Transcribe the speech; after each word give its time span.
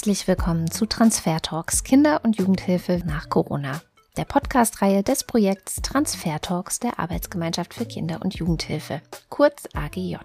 Herzlich 0.00 0.26
willkommen 0.26 0.70
zu 0.70 0.86
Transfer 0.86 1.42
Talks 1.42 1.84
Kinder- 1.84 2.22
und 2.24 2.38
Jugendhilfe 2.38 3.02
nach 3.04 3.28
Corona, 3.28 3.82
der 4.16 4.24
Podcast-Reihe 4.24 5.02
des 5.02 5.24
Projekts 5.24 5.82
Transfer 5.82 6.40
Talks 6.40 6.78
der 6.78 6.98
Arbeitsgemeinschaft 6.98 7.74
für 7.74 7.84
Kinder- 7.84 8.22
und 8.22 8.34
Jugendhilfe, 8.34 9.02
kurz 9.28 9.68
AGJ. 9.74 10.16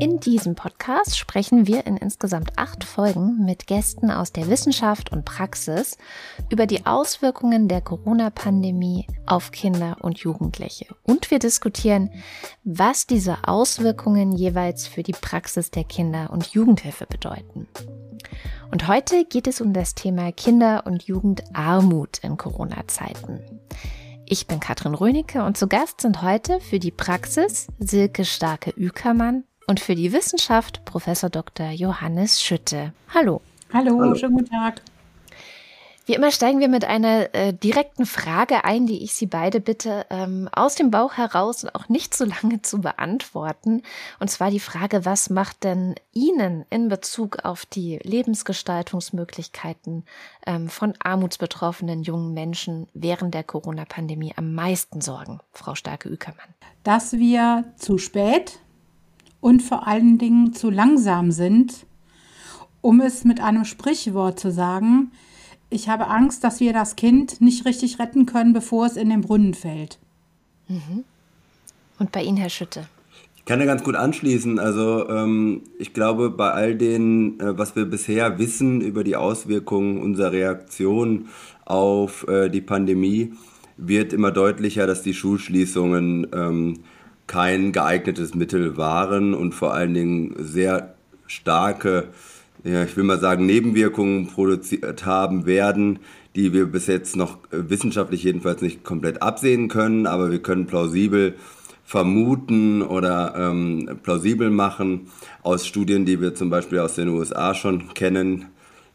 In 0.00 0.20
diesem 0.20 0.54
Podcast 0.54 1.18
sprechen 1.18 1.66
wir 1.66 1.84
in 1.84 1.96
insgesamt 1.96 2.52
acht 2.56 2.84
Folgen 2.84 3.44
mit 3.44 3.66
Gästen 3.66 4.12
aus 4.12 4.32
der 4.32 4.48
Wissenschaft 4.48 5.10
und 5.10 5.24
Praxis 5.24 5.98
über 6.50 6.66
die 6.66 6.86
Auswirkungen 6.86 7.66
der 7.66 7.80
Corona-Pandemie 7.80 9.08
auf 9.26 9.50
Kinder 9.50 9.96
und 10.00 10.18
Jugendliche. 10.18 10.86
Und 11.02 11.32
wir 11.32 11.40
diskutieren, 11.40 12.10
was 12.62 13.08
diese 13.08 13.38
Auswirkungen 13.48 14.30
jeweils 14.30 14.86
für 14.86 15.02
die 15.02 15.12
Praxis 15.12 15.72
der 15.72 15.82
Kinder- 15.82 16.30
und 16.30 16.46
Jugendhilfe 16.46 17.06
bedeuten. 17.06 17.66
Und 18.70 18.86
heute 18.86 19.24
geht 19.24 19.48
es 19.48 19.60
um 19.60 19.72
das 19.72 19.96
Thema 19.96 20.30
Kinder- 20.30 20.86
und 20.86 21.04
Jugendarmut 21.04 22.18
in 22.18 22.36
Corona-Zeiten. 22.36 23.40
Ich 24.26 24.46
bin 24.46 24.60
Katrin 24.60 24.94
Rönecke 24.94 25.42
und 25.42 25.56
zu 25.56 25.66
Gast 25.66 26.02
sind 26.02 26.22
heute 26.22 26.60
für 26.60 26.78
die 26.78 26.90
Praxis 26.92 27.66
Silke 27.78 28.24
Starke-Ükermann 28.24 29.44
und 29.68 29.78
für 29.78 29.94
die 29.94 30.12
Wissenschaft 30.12 30.84
Professor 30.84 31.30
Dr. 31.30 31.70
Johannes 31.70 32.42
Schütte. 32.42 32.92
Hallo. 33.14 33.40
Hallo, 33.72 34.00
Hallo. 34.00 34.14
schönen 34.14 34.34
guten 34.34 34.50
Tag. 34.50 34.80
Wie 36.06 36.14
immer 36.14 36.32
steigen 36.32 36.58
wir 36.58 36.68
mit 36.68 36.86
einer 36.86 37.34
äh, 37.34 37.52
direkten 37.52 38.06
Frage 38.06 38.64
ein, 38.64 38.86
die 38.86 39.04
ich 39.04 39.12
Sie 39.12 39.26
beide 39.26 39.60
bitte 39.60 40.06
ähm, 40.08 40.48
aus 40.52 40.74
dem 40.74 40.90
Bauch 40.90 41.18
heraus 41.18 41.64
und 41.64 41.74
auch 41.74 41.90
nicht 41.90 42.16
so 42.16 42.24
lange 42.24 42.62
zu 42.62 42.80
beantworten. 42.80 43.82
Und 44.18 44.30
zwar 44.30 44.50
die 44.50 44.58
Frage, 44.58 45.04
was 45.04 45.28
macht 45.28 45.64
denn 45.64 45.96
Ihnen 46.14 46.64
in 46.70 46.88
Bezug 46.88 47.44
auf 47.44 47.66
die 47.66 47.98
Lebensgestaltungsmöglichkeiten 48.02 50.06
ähm, 50.46 50.70
von 50.70 50.94
armutsbetroffenen 50.98 52.02
jungen 52.02 52.32
Menschen 52.32 52.88
während 52.94 53.34
der 53.34 53.44
Corona-Pandemie 53.44 54.32
am 54.34 54.54
meisten 54.54 55.02
Sorgen, 55.02 55.40
Frau 55.52 55.74
Starke-Ükermann? 55.74 56.54
Dass 56.84 57.12
wir 57.12 57.64
zu 57.76 57.98
spät 57.98 58.60
und 59.40 59.62
vor 59.62 59.86
allen 59.86 60.18
Dingen 60.18 60.52
zu 60.52 60.70
langsam 60.70 61.30
sind, 61.30 61.86
um 62.80 63.00
es 63.00 63.24
mit 63.24 63.40
einem 63.40 63.64
Sprichwort 63.64 64.38
zu 64.38 64.50
sagen, 64.50 65.12
ich 65.70 65.88
habe 65.88 66.08
Angst, 66.08 66.44
dass 66.44 66.60
wir 66.60 66.72
das 66.72 66.96
Kind 66.96 67.40
nicht 67.40 67.66
richtig 67.66 67.98
retten 67.98 68.26
können, 68.26 68.52
bevor 68.52 68.86
es 68.86 68.96
in 68.96 69.10
den 69.10 69.20
Brunnen 69.20 69.54
fällt. 69.54 69.98
Mhm. 70.68 71.04
Und 71.98 72.12
bei 72.12 72.22
Ihnen, 72.22 72.36
Herr 72.36 72.48
Schütte? 72.48 72.86
Ich 73.36 73.44
kann 73.44 73.58
da 73.58 73.64
ganz 73.64 73.82
gut 73.82 73.94
anschließen. 73.94 74.58
Also 74.58 75.08
ähm, 75.08 75.62
ich 75.78 75.92
glaube, 75.92 76.30
bei 76.30 76.50
all 76.50 76.74
dem, 76.74 77.40
äh, 77.40 77.58
was 77.58 77.76
wir 77.76 77.86
bisher 77.86 78.38
wissen 78.38 78.80
über 78.80 79.04
die 79.04 79.16
Auswirkungen 79.16 80.00
unserer 80.00 80.32
Reaktion 80.32 81.28
auf 81.64 82.26
äh, 82.28 82.48
die 82.50 82.60
Pandemie, 82.60 83.32
wird 83.76 84.12
immer 84.12 84.32
deutlicher, 84.32 84.86
dass 84.86 85.02
die 85.02 85.14
Schulschließungen 85.14 86.26
ähm, 86.32 86.80
kein 87.28 87.70
geeignetes 87.70 88.34
Mittel 88.34 88.76
waren 88.76 89.34
und 89.34 89.54
vor 89.54 89.74
allen 89.74 89.94
Dingen 89.94 90.34
sehr 90.38 90.94
starke, 91.28 92.08
ja, 92.64 92.82
ich 92.82 92.96
will 92.96 93.04
mal 93.04 93.20
sagen, 93.20 93.46
Nebenwirkungen 93.46 94.26
produziert 94.26 95.06
haben 95.06 95.46
werden, 95.46 96.00
die 96.34 96.52
wir 96.52 96.66
bis 96.66 96.88
jetzt 96.88 97.14
noch 97.14 97.38
äh, 97.52 97.70
wissenschaftlich 97.70 98.24
jedenfalls 98.24 98.62
nicht 98.62 98.82
komplett 98.82 99.22
absehen 99.22 99.68
können, 99.68 100.06
aber 100.06 100.32
wir 100.32 100.42
können 100.42 100.66
plausibel 100.66 101.36
vermuten 101.84 102.82
oder 102.82 103.34
ähm, 103.36 103.98
plausibel 104.02 104.50
machen 104.50 105.08
aus 105.42 105.66
Studien, 105.66 106.04
die 106.04 106.20
wir 106.20 106.34
zum 106.34 106.50
Beispiel 106.50 106.80
aus 106.80 106.96
den 106.96 107.08
USA 107.08 107.54
schon 107.54 107.94
kennen, 107.94 108.46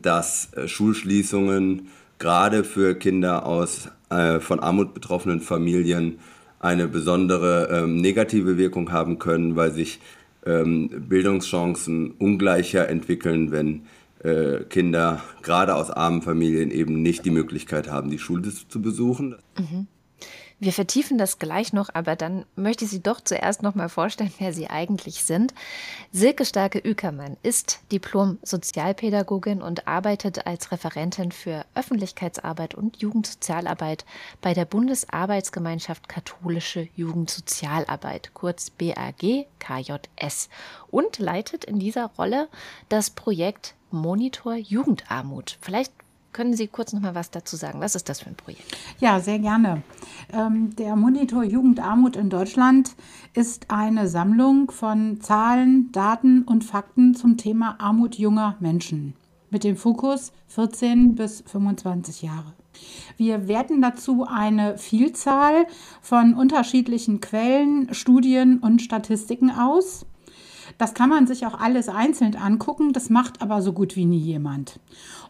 dass 0.02 0.54
äh, 0.54 0.68
Schulschließungen 0.68 1.88
gerade 2.20 2.64
für 2.64 2.96
Kinder 2.96 3.46
aus 3.46 3.90
äh, 4.10 4.40
von 4.40 4.60
Armut 4.60 4.94
betroffenen 4.94 5.40
Familien 5.40 6.20
eine 6.64 6.88
besondere 6.88 7.70
ähm, 7.72 7.98
negative 7.98 8.58
Wirkung 8.58 8.92
haben 8.92 9.20
können, 9.20 9.56
weil 9.58 9.72
sich 9.72 10.00
ähm, 10.46 10.90
Bildungschancen 11.10 12.12
ungleicher 12.12 12.88
entwickeln, 12.90 13.52
wenn 13.52 13.82
äh, 14.24 14.64
Kinder 14.70 15.22
gerade 15.42 15.76
aus 15.76 15.92
armen 15.92 16.22
Familien 16.22 16.72
eben 16.72 17.02
nicht 17.02 17.26
die 17.26 17.32
Möglichkeit 17.32 17.92
haben, 17.92 18.10
die 18.10 18.20
Schule 18.20 18.50
zu 18.50 18.82
besuchen. 18.82 19.36
Mhm. 19.58 19.88
Wir 20.64 20.72
vertiefen 20.72 21.18
das 21.18 21.40
gleich 21.40 21.74
noch, 21.74 21.90
aber 21.94 22.16
dann 22.16 22.46
möchte 22.56 22.86
ich 22.86 22.92
Sie 22.92 23.04
doch 23.04 23.20
zuerst 23.20 23.64
noch 23.64 23.76
mal 23.76 23.90
vorstellen, 23.90 24.32
wer 24.40 24.54
Sie 24.54 24.70
eigentlich 24.70 25.26
sind. 25.26 25.54
Silke 26.14 26.46
Starke-Ükermann 26.46 27.36
ist 27.44 27.82
Diplom-Sozialpädagogin 27.92 29.62
und 29.62 29.90
arbeitet 29.90 30.48
als 30.48 30.72
Referentin 30.72 31.34
für 31.34 31.66
Öffentlichkeitsarbeit 31.76 32.76
und 32.76 33.02
Jugendsozialarbeit 33.02 34.06
bei 34.40 34.54
der 34.54 34.64
Bundesarbeitsgemeinschaft 34.64 36.08
Katholische 36.08 36.88
Jugendsozialarbeit, 36.96 38.34
kurz 38.34 38.70
BAG 38.70 39.48
KJS, 39.60 40.48
und 40.90 41.20
leitet 41.20 41.66
in 41.66 41.78
dieser 41.78 42.06
Rolle 42.18 42.48
das 42.88 43.10
Projekt 43.10 43.76
Monitor 43.92 44.56
Jugendarmut. 44.56 45.58
Vielleicht 45.60 45.92
können 46.34 46.54
Sie 46.56 46.68
kurz 46.68 46.94
noch 46.94 47.02
mal 47.02 47.16
was 47.16 47.32
dazu 47.32 47.56
sagen? 47.56 47.80
Was 47.80 47.96
ist 47.96 48.10
das 48.10 48.22
für 48.22 48.30
ein 48.30 48.36
Projekt? 48.36 48.78
Ja, 49.00 49.20
sehr 49.20 49.40
gerne. 49.40 49.84
Ähm, 50.34 50.76
der 50.76 50.96
Monitor 50.96 51.44
Jugendarmut 51.44 52.16
in 52.16 52.30
Deutschland 52.30 52.96
ist 53.34 53.70
eine 53.70 54.08
Sammlung 54.08 54.72
von 54.72 55.22
Zahlen, 55.22 55.92
Daten 55.92 56.44
und 56.44 56.64
Fakten 56.64 57.16
zum 57.16 57.38
Thema 57.38 57.80
Armut 57.80 58.16
junger 58.16 58.58
Menschen 58.60 59.14
mit 59.50 59.64
dem 59.64 59.78
Fokus 59.78 60.34
14 60.48 61.16
bis 61.16 61.44
25 61.46 62.24
Jahre. 62.24 62.54
Wir 63.18 63.48
werten 63.48 63.82
dazu 63.82 64.26
eine 64.28 64.78
Vielzahl 64.78 65.68
von 66.02 66.34
unterschiedlichen 66.34 67.22
Quellen, 67.22 67.94
Studien 67.94 68.58
und 68.60 68.82
Statistiken 68.82 69.52
aus 69.52 70.06
das 70.78 70.94
kann 70.94 71.10
man 71.10 71.28
sich 71.28 71.46
auch 71.46 71.60
alles 71.60 71.90
einzeln 71.90 72.36
angucken, 72.36 72.94
das 72.94 73.10
macht 73.10 73.42
aber 73.42 73.62
so 73.62 73.74
gut 73.74 73.96
wie 73.96 74.06
nie 74.06 74.20
jemand. 74.20 74.80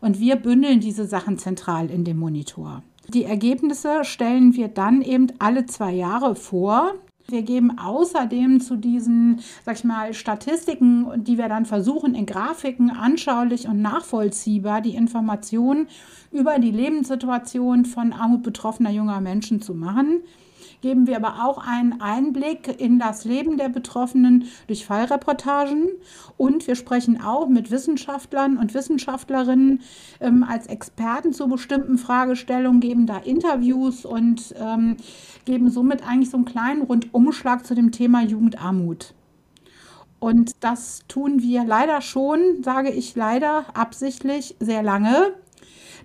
Und 0.01 0.19
wir 0.19 0.35
bündeln 0.35 0.79
diese 0.79 1.05
Sachen 1.05 1.37
zentral 1.37 1.89
in 1.89 2.03
dem 2.03 2.17
Monitor. 2.17 2.83
Die 3.09 3.25
Ergebnisse 3.25 4.03
stellen 4.03 4.55
wir 4.55 4.69
dann 4.69 5.01
eben 5.01 5.27
alle 5.39 5.65
zwei 5.65 5.91
Jahre 5.91 6.35
vor. 6.35 6.93
Wir 7.27 7.41
geben 7.41 7.77
außerdem 7.77 8.59
zu 8.59 8.75
diesen, 8.75 9.39
sag 9.65 9.77
ich 9.77 9.83
mal, 9.83 10.13
Statistiken, 10.13 11.23
die 11.23 11.37
wir 11.37 11.47
dann 11.47 11.65
versuchen 11.65 12.15
in 12.15 12.25
Grafiken 12.25 12.89
anschaulich 12.89 13.67
und 13.67 13.81
nachvollziehbar 13.81 14.81
die 14.81 14.95
Informationen 14.95 15.87
über 16.31 16.59
die 16.59 16.71
Lebenssituation 16.71 17.85
von 17.85 18.11
armutbetroffener 18.11 18.91
junger 18.91 19.21
Menschen 19.21 19.61
zu 19.61 19.73
machen 19.73 20.21
geben 20.83 21.07
wir 21.07 21.15
aber 21.15 21.45
auch 21.45 21.65
einen 21.65 22.01
Einblick 22.01 22.79
in 22.79 22.99
das 22.99 23.23
Leben 23.23 23.57
der 23.57 23.69
Betroffenen 23.69 24.49
durch 24.67 24.85
Fallreportagen 24.85 25.87
und 26.35 26.67
wir 26.67 26.75
sprechen 26.75 27.21
auch 27.21 27.47
mit 27.47 27.71
Wissenschaftlern 27.71 28.57
und 28.57 28.73
Wissenschaftlerinnen 28.73 29.79
ähm, 30.19 30.43
als 30.43 30.67
Experten 30.67 31.31
zu 31.31 31.47
bestimmten 31.47 31.97
Fragestellungen, 31.97 32.81
geben 32.81 33.07
da 33.07 33.17
Interviews 33.17 34.03
und 34.03 34.53
ähm, 34.59 34.97
geben 35.45 35.69
somit 35.69 36.05
eigentlich 36.05 36.29
so 36.29 36.37
einen 36.37 36.45
kleinen 36.45 36.81
Rundumschlag 36.81 37.65
zu 37.65 37.75
dem 37.75 37.93
Thema 37.93 38.21
Jugendarmut. 38.21 39.13
Und 40.19 40.51
das 40.59 40.99
tun 41.07 41.41
wir 41.41 41.63
leider 41.63 42.01
schon, 42.01 42.61
sage 42.61 42.89
ich 42.89 43.15
leider 43.15 43.65
absichtlich, 43.73 44.57
sehr 44.59 44.83
lange 44.83 45.33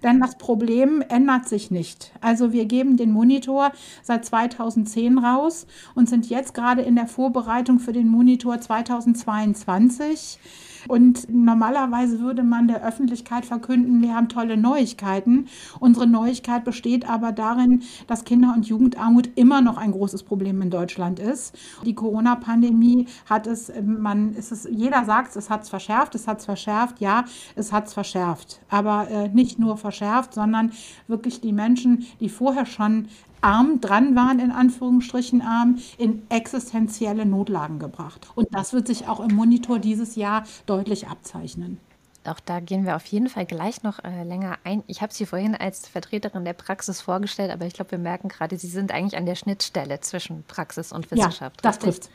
denn 0.03 0.21
das 0.21 0.39
Problem 0.39 1.03
ändert 1.09 1.49
sich 1.49 1.71
nicht. 1.71 2.13
Also 2.21 2.53
wir 2.53 2.65
geben 2.65 2.97
den 2.97 3.13
Monitor 3.13 3.73
seit 4.03 4.25
2010 4.25 5.19
raus 5.19 5.67
und 5.95 6.09
sind 6.09 6.29
jetzt 6.29 6.55
gerade 6.55 6.83
in 6.83 6.97
der 6.97 7.06
Vorbereitung 7.06 7.79
für 7.79 7.93
den 7.93 8.09
Monitor 8.09 8.61
2022. 8.61 10.39
Und 10.87 11.27
normalerweise 11.29 12.21
würde 12.21 12.43
man 12.43 12.69
der 12.69 12.85
Öffentlichkeit 12.85 13.45
verkünden, 13.47 14.03
wir 14.03 14.15
haben 14.15 14.29
tolle 14.29 14.57
Neuigkeiten. 14.57 15.47
Unsere 15.81 16.07
Neuigkeit 16.07 16.65
besteht 16.65 17.09
aber 17.09 17.33
darin, 17.33 17.83
dass 18.07 18.25
Kinder- 18.25 18.55
und 18.55 18.67
Jugendarmut 18.67 19.31
immer 19.35 19.61
noch 19.61 19.77
ein 19.77 19.93
großes 19.93 20.23
Problem 20.23 20.63
in 20.63 20.71
Deutschland 20.71 21.19
ist. 21.19 21.57
Die 21.85 21.95
Corona-Pandemie 21.95 23.07
hat 23.29 23.47
es, 23.47 23.73
man 23.83 24.35
ist 24.35 24.53
es, 24.53 24.69
jeder 24.71 25.05
sagt, 25.05 25.35
es 25.37 25.51
hat 25.51 25.63
es 25.63 25.69
verschärft, 25.69 26.15
es 26.15 26.29
hat 26.29 26.39
es 26.39 26.45
verschärft, 26.45 27.01
ja, 27.01 27.25
es 27.57 27.73
hat 27.73 27.87
es 27.87 27.95
verschärft. 27.95 28.61
Aber 28.69 29.09
äh, 29.11 29.29
nicht 29.29 29.59
nur 29.59 29.77
verschärft, 29.77 30.35
sondern 30.35 30.73
wirklich 31.07 31.41
die 31.41 31.53
Menschen, 31.53 32.07
die 32.21 32.29
vorher 32.29 32.67
schon 32.67 33.09
arm 33.40 33.81
dran 33.81 34.17
waren, 34.17 34.40
in 34.40 34.50
Anführungsstrichen 34.50 35.43
arm, 35.43 35.79
in 35.96 36.23
existenzielle 36.31 37.26
Notlagen 37.26 37.79
gebracht. 37.79 38.29
Und 38.35 38.49
das 38.52 38.73
wird 38.73 38.87
sich 38.87 39.08
auch 39.08 39.20
im 39.20 39.35
Monitor 39.35 39.79
dieses 39.79 40.17
Jahr 40.17 40.44
deutlich 40.67 41.08
abzeichnen. 41.08 41.79
Auch 42.25 42.40
da 42.40 42.61
gehen 42.61 42.85
wir 42.85 42.96
auf 42.96 43.06
jeden 43.06 43.29
Fall 43.29 43.46
gleich 43.46 43.82
noch 43.82 44.05
äh, 44.05 44.23
länger 44.23 44.58
ein. 44.64 44.82
Ich 44.87 45.00
habe 45.00 45.14
Sie 45.14 45.25
vorhin 45.25 45.55
als 45.55 45.88
Vertreterin 45.88 46.44
der 46.44 46.52
Praxis 46.52 47.00
vorgestellt, 47.00 47.50
aber 47.50 47.64
ich 47.64 47.73
glaube, 47.73 47.93
wir 47.93 47.99
merken 47.99 48.29
gerade, 48.29 48.58
Sie 48.58 48.67
sind 48.67 48.93
eigentlich 48.93 49.17
an 49.17 49.25
der 49.25 49.35
Schnittstelle 49.35 50.00
zwischen 50.00 50.44
Praxis 50.44 50.93
und 50.93 51.11
Wissenschaft. 51.11 51.61
Ja, 51.64 51.70
das 51.70 51.79
trifft. 51.79 52.11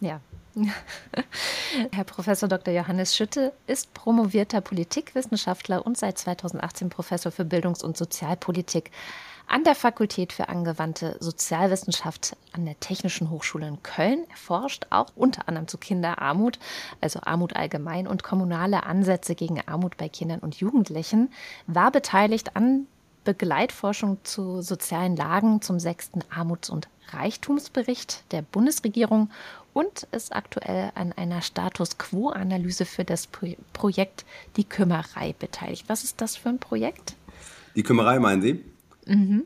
Ja, 0.00 0.20
Herr 1.92 2.04
Professor 2.04 2.48
Dr. 2.48 2.74
Johannes 2.74 3.16
Schütte 3.16 3.52
ist 3.66 3.94
promovierter 3.94 4.60
Politikwissenschaftler 4.60 5.84
und 5.86 5.96
seit 5.96 6.18
2018 6.18 6.88
Professor 6.88 7.30
für 7.30 7.44
Bildungs- 7.44 7.82
und 7.82 7.96
Sozialpolitik 7.96 8.90
an 9.50 9.64
der 9.64 9.74
Fakultät 9.74 10.32
für 10.32 10.48
angewandte 10.48 11.16
Sozialwissenschaft 11.18 12.36
an 12.52 12.66
der 12.66 12.78
Technischen 12.78 13.30
Hochschule 13.30 13.66
in 13.66 13.82
Köln. 13.82 14.24
Er 14.30 14.36
forscht 14.36 14.86
auch 14.90 15.08
unter 15.16 15.48
anderem 15.48 15.66
zu 15.66 15.76
Kinderarmut, 15.76 16.60
also 17.00 17.20
Armut 17.24 17.56
allgemein 17.56 18.06
und 18.06 18.22
kommunale 18.22 18.84
Ansätze 18.84 19.34
gegen 19.34 19.60
Armut 19.66 19.96
bei 19.96 20.08
Kindern 20.08 20.38
und 20.38 20.54
Jugendlichen, 20.54 21.32
war 21.66 21.90
beteiligt 21.90 22.54
an 22.54 22.86
Begleitforschung 23.24 24.18
zu 24.22 24.62
sozialen 24.62 25.16
Lagen 25.16 25.60
zum 25.62 25.80
sechsten 25.80 26.22
Armuts- 26.30 26.70
und 26.70 26.88
Reichtumsbericht 27.08 28.22
der 28.30 28.42
Bundesregierung 28.42 29.30
und 29.72 30.04
ist 30.12 30.34
aktuell 30.34 30.92
an 30.94 31.12
einer 31.12 31.42
Status 31.42 31.98
Quo-Analyse 31.98 32.84
für 32.84 33.04
das 33.04 33.26
Pro 33.26 33.48
Projekt 33.72 34.24
Die 34.56 34.64
Kümmerei 34.64 35.34
beteiligt. 35.38 35.84
Was 35.88 36.04
ist 36.04 36.20
das 36.20 36.36
für 36.36 36.50
ein 36.50 36.60
Projekt? 36.60 37.14
Die 37.74 37.82
Kümmerei 37.82 38.20
meinen 38.20 38.42
Sie? 38.42 38.64
Mhm. 39.10 39.44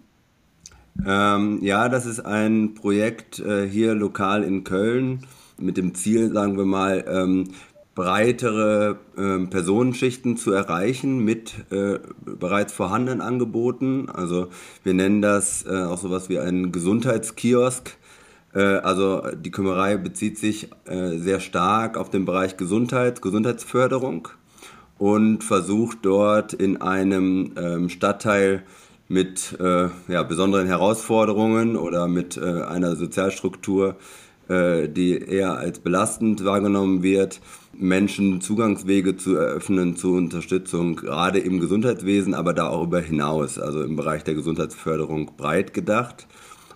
Ähm, 1.06 1.58
ja, 1.62 1.88
das 1.88 2.06
ist 2.06 2.20
ein 2.20 2.74
Projekt 2.74 3.40
äh, 3.40 3.66
hier 3.66 3.94
lokal 3.94 4.44
in 4.44 4.62
Köln 4.62 5.26
mit 5.58 5.76
dem 5.76 5.94
Ziel, 5.94 6.32
sagen 6.32 6.56
wir 6.56 6.66
mal, 6.66 7.04
ähm, 7.08 7.48
breitere 7.94 8.98
äh, 9.16 9.46
Personenschichten 9.46 10.36
zu 10.36 10.52
erreichen 10.52 11.24
mit 11.24 11.54
äh, 11.70 11.98
bereits 12.24 12.72
vorhandenen 12.72 13.20
Angeboten. 13.20 14.08
Also 14.08 14.48
wir 14.82 14.94
nennen 14.94 15.22
das 15.22 15.64
äh, 15.64 15.82
auch 15.82 15.98
sowas 15.98 16.28
wie 16.28 16.38
einen 16.38 16.72
Gesundheitskiosk. 16.72 17.96
Äh, 18.52 18.60
also 18.60 19.22
die 19.34 19.50
Kümmerei 19.50 19.96
bezieht 19.96 20.38
sich 20.38 20.70
äh, 20.86 21.18
sehr 21.18 21.40
stark 21.40 21.96
auf 21.96 22.10
den 22.10 22.24
Bereich 22.24 22.56
Gesundheit, 22.56 23.22
Gesundheitsförderung 23.22 24.28
und 24.98 25.44
versucht 25.44 25.98
dort 26.02 26.52
in 26.52 26.80
einem 26.80 27.52
ähm, 27.56 27.88
Stadtteil 27.88 28.64
mit 29.08 29.56
äh, 29.60 29.88
ja, 30.08 30.22
besonderen 30.22 30.66
Herausforderungen 30.66 31.76
oder 31.76 32.08
mit 32.08 32.38
einer 32.38 32.96
Sozialstruktur, 32.96 33.96
die 34.46 35.18
eher 35.26 35.56
als 35.56 35.78
belastend 35.78 36.44
wahrgenommen 36.44 37.02
wird, 37.02 37.40
Menschen 37.78 38.40
Zugangswege 38.40 39.16
zu 39.16 39.36
eröffnen 39.36 39.96
zur 39.96 40.18
Unterstützung, 40.18 40.96
gerade 40.96 41.38
im 41.38 41.60
Gesundheitswesen, 41.60 42.34
aber 42.34 42.52
da 42.52 42.68
auch 42.68 42.84
über 42.84 43.00
hinaus, 43.00 43.58
also 43.58 43.82
im 43.82 43.96
Bereich 43.96 44.24
der 44.24 44.34
Gesundheitsförderung 44.34 45.32
breit 45.36 45.74
gedacht. 45.74 46.26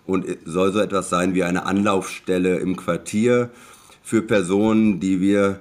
Und 0.05 0.25
soll 0.45 0.73
so 0.73 0.79
etwas 0.79 1.09
sein 1.09 1.35
wie 1.35 1.43
eine 1.43 1.67
Anlaufstelle 1.67 2.57
im 2.57 2.75
Quartier 2.75 3.51
für 4.01 4.23
Personen, 4.23 4.99
die 4.99 5.21
wir 5.21 5.59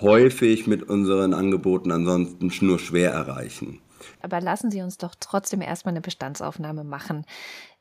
häufig 0.00 0.66
mit 0.66 0.88
unseren 0.88 1.34
Angeboten 1.34 1.90
ansonsten 1.90 2.50
nur 2.62 2.78
schwer 2.78 3.10
erreichen. 3.10 3.78
Aber 4.20 4.40
lassen 4.40 4.70
Sie 4.70 4.82
uns 4.82 4.98
doch 4.98 5.14
trotzdem 5.18 5.60
erstmal 5.60 5.92
eine 5.92 6.00
Bestandsaufnahme 6.00 6.84
machen. 6.84 7.24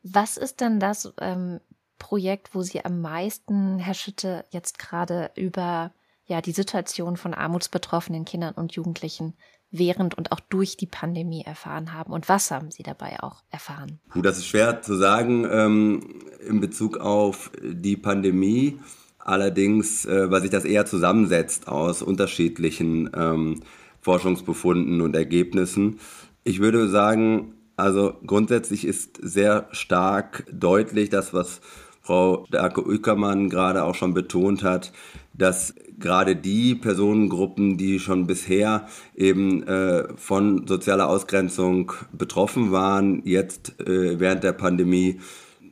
Was 0.03 0.37
ist 0.37 0.61
denn 0.61 0.79
das 0.79 1.13
ähm, 1.19 1.59
Projekt, 1.97 2.55
wo 2.55 2.61
Sie 2.61 2.83
am 2.83 3.01
meisten, 3.01 3.79
Herr 3.79 3.93
Schütte, 3.93 4.45
jetzt 4.51 4.79
gerade 4.79 5.31
über 5.35 5.91
ja 6.25 6.41
die 6.41 6.51
Situation 6.51 7.17
von 7.17 7.33
armutsbetroffenen 7.33 8.23
Kindern 8.23 8.53
und 8.53 8.73
Jugendlichen 8.73 9.33
während 9.71 10.17
und 10.17 10.31
auch 10.31 10.39
durch 10.39 10.77
die 10.77 10.87
Pandemie 10.87 11.43
erfahren 11.43 11.93
haben 11.93 12.11
und 12.11 12.27
was 12.27 12.49
haben 12.49 12.71
Sie 12.71 12.83
dabei 12.83 13.21
auch 13.21 13.43
erfahren? 13.51 13.99
Das 14.15 14.37
ist 14.37 14.47
schwer 14.47 14.81
zu 14.81 14.95
sagen 14.95 15.47
ähm, 15.49 16.21
in 16.47 16.59
Bezug 16.59 16.97
auf 16.97 17.51
die 17.61 17.97
Pandemie. 17.97 18.79
Allerdings, 19.19 20.05
äh, 20.05 20.31
weil 20.31 20.41
sich 20.41 20.49
das 20.49 20.65
eher 20.65 20.85
zusammensetzt 20.85 21.67
aus 21.67 22.01
unterschiedlichen 22.01 23.11
ähm, 23.13 23.61
Forschungsbefunden 24.01 25.01
und 25.01 25.15
Ergebnissen. 25.15 25.99
Ich 26.43 26.59
würde 26.59 26.87
sagen, 26.87 27.53
also 27.75 28.13
grundsätzlich 28.25 28.85
ist 28.85 29.19
sehr 29.21 29.67
stark 29.71 30.45
deutlich 30.51 31.09
das, 31.09 31.33
was 31.33 31.61
Frau 32.01 32.45
Darke 32.49 32.85
Ueckermann 32.85 33.49
gerade 33.49 33.83
auch 33.83 33.95
schon 33.95 34.13
betont 34.13 34.63
hat, 34.63 34.91
dass 35.33 35.75
gerade 35.99 36.35
die 36.35 36.75
Personengruppen, 36.75 37.77
die 37.77 37.99
schon 37.99 38.25
bisher 38.25 38.87
eben 39.15 39.63
äh, 39.63 40.07
von 40.15 40.65
sozialer 40.65 41.07
Ausgrenzung 41.07 41.91
betroffen 42.11 42.71
waren, 42.71 43.21
jetzt 43.25 43.79
äh, 43.81 44.19
während 44.19 44.43
der 44.43 44.53
Pandemie 44.53 45.19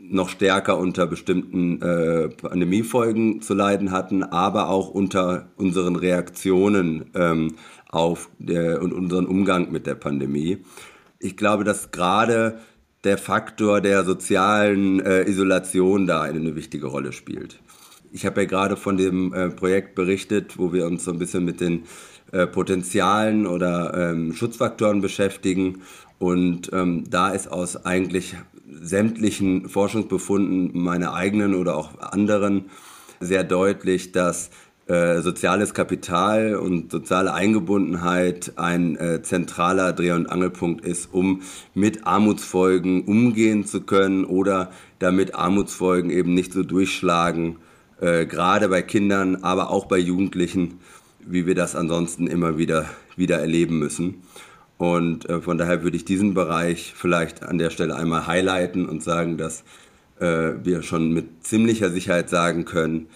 noch 0.10 0.30
stärker 0.30 0.78
unter 0.78 1.08
bestimmten 1.08 1.82
äh, 1.82 2.30
Pandemiefolgen 2.30 3.42
zu 3.42 3.54
leiden 3.54 3.92
hatten, 3.92 4.24
aber 4.24 4.70
auch 4.70 4.90
unter 4.90 5.50
unseren 5.58 5.96
Reaktionen 5.96 7.10
ähm, 7.14 7.56
auf 7.90 8.30
der, 8.40 8.82
und 8.82 8.94
unseren 8.94 9.26
Umgang 9.26 9.72
mit 9.72 9.86
der 9.88 9.96
Pandemie. 9.96 10.60
Ich 11.20 11.38
glaube, 11.38 11.64
dass 11.64 11.92
gerade 11.92 12.60
der 13.04 13.18
Faktor 13.18 13.82
der 13.82 14.04
sozialen 14.04 15.00
äh, 15.00 15.24
Isolation 15.30 16.08
da 16.08 16.22
eine 16.22 16.56
wichtige 16.56 16.88
Rolle 16.88 17.14
spielt. 17.14 17.60
Ich 18.12 18.26
habe 18.26 18.42
ja 18.42 18.48
gerade 18.48 18.78
von 18.78 18.98
dem 18.98 19.34
äh, 19.34 19.50
Projekt 19.50 19.96
berichtet, 19.96 20.58
wo 20.58 20.74
wir 20.74 20.86
uns 20.86 21.04
so 21.06 21.12
ein 21.12 21.20
bisschen 21.20 21.46
mit 21.46 21.62
den 21.62 21.84
äh, 22.32 22.48
Potenzialen 22.48 23.46
oder 23.48 24.12
ähm, 24.12 24.34
Schutzfaktoren 24.34 25.02
beschäftigen. 25.02 25.82
Und 26.20 26.72
ähm, 26.74 27.04
da 27.10 27.30
ist 27.30 27.52
aus 27.52 27.86
eigentlich 27.86 28.36
sämtlichen 28.70 29.70
Forschungsbefunden, 29.70 30.72
meine 30.74 31.14
eigenen 31.14 31.56
oder 31.56 31.76
auch 31.76 32.00
anderen, 32.00 32.66
sehr 33.20 33.44
deutlich, 33.44 34.12
dass 34.12 34.50
äh, 34.88 35.22
soziales 35.22 35.74
Kapital 35.74 36.56
und 36.56 36.92
soziale 36.92 37.34
Eingebundenheit 37.34 38.54
ein 38.56 38.96
äh, 38.96 39.22
zentraler 39.22 39.92
Dreh- 39.92 40.12
und 40.12 40.28
Angelpunkt 40.28 40.86
ist, 40.86 41.10
um 41.12 41.42
mit 41.74 42.08
Armutsfolgen 42.08 43.04
umgehen 43.04 43.66
zu 43.66 43.82
können 43.82 44.24
oder 44.24 44.72
damit 45.00 45.36
Armutsfolgen 45.36 46.10
eben 46.10 46.34
nicht 46.34 46.54
so 46.54 46.64
durchschlagen, 46.64 47.58
äh, 48.00 48.26
gerade 48.26 48.70
bei 48.70 48.82
Kindern, 48.82 49.38
aber 49.44 49.72
auch 49.72 49.88
bei 49.88 49.98
Jugendlichen, 49.98 50.80
wie 51.20 51.46
wir 51.46 51.56
das 51.56 51.76
ansonsten 51.76 52.28
immer 52.28 52.58
wieder, 52.58 52.86
wieder 53.18 53.40
erleben 53.40 53.80
müssen. 53.80 54.24
Und 54.78 55.28
äh, 55.30 55.42
von 55.42 55.58
daher 55.58 55.84
würde 55.84 55.98
ich 55.98 56.06
diesen 56.06 56.34
Bereich 56.34 56.94
vielleicht 56.96 57.44
an 57.44 57.58
der 57.58 57.72
Stelle 57.72 57.96
einmal 57.96 58.28
highlighten 58.28 58.88
und 58.88 59.04
sagen, 59.04 59.38
dass 59.38 59.64
äh, 60.20 60.54
wir 60.64 60.82
schon 60.84 61.12
mit 61.12 61.44
ziemlicher 61.44 61.90
Sicherheit 61.90 62.30
sagen 62.30 62.66
können, 62.66 63.08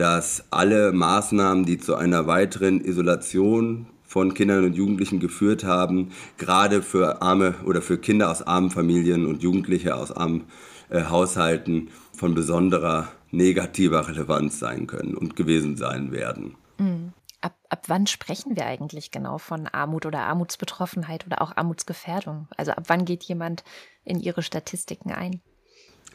dass 0.00 0.44
alle 0.50 0.92
Maßnahmen, 0.92 1.66
die 1.66 1.76
zu 1.76 1.94
einer 1.94 2.26
weiteren 2.26 2.82
Isolation 2.82 3.84
von 4.02 4.32
Kindern 4.32 4.64
und 4.64 4.72
Jugendlichen 4.72 5.20
geführt 5.20 5.62
haben, 5.62 6.12
gerade 6.38 6.80
für 6.80 7.20
arme 7.20 7.54
oder 7.66 7.82
für 7.82 7.98
Kinder 7.98 8.30
aus 8.30 8.40
armen 8.40 8.70
Familien 8.70 9.26
und 9.26 9.42
Jugendliche 9.42 9.94
aus 9.94 10.10
armen 10.10 10.46
äh, 10.88 11.04
Haushalten 11.04 11.90
von 12.16 12.34
besonderer 12.34 13.08
negativer 13.30 14.08
Relevanz 14.08 14.58
sein 14.58 14.86
können 14.86 15.14
und 15.14 15.36
gewesen 15.36 15.76
sein 15.76 16.12
werden. 16.12 16.56
Mhm. 16.78 17.12
Ab, 17.42 17.58
ab 17.68 17.82
wann 17.88 18.06
sprechen 18.06 18.56
wir 18.56 18.64
eigentlich 18.64 19.10
genau 19.10 19.36
von 19.36 19.66
Armut 19.66 20.06
oder 20.06 20.20
Armutsbetroffenheit 20.20 21.26
oder 21.26 21.42
auch 21.42 21.58
Armutsgefährdung? 21.58 22.48
Also 22.56 22.72
ab 22.72 22.84
wann 22.86 23.04
geht 23.04 23.24
jemand 23.24 23.64
in 24.06 24.18
Ihre 24.18 24.42
Statistiken 24.42 25.12
ein? 25.12 25.42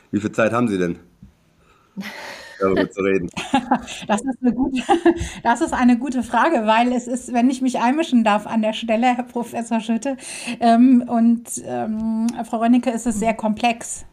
Wie 0.10 0.20
viel 0.20 0.32
Zeit 0.32 0.54
haben 0.54 0.70
Sie 0.70 0.80
denn? 0.80 0.98
darüber 2.60 2.90
zu 2.90 3.02
reden? 3.02 3.30
Das 4.08 4.22
ist, 4.22 4.38
eine 4.42 4.54
gute, 4.54 4.82
das 5.44 5.62
ist 5.62 5.74
eine 5.74 5.98
gute 5.98 6.24
Frage, 6.24 6.66
weil 6.66 6.92
es 6.92 7.08
ist, 7.08 7.34
wenn 7.34 7.50
ich 7.50 7.62
mich 7.62 7.80
einmischen 7.80 8.24
darf 8.24 8.46
an 8.48 8.62
der 8.62 8.74
Stelle, 8.74 9.16
Herr 9.16 9.24
Professor 9.24 9.80
Schütte 9.80 10.18
ähm, 10.60 11.04
und 11.08 11.44
ähm, 11.66 12.28
Frau 12.44 12.58
Rönnecke, 12.58 12.90
ist 12.92 13.08
es 13.08 13.20
sehr 13.20 13.34
komplex. 13.34 14.06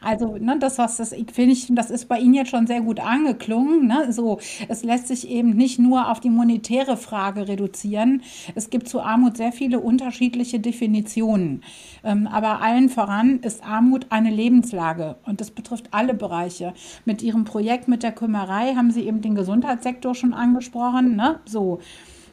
Also, 0.00 0.36
ne, 0.38 0.56
das, 0.58 0.78
was 0.78 0.96
das, 0.96 1.14
finde, 1.32 1.52
ich, 1.52 1.66
das 1.70 1.90
ist 1.90 2.08
bei 2.08 2.18
Ihnen 2.18 2.34
jetzt 2.34 2.50
schon 2.50 2.66
sehr 2.66 2.80
gut 2.80 3.00
angeklungen. 3.00 3.86
Ne? 3.86 4.12
So, 4.12 4.38
es 4.68 4.84
lässt 4.84 5.08
sich 5.08 5.28
eben 5.28 5.50
nicht 5.50 5.78
nur 5.78 6.10
auf 6.10 6.20
die 6.20 6.30
monetäre 6.30 6.96
Frage 6.96 7.48
reduzieren. 7.48 8.22
Es 8.54 8.70
gibt 8.70 8.88
zu 8.88 9.00
Armut 9.00 9.36
sehr 9.36 9.52
viele 9.52 9.80
unterschiedliche 9.80 10.60
Definitionen. 10.60 11.62
Ähm, 12.04 12.26
aber 12.26 12.60
allen 12.60 12.88
voran 12.88 13.40
ist 13.40 13.64
Armut 13.64 14.06
eine 14.10 14.30
Lebenslage 14.30 15.16
und 15.24 15.40
das 15.40 15.50
betrifft 15.50 15.88
alle 15.92 16.14
Bereiche. 16.14 16.74
Mit 17.04 17.22
Ihrem 17.22 17.44
Projekt 17.44 17.88
mit 17.88 18.02
der 18.02 18.12
Kümmerei 18.12 18.74
haben 18.74 18.90
Sie 18.90 19.02
eben 19.02 19.22
den 19.22 19.34
Gesundheitssektor 19.34 20.14
schon 20.14 20.34
angesprochen. 20.34 21.16
Ne? 21.16 21.40
So. 21.44 21.80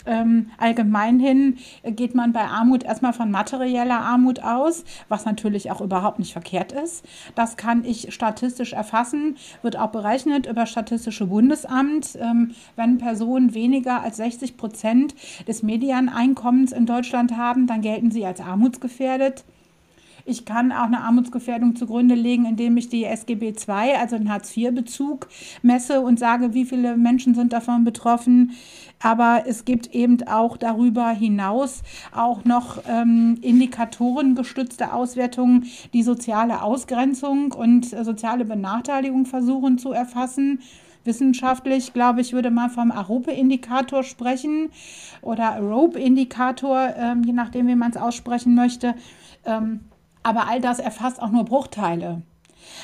Ähm, 0.05 0.51
allgemein 0.57 1.19
hin 1.19 1.57
geht 1.83 2.15
man 2.15 2.33
bei 2.33 2.41
Armut 2.41 2.83
erstmal 2.83 3.13
von 3.13 3.31
materieller 3.31 4.00
Armut 4.00 4.41
aus, 4.43 4.83
was 5.09 5.25
natürlich 5.25 5.71
auch 5.71 5.81
überhaupt 5.81 6.19
nicht 6.19 6.33
verkehrt 6.33 6.71
ist. 6.71 7.05
Das 7.35 7.57
kann 7.57 7.83
ich 7.83 8.13
statistisch 8.13 8.74
erfassen, 8.74 9.38
wird 9.62 9.77
auch 9.77 9.89
berechnet 9.89 10.45
über 10.47 10.65
Statistische 10.65 11.27
Bundesamt. 11.27 12.17
Ähm, 12.19 12.51
wenn 12.75 12.97
Personen 12.97 13.53
weniger 13.53 14.01
als 14.01 14.17
60 14.17 14.57
Prozent 14.57 15.15
des 15.47 15.63
Medianeinkommens 15.63 16.71
in 16.71 16.85
Deutschland 16.85 17.38
haben, 17.38 17.67
dann 17.67 17.81
gelten 17.81 18.12
sie 18.12 18.25
als 18.25 18.39
armutsgefährdet. 18.39 19.43
Ich 20.27 20.44
kann 20.44 20.72
auch 20.72 20.86
eine 20.86 21.01
Armutsgefährdung 21.01 21.75
zugrunde 21.75 22.15
legen, 22.15 22.46
indem 22.46 22.77
ich 22.77 22.89
die 22.89 23.03
SGB 23.03 23.50
II, 23.50 23.96
also 23.96 24.17
den 24.17 24.32
Hartz-IV-Bezug, 24.32 25.27
messe 25.62 26.01
und 26.01 26.17
sage, 26.17 26.55
wie 26.55 26.65
viele 26.65 26.98
Menschen 26.98 27.36
sind 27.36 27.53
davon 27.53 27.84
betroffen. 27.84 28.53
Aber 29.00 29.44
es 29.46 29.65
gibt 29.65 29.94
eben 29.94 30.27
auch 30.27 30.58
darüber 30.58 31.10
hinaus 31.12 31.84
auch 32.12 32.44
noch 32.44 32.82
ähm, 32.88 33.38
indikatorengestützte 33.41 34.94
Auswertungen, 34.94 35.67
die 35.94 36.01
soziale 36.01 36.63
Ausgrenzung 36.63 37.51
und 37.51 37.94
äh, 37.94 38.03
soziale 38.03 38.46
Benachteiligung 38.46 39.27
versuchen 39.27 39.77
zu 39.77 39.91
erfassen. 39.91 40.60
Wissenschaftlich, 41.03 41.94
glaube 41.94 42.22
ich, 42.22 42.34
würde 42.34 42.50
man 42.50 42.72
vom 42.72 42.91
Arope-Indikator 42.91 44.01
sprechen 44.01 44.72
oder 45.22 45.53
Arope-Indikator, 45.53 46.96
ähm, 46.98 47.22
je 47.24 47.34
nachdem, 47.34 47.67
wie 47.67 47.75
man 47.75 47.91
es 47.91 47.98
aussprechen 47.98 48.55
möchte. 48.55 48.96
Ähm, 49.46 49.82
aber 50.25 50.48
all 50.48 50.60
das 50.60 50.79
erfasst 50.79 51.22
auch 51.22 51.32
nur 51.32 51.46
Bruchteile 51.46 52.22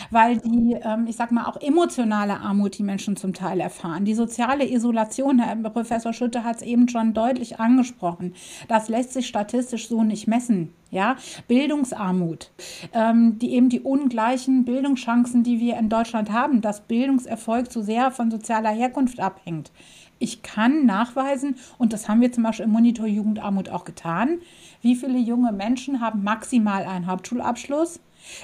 weil 0.09 0.37
die, 0.37 0.77
ähm, 0.81 1.05
ich 1.07 1.15
sag 1.15 1.31
mal, 1.31 1.45
auch 1.45 1.59
emotionale 1.59 2.39
Armut 2.39 2.77
die 2.77 2.83
Menschen 2.83 3.15
zum 3.15 3.33
Teil 3.33 3.59
erfahren. 3.59 4.05
Die 4.05 4.13
soziale 4.13 4.69
Isolation, 4.69 5.39
Herr 5.39 5.55
Professor 5.69 6.13
Schütte 6.13 6.43
hat 6.43 6.57
es 6.57 6.61
eben 6.61 6.87
schon 6.87 7.13
deutlich 7.13 7.59
angesprochen, 7.59 8.33
das 8.67 8.89
lässt 8.89 9.13
sich 9.13 9.27
statistisch 9.27 9.87
so 9.87 10.03
nicht 10.03 10.27
messen. 10.27 10.73
Ja, 10.89 11.15
Bildungsarmut, 11.47 12.51
ähm, 12.93 13.39
die 13.39 13.53
eben 13.53 13.69
die 13.69 13.79
ungleichen 13.79 14.65
Bildungschancen, 14.65 15.41
die 15.41 15.61
wir 15.61 15.77
in 15.77 15.87
Deutschland 15.87 16.33
haben, 16.33 16.59
dass 16.59 16.81
Bildungserfolg 16.81 17.71
zu 17.71 17.81
sehr 17.81 18.11
von 18.11 18.29
sozialer 18.29 18.71
Herkunft 18.71 19.21
abhängt. 19.21 19.71
Ich 20.19 20.43
kann 20.43 20.85
nachweisen, 20.85 21.55
und 21.77 21.93
das 21.93 22.09
haben 22.09 22.19
wir 22.19 22.31
zum 22.33 22.43
Beispiel 22.43 22.65
im 22.65 22.71
Monitor 22.71 23.07
Jugendarmut 23.07 23.69
auch 23.69 23.85
getan, 23.85 24.39
wie 24.81 24.95
viele 24.95 25.19
junge 25.19 25.51
Menschen 25.51 26.01
haben 26.01 26.23
maximal 26.23 26.83
einen 26.85 27.07
Hauptschulabschluss, 27.07 27.99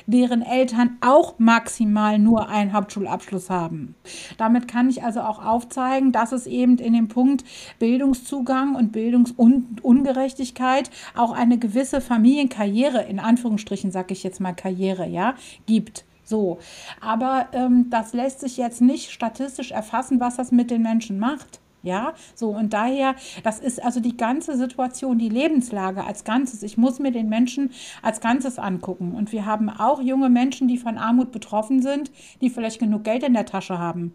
deren 0.06 0.41
Eltern 0.41 0.98
auch 1.01 1.36
maximal 1.38 2.20
nur 2.20 2.50
einen 2.50 2.74
Hauptschulabschluss 2.74 3.50
haben. 3.50 3.96
Damit 4.38 4.67
kann 4.67 4.89
ich 4.89 5.03
also 5.03 5.22
auch 5.22 5.44
aufzeigen, 5.44 6.12
dass 6.12 6.32
es 6.32 6.48
eben 6.48 6.77
in 6.77 6.94
dem 6.94 7.08
Punkt 7.08 7.44
Bildungszugang 7.79 8.75
und 8.75 8.91
Bildungsungerechtigkeit 8.91 10.89
auch 11.15 11.32
eine 11.32 11.58
gewisse 11.58 12.01
Familienkarriere, 12.01 13.03
in 13.03 13.20
Anführungsstrichen 13.20 13.91
sage 13.91 14.13
ich 14.13 14.24
jetzt 14.24 14.39
mal 14.39 14.53
Karriere, 14.53 15.08
ja, 15.08 15.36
gibt. 15.65 16.06
So, 16.24 16.60
aber 17.00 17.48
ähm, 17.53 17.89
das 17.89 18.13
lässt 18.13 18.41
sich 18.41 18.58
jetzt 18.58 18.82
nicht 18.82 19.12
statistisch 19.12 19.72
erfassen, 19.72 20.20
was 20.20 20.36
das 20.36 20.51
mit 20.51 20.72
den 20.72 20.82
Menschen 20.82 21.20
macht. 21.20 21.62
Ja, 21.84 22.13
so 22.36 22.50
und 22.50 22.74
daher, 22.74 23.15
das 23.43 23.60
ist 23.60 23.84
also 23.84 24.00
die 24.00 24.17
ganze 24.17 24.57
Situation, 24.57 25.19
die 25.19 25.29
Lebenslage 25.29 26.03
als 26.03 26.24
Ganzes. 26.24 26.63
Ich 26.63 26.77
muss 26.77 27.00
mir 27.00 27.12
den 27.12 27.29
Menschen 27.29 27.72
als 28.01 28.19
Ganzes 28.19 28.60
angucken. 28.60 29.13
Und 29.13 29.31
wir 29.31 29.46
haben 29.46 29.69
auch 29.69 30.01
junge 30.01 30.29
Menschen, 30.29 30.67
die 30.67 30.77
von 30.77 30.98
Armut 30.98 31.31
betroffen 31.31 31.81
sind, 31.81 32.12
die 32.41 32.50
vielleicht 32.50 32.79
genug 32.79 33.03
Geld 33.03 33.24
in 33.24 33.34
der 33.34 33.46
Tasche 33.46 33.77
haben 33.77 34.13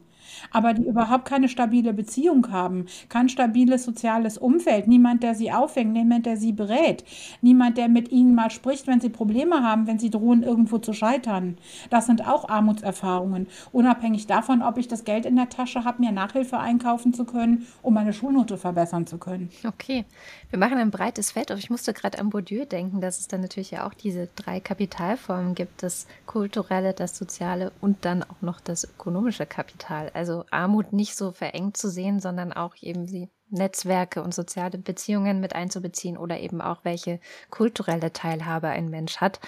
aber 0.51 0.75
die 0.75 0.87
überhaupt 0.87 1.25
keine 1.25 1.49
stabile 1.49 1.93
Beziehung 1.93 2.51
haben, 2.51 2.87
kein 3.09 3.29
stabiles 3.29 3.85
soziales 3.85 4.39
Umfeld, 4.39 4.87
niemand, 4.87 5.23
der 5.23 5.35
sie 5.35 5.53
auffängt, 5.53 5.93
niemand, 5.93 6.27
der 6.27 6.37
sie 6.37 6.53
berät, 6.53 7.05
niemand, 7.41 7.79
der 7.79 7.89
mit 7.89 8.11
ihnen 8.11 8.35
mal 8.35 8.51
spricht, 8.51 8.87
wenn 8.87 9.01
sie 9.01 9.09
Probleme 9.09 9.63
haben, 9.63 9.87
wenn 9.87 9.99
sie 9.99 10.11
drohen, 10.11 10.43
irgendwo 10.43 10.79
zu 10.79 10.93
scheitern. 10.93 11.57
Das 11.91 12.07
sind 12.07 12.27
auch 12.27 12.49
Armutserfahrungen, 12.49 13.47
unabhängig 13.73 14.27
davon, 14.27 14.63
ob 14.63 14.79
ich 14.79 14.89
das 14.89 15.05
Geld 15.05 15.27
in 15.27 15.37
der 15.37 15.49
Tasche 15.49 15.85
habe, 15.85 16.03
mir 16.03 16.13
Nachhilfe 16.13 16.59
einkaufen 16.59 17.13
zu 17.13 17.25
können, 17.25 17.67
um 17.83 17.95
meine 17.95 18.13
Schulnote 18.13 18.59
verbessern 18.59 19.07
zu 19.07 19.19
können. 19.19 19.51
Okay, 19.67 20.05
wir 20.51 20.59
machen 20.59 20.79
ein 20.79 20.91
breites 20.91 21.33
Feld 21.33 21.51
auf. 21.51 21.59
Ich 21.59 21.71
musste 21.71 21.93
gerade 21.93 22.19
an 22.19 22.31
Bourdieu 22.31 22.65
denken, 22.65 23.01
dass 23.01 23.19
es 23.19 23.29
dann 23.29 23.41
natürlich 23.41 23.71
ja 23.71 23.87
auch 23.87 23.95
diese 23.95 24.29
drei 24.37 24.61
Kapitalformen 24.61 25.55
gibt, 25.55 25.83
das 25.83 26.07
kulturelle, 26.27 26.93
das 26.93 27.17
soziale 27.17 27.73
und 27.81 28.05
dann 28.05 28.23
auch 28.23 28.43
noch 28.43 28.61
das 28.61 28.85
ökonomische 28.85 29.47
Kapital. 29.47 30.11
Also 30.15 30.45
Armut 30.51 30.93
nicht 30.93 31.17
so 31.17 31.33
verengt 31.33 31.77
zu 31.77 31.89
sehen, 31.91 32.21
sondern 32.21 32.53
auch 32.53 32.75
eben 32.81 33.07
die 33.07 33.29
Netzwerke 33.51 34.23
und 34.23 34.35
soziale 34.35 34.79
Beziehungen 34.79 35.41
mit 35.41 35.55
einzubeziehen 35.55 36.17
oder 36.17 36.41
eben 36.41 36.61
auch 36.61 36.85
welche 36.85 37.21
kulturelle 37.51 38.13
Teilhabe 38.13 38.69
ein 38.69 38.89
Mensch 38.89 39.19
hat. 39.19 39.41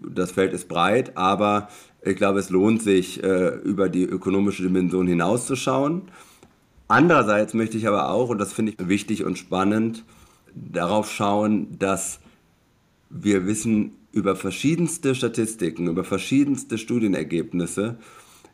Das 0.00 0.32
Feld 0.32 0.52
ist 0.52 0.68
breit, 0.68 1.16
aber 1.16 1.68
ich 2.02 2.16
glaube, 2.16 2.40
es 2.40 2.50
lohnt 2.50 2.82
sich, 2.82 3.22
äh, 3.22 3.48
über 3.48 3.88
die 3.88 4.02
ökonomische 4.02 4.62
Dimension 4.62 5.06
hinauszuschauen. 5.06 6.10
Andererseits 6.88 7.54
möchte 7.54 7.76
ich 7.76 7.86
aber 7.86 8.10
auch, 8.10 8.28
und 8.28 8.38
das 8.38 8.52
finde 8.52 8.72
ich 8.72 8.88
wichtig 8.88 9.24
und 9.24 9.38
spannend, 9.38 10.04
darauf 10.54 11.10
schauen, 11.10 11.78
dass 11.78 12.20
wir 13.08 13.46
wissen 13.46 13.92
über 14.10 14.36
verschiedenste 14.36 15.14
Statistiken, 15.14 15.86
über 15.86 16.04
verschiedenste 16.04 16.76
Studienergebnisse, 16.78 17.98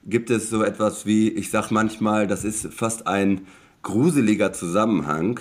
gibt 0.08 0.30
es 0.30 0.50
so 0.50 0.62
etwas 0.62 1.06
wie, 1.06 1.28
ich 1.28 1.50
sage 1.50 1.68
manchmal, 1.70 2.26
das 2.26 2.44
ist 2.44 2.72
fast 2.72 3.06
ein 3.06 3.42
gruseliger 3.82 4.52
Zusammenhang. 4.52 5.40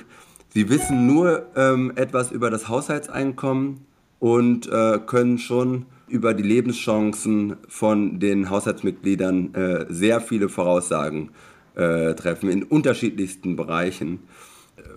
Sie 0.50 0.70
wissen 0.70 1.08
nur 1.08 1.48
ähm, 1.56 1.94
etwas 1.96 2.32
über 2.32 2.50
das 2.50 2.68
Haushaltseinkommen 2.68 3.82
und 4.20 4.68
äh, 4.68 5.00
können 5.06 5.38
schon 5.38 5.86
über 6.08 6.34
die 6.34 6.44
Lebenschancen 6.44 7.58
von 7.68 8.20
den 8.20 8.50
Haushaltsmitgliedern 8.50 9.54
äh, 9.54 9.86
sehr 9.90 10.22
viele 10.22 10.50
Voraussagen 10.50 11.32
äh, 11.76 12.14
treffen 12.16 12.50
in 12.50 12.64
unterschiedlichsten 12.64 13.56
Bereichen. 13.56 14.20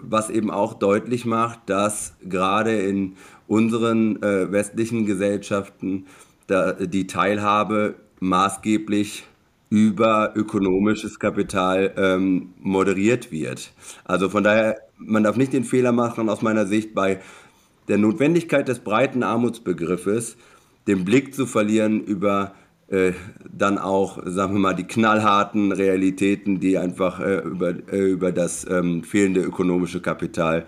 Was 0.02 0.30
eben 0.30 0.50
auch 0.50 0.74
deutlich 0.74 1.26
macht, 1.26 1.60
dass 1.66 2.14
gerade 2.26 2.76
in 2.76 3.16
unseren 3.48 4.22
äh, 4.22 4.50
westlichen 4.52 5.04
Gesellschaften 5.04 6.06
da, 6.46 6.72
die 6.72 7.06
Teilhabe 7.06 7.96
maßgeblich 8.20 9.24
über 9.70 10.32
ökonomisches 10.34 11.18
Kapital 11.18 11.94
ähm, 11.96 12.52
moderiert 12.60 13.30
wird. 13.30 13.72
Also 14.04 14.28
von 14.28 14.42
daher, 14.42 14.76
man 14.98 15.22
darf 15.22 15.36
nicht 15.36 15.52
den 15.52 15.64
Fehler 15.64 15.92
machen, 15.92 16.28
aus 16.28 16.42
meiner 16.42 16.66
Sicht 16.66 16.92
bei 16.92 17.20
der 17.88 17.96
Notwendigkeit 17.96 18.68
des 18.68 18.80
breiten 18.80 19.22
Armutsbegriffes 19.22 20.36
den 20.86 21.04
Blick 21.04 21.34
zu 21.34 21.46
verlieren 21.46 22.00
über 22.00 22.54
äh, 22.88 23.12
dann 23.48 23.78
auch, 23.78 24.18
sagen 24.24 24.54
wir 24.54 24.60
mal, 24.60 24.74
die 24.74 24.86
knallharten 24.86 25.70
Realitäten, 25.70 26.58
die 26.58 26.76
einfach 26.76 27.20
äh, 27.20 27.38
über, 27.38 27.70
äh, 27.92 28.10
über 28.10 28.32
das 28.32 28.68
ähm, 28.68 29.04
fehlende 29.04 29.40
ökonomische 29.40 30.00
Kapital 30.00 30.66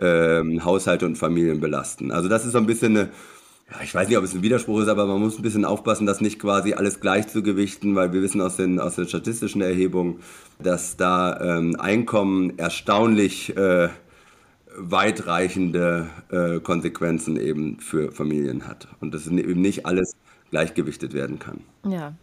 ähm, 0.00 0.64
Haushalte 0.64 1.06
und 1.06 1.16
Familien 1.18 1.60
belasten. 1.60 2.12
Also 2.12 2.28
das 2.28 2.44
ist 2.44 2.52
so 2.52 2.58
ein 2.58 2.66
bisschen 2.66 2.96
eine 2.96 3.08
ja, 3.70 3.76
ich 3.82 3.94
weiß 3.94 4.08
nicht, 4.08 4.18
ob 4.18 4.24
es 4.24 4.34
ein 4.34 4.42
Widerspruch 4.42 4.80
ist, 4.80 4.88
aber 4.88 5.06
man 5.06 5.20
muss 5.20 5.38
ein 5.38 5.42
bisschen 5.42 5.64
aufpassen, 5.64 6.06
das 6.06 6.20
nicht 6.20 6.38
quasi 6.38 6.74
alles 6.74 7.00
gleich 7.00 7.28
zu 7.28 7.42
gewichten, 7.42 7.94
weil 7.94 8.12
wir 8.12 8.22
wissen 8.22 8.40
aus 8.40 8.56
den, 8.56 8.78
aus 8.78 8.96
den 8.96 9.08
statistischen 9.08 9.62
Erhebungen, 9.62 10.20
dass 10.58 10.96
da 10.96 11.58
ähm, 11.58 11.76
Einkommen 11.80 12.58
erstaunlich 12.58 13.56
äh, 13.56 13.88
weitreichende 14.76 16.08
äh, 16.30 16.60
Konsequenzen 16.60 17.38
eben 17.38 17.78
für 17.80 18.12
Familien 18.12 18.66
hat 18.66 18.88
und 19.00 19.14
dass 19.14 19.26
eben 19.26 19.60
nicht 19.60 19.86
alles 19.86 20.14
gleichgewichtet 20.50 21.14
werden 21.14 21.38
kann. 21.38 21.60
Ja. 21.88 22.14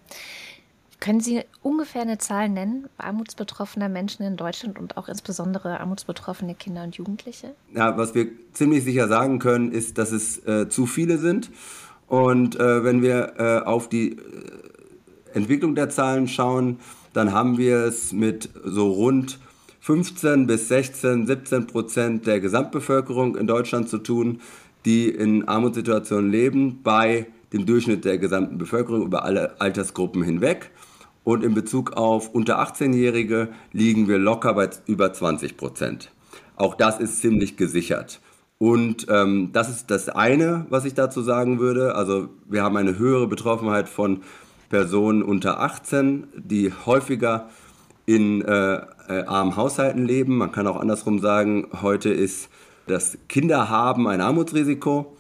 Können 1.01 1.19
Sie 1.19 1.41
ungefähr 1.63 2.03
eine 2.03 2.19
Zahl 2.19 2.47
nennen, 2.47 2.87
armutsbetroffener 2.99 3.89
Menschen 3.89 4.23
in 4.23 4.37
Deutschland 4.37 4.77
und 4.77 4.97
auch 4.97 5.09
insbesondere 5.09 5.79
armutsbetroffene 5.79 6.53
Kinder 6.53 6.83
und 6.83 6.95
Jugendliche? 6.95 7.55
Ja, 7.75 7.97
was 7.97 8.13
wir 8.13 8.27
ziemlich 8.53 8.83
sicher 8.83 9.07
sagen 9.07 9.39
können, 9.39 9.71
ist, 9.71 9.97
dass 9.97 10.11
es 10.11 10.45
äh, 10.45 10.69
zu 10.69 10.85
viele 10.85 11.17
sind. 11.17 11.49
Und 12.07 12.55
äh, 12.59 12.83
wenn 12.83 13.01
wir 13.01 13.33
äh, 13.39 13.65
auf 13.65 13.89
die 13.89 14.11
äh, 14.11 14.19
Entwicklung 15.33 15.73
der 15.73 15.89
Zahlen 15.89 16.27
schauen, 16.27 16.79
dann 17.13 17.33
haben 17.33 17.57
wir 17.57 17.77
es 17.77 18.13
mit 18.13 18.49
so 18.63 18.91
rund 18.91 19.39
15 19.79 20.45
bis 20.45 20.67
16, 20.67 21.25
17 21.25 21.65
Prozent 21.65 22.27
der 22.27 22.39
Gesamtbevölkerung 22.39 23.37
in 23.37 23.47
Deutschland 23.47 23.89
zu 23.89 23.97
tun, 23.97 24.39
die 24.85 25.09
in 25.09 25.47
Armutssituationen 25.47 26.29
leben, 26.29 26.83
bei 26.83 27.25
dem 27.53 27.65
Durchschnitt 27.65 28.05
der 28.05 28.19
gesamten 28.19 28.59
Bevölkerung 28.59 29.01
über 29.01 29.25
alle 29.25 29.59
Altersgruppen 29.59 30.21
hinweg. 30.21 30.69
Und 31.23 31.43
in 31.43 31.53
Bezug 31.53 31.93
auf 31.93 32.29
unter 32.29 32.59
18-Jährige 32.59 33.49
liegen 33.71 34.07
wir 34.07 34.17
locker 34.17 34.53
bei 34.53 34.69
über 34.87 35.13
20 35.13 35.57
Prozent. 35.57 36.11
Auch 36.55 36.75
das 36.75 36.99
ist 36.99 37.19
ziemlich 37.19 37.57
gesichert. 37.57 38.19
Und 38.57 39.07
ähm, 39.09 39.49
das 39.53 39.69
ist 39.69 39.89
das 39.89 40.09
eine, 40.09 40.67
was 40.69 40.85
ich 40.85 40.93
dazu 40.93 41.21
sagen 41.21 41.59
würde. 41.59 41.95
Also 41.95 42.29
wir 42.47 42.63
haben 42.63 42.77
eine 42.77 42.97
höhere 42.97 43.27
Betroffenheit 43.27 43.89
von 43.89 44.21
Personen 44.69 45.23
unter 45.23 45.59
18, 45.59 46.27
die 46.35 46.71
häufiger 46.85 47.49
in 48.05 48.41
äh, 48.41 48.75
äh, 48.75 49.23
armen 49.25 49.55
Haushalten 49.55 50.05
leben. 50.05 50.37
Man 50.37 50.51
kann 50.51 50.67
auch 50.67 50.79
andersrum 50.79 51.19
sagen, 51.19 51.67
heute 51.81 52.09
ist 52.09 52.49
das 52.87 53.17
Kinderhaben 53.27 54.07
ein 54.07 54.21
Armutsrisiko. 54.21 55.17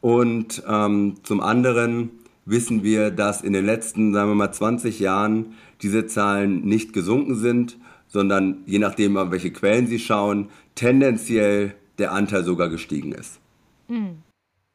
Und 0.00 0.62
ähm, 0.66 1.16
zum 1.22 1.40
anderen 1.40 2.10
wissen 2.50 2.82
wir, 2.82 3.10
dass 3.10 3.42
in 3.42 3.52
den 3.52 3.64
letzten, 3.64 4.12
sagen 4.12 4.30
wir 4.30 4.34
mal, 4.34 4.52
20 4.52 5.00
Jahren 5.00 5.54
diese 5.82 6.06
Zahlen 6.06 6.64
nicht 6.64 6.92
gesunken 6.92 7.36
sind, 7.36 7.78
sondern 8.08 8.62
je 8.66 8.78
nachdem, 8.78 9.16
an 9.16 9.30
welche 9.30 9.52
Quellen 9.52 9.86
Sie 9.86 9.98
schauen, 9.98 10.48
tendenziell 10.74 11.74
der 11.98 12.12
Anteil 12.12 12.44
sogar 12.44 12.68
gestiegen 12.68 13.12
ist. 13.12 13.40
Hm. 13.88 14.22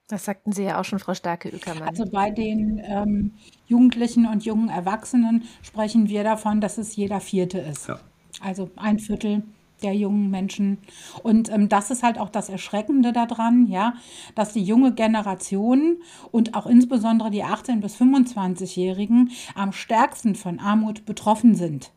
Das 0.07 0.25
sagten 0.25 0.51
Sie 0.51 0.63
ja 0.63 0.79
auch 0.79 0.85
schon, 0.85 0.99
Frau 0.99 1.15
Starke-Ückermann. 1.15 1.87
Also 1.87 2.05
bei 2.05 2.29
den 2.29 2.79
ähm, 2.85 3.31
Jugendlichen 3.65 4.27
und 4.27 4.45
jungen 4.45 4.69
Erwachsenen 4.69 5.43
sprechen 5.63 6.07
wir 6.07 6.23
davon, 6.23 6.61
dass 6.61 6.77
es 6.77 6.95
jeder 6.95 7.19
Vierte 7.19 7.57
ist. 7.57 7.87
Ja. 7.87 7.99
Also 8.39 8.69
ein 8.75 8.99
Viertel 8.99 9.43
der 9.83 9.93
jungen 9.93 10.29
Menschen. 10.29 10.79
Und 11.23 11.51
ähm, 11.51 11.69
das 11.69 11.91
ist 11.91 12.03
halt 12.03 12.17
auch 12.17 12.29
das 12.29 12.49
Erschreckende 12.49 13.13
daran, 13.13 13.67
ja, 13.67 13.93
dass 14.35 14.53
die 14.53 14.63
junge 14.63 14.93
Generation 14.93 15.97
und 16.31 16.55
auch 16.55 16.65
insbesondere 16.65 17.31
die 17.31 17.43
18- 17.43 17.81
bis 17.81 17.95
25-Jährigen 17.95 19.31
am 19.55 19.71
stärksten 19.71 20.35
von 20.35 20.59
Armut 20.59 21.05
betroffen 21.05 21.55
sind. 21.55 21.91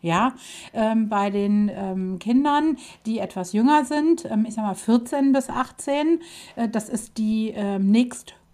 Ja, 0.00 0.34
ähm, 0.74 1.08
bei 1.08 1.30
den 1.30 1.70
ähm, 1.74 2.18
Kindern, 2.18 2.76
die 3.06 3.20
etwas 3.20 3.54
jünger 3.54 3.86
sind, 3.86 4.26
ähm, 4.26 4.44
ich 4.46 4.52
sag 4.52 4.64
mal 4.64 4.74
14 4.74 5.32
bis 5.32 5.48
18, 5.48 6.20
äh, 6.56 6.68
das 6.68 6.90
ist 6.90 7.16
die 7.16 7.54
ähm, 7.56 7.90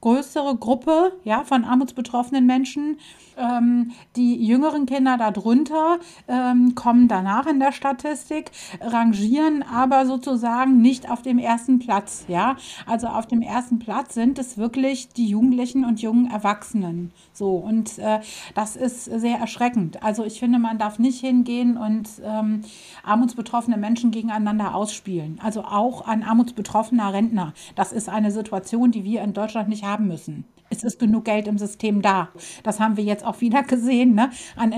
nächstgrößere 0.01 0.57
Gruppe 0.57 1.13
ja, 1.25 1.45
von 1.45 1.65
armutsbetroffenen 1.65 2.47
Menschen 2.47 2.99
ähm, 3.37 3.93
die 4.17 4.45
jüngeren 4.45 4.87
Kinder 4.87 5.17
darunter 5.17 5.99
ähm, 6.29 6.75
kommen 6.75 7.09
danach 7.09 7.47
in 7.47 7.61
der 7.61 7.73
Statistik, 7.73 8.51
rangieren 8.81 9.63
aber 9.63 10.07
sozusagen 10.07 10.81
nicht 10.81 11.11
auf 11.11 11.23
dem 11.23 11.39
ersten 11.39 11.79
Platz. 11.79 12.25
Ja, 12.29 12.57
also 12.87 13.07
auf 13.07 13.27
dem 13.27 13.43
ersten 13.43 13.79
Platz 13.79 14.15
sind 14.15 14.39
es 14.39 14.59
wirklich 14.59 15.09
die 15.09 15.27
Jugendlichen 15.27 15.85
und 15.85 16.03
jungen 16.03 16.31
Erwachsenen. 16.31 17.13
So 17.41 17.57
und 17.57 17.99
äh, 17.99 18.21
das 18.55 18.77
ist 18.77 19.07
sehr 19.07 19.39
erschreckend. 19.39 20.03
Also 20.03 20.27
ich 20.27 20.39
finde, 20.39 20.59
man 20.59 20.77
darf 20.77 20.99
nicht 20.99 21.21
hingehen 21.21 21.79
und 21.79 22.07
ähm, 22.23 22.61
armutsbetroffene 23.03 23.79
Menschen 23.79 24.11
gegeneinander 24.11 24.75
ausspielen. 24.75 25.41
Also 25.43 25.63
auch 25.63 26.07
ein 26.07 26.23
armutsbetroffener 26.23 27.15
Rentner. 27.15 27.55
Das 27.77 27.93
ist 27.93 28.11
eine 28.11 28.31
Situation, 28.31 28.91
die 28.91 29.05
wir 29.05 29.23
in 29.23 29.33
Deutschland 29.33 29.71
nicht 29.71 29.85
haben 29.85 30.07
müssen 30.07 30.45
es 30.71 30.85
ist 30.85 30.99
genug 30.99 31.25
Geld 31.25 31.47
im 31.49 31.59
System 31.59 32.01
da. 32.01 32.29
Das 32.63 32.81
haben 32.81 32.97
wir 32.97 33.05
jetzt 33.05 33.25
auch 33.25 33.41
wieder 33.41 33.63
gesehen, 33.65 34.15
ne? 34.15 34.31
an, 34.57 34.73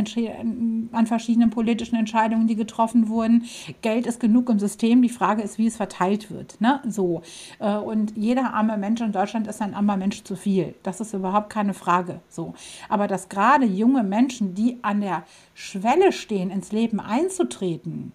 an 0.92 1.06
verschiedenen 1.06 1.50
politischen 1.50 1.96
Entscheidungen, 1.96 2.46
die 2.46 2.56
getroffen 2.56 3.08
wurden. 3.08 3.44
Geld 3.82 4.06
ist 4.06 4.18
genug 4.18 4.48
im 4.48 4.58
System. 4.58 5.02
Die 5.02 5.08
Frage 5.08 5.42
ist, 5.42 5.58
wie 5.58 5.66
es 5.66 5.76
verteilt 5.76 6.30
wird. 6.30 6.60
Ne? 6.60 6.80
So. 6.88 7.22
Äh, 7.60 7.76
und 7.76 8.16
jeder 8.16 8.54
arme 8.54 8.76
Mensch 8.76 9.00
in 9.00 9.12
Deutschland 9.12 9.46
ist 9.46 9.60
ein 9.60 9.74
armer 9.74 9.96
Mensch 9.96 10.24
zu 10.24 10.34
viel. 10.34 10.74
Das 10.82 11.00
ist 11.00 11.12
überhaupt 11.12 11.50
keine 11.50 11.74
Frage. 11.74 12.20
So. 12.28 12.54
Aber 12.88 13.06
dass 13.06 13.28
gerade 13.28 13.66
junge 13.66 14.02
Menschen, 14.02 14.54
die 14.54 14.78
an 14.82 15.00
der 15.00 15.24
Schwelle 15.54 16.12
stehen, 16.12 16.50
ins 16.50 16.72
Leben 16.72 17.00
einzutreten, 17.00 18.12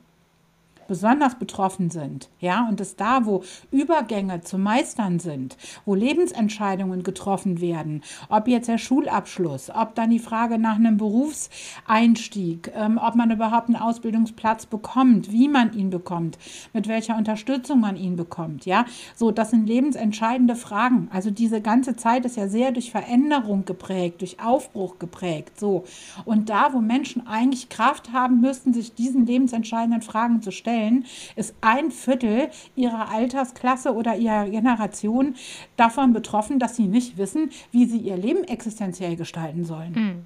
besonders 0.88 1.36
betroffen 1.36 1.90
sind, 1.90 2.30
ja, 2.40 2.68
und 2.70 2.82
es 2.82 2.96
da, 2.96 3.26
wo 3.26 3.44
Übergänge 3.72 4.42
zu 4.42 4.58
meistern 4.58 5.20
sind, 5.20 5.58
wo 5.86 5.96
Lebensentscheidungen 5.96 7.04
getroffen 7.04 7.62
werden, 7.62 8.02
ob 8.30 8.48
jetzt 8.48 8.68
der 8.68 8.78
Schulabschluss, 8.78 9.70
ob 9.70 9.96
dann 9.96 10.10
die 10.10 10.20
Frage 10.20 10.58
nach 10.58 10.76
einem 10.76 10.98
Berufseinstieg, 10.98 12.72
ähm, 12.76 13.00
ob 13.02 13.16
man 13.16 13.32
überhaupt 13.32 13.68
einen 13.68 13.76
Ausbildungsplatz 13.76 14.66
bekommt, 14.66 15.32
wie 15.32 15.48
man 15.48 15.74
ihn 15.74 15.90
bekommt, 15.90 16.38
mit 16.74 16.88
welcher 16.88 17.18
Unterstützung 17.18 17.80
man 17.80 17.96
ihn 17.96 18.16
bekommt, 18.16 18.66
ja, 18.66 18.86
so, 19.16 19.32
das 19.32 19.52
sind 19.52 19.68
lebensentscheidende 19.68 20.56
Fragen. 20.56 21.10
Also 21.12 21.32
diese 21.32 21.62
ganze 21.62 21.96
Zeit 21.96 22.26
ist 22.26 22.38
ja 22.38 22.48
sehr 22.48 22.72
durch 22.72 22.92
Veränderung 22.92 23.66
geprägt, 23.66 24.22
durch 24.22 24.40
Aufbruch 24.40 25.00
geprägt, 25.00 25.60
so. 25.60 25.84
Und 26.26 26.50
da, 26.50 26.74
wo 26.74 26.80
Menschen 26.80 27.28
eigentlich 27.28 27.70
Kraft 27.70 28.14
haben 28.14 28.42
müssten, 28.42 28.74
sich 28.74 28.94
diesen 28.94 29.26
lebensentscheidenden 29.26 30.02
Fragen 30.02 30.42
zu 30.42 30.52
stellen, 30.52 30.77
Fällen 30.78 31.06
ist 31.36 31.56
ein 31.62 31.92
Viertel 31.92 32.50
ihrer 32.76 33.10
Altersklasse 33.10 33.94
oder 33.94 34.16
ihrer 34.16 34.50
Generation 34.50 35.36
davon 35.76 36.14
betroffen, 36.14 36.60
dass 36.60 36.76
sie 36.76 36.88
nicht 36.88 37.18
wissen, 37.18 37.52
wie 37.72 37.86
sie 37.86 37.98
ihr 37.98 38.18
Leben 38.18 38.44
existenziell 38.44 39.16
gestalten 39.16 39.66
sollen. 39.66 39.94
Mhm. 39.94 40.26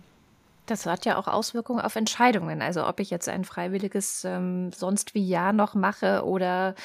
Das 0.67 0.85
hat 0.85 1.05
ja 1.05 1.17
auch 1.17 1.27
Auswirkungen 1.27 1.81
auf 1.81 1.95
Entscheidungen. 1.95 2.61
Also 2.61 2.87
ob 2.87 2.99
ich 2.99 3.09
jetzt 3.09 3.27
ein 3.27 3.43
freiwilliges 3.45 4.23
ähm, 4.25 4.71
sonst 4.71 5.15
wie 5.15 5.27
Jahr 5.27 5.53
noch 5.53 5.73
mache 5.73 6.23
oder 6.23 6.75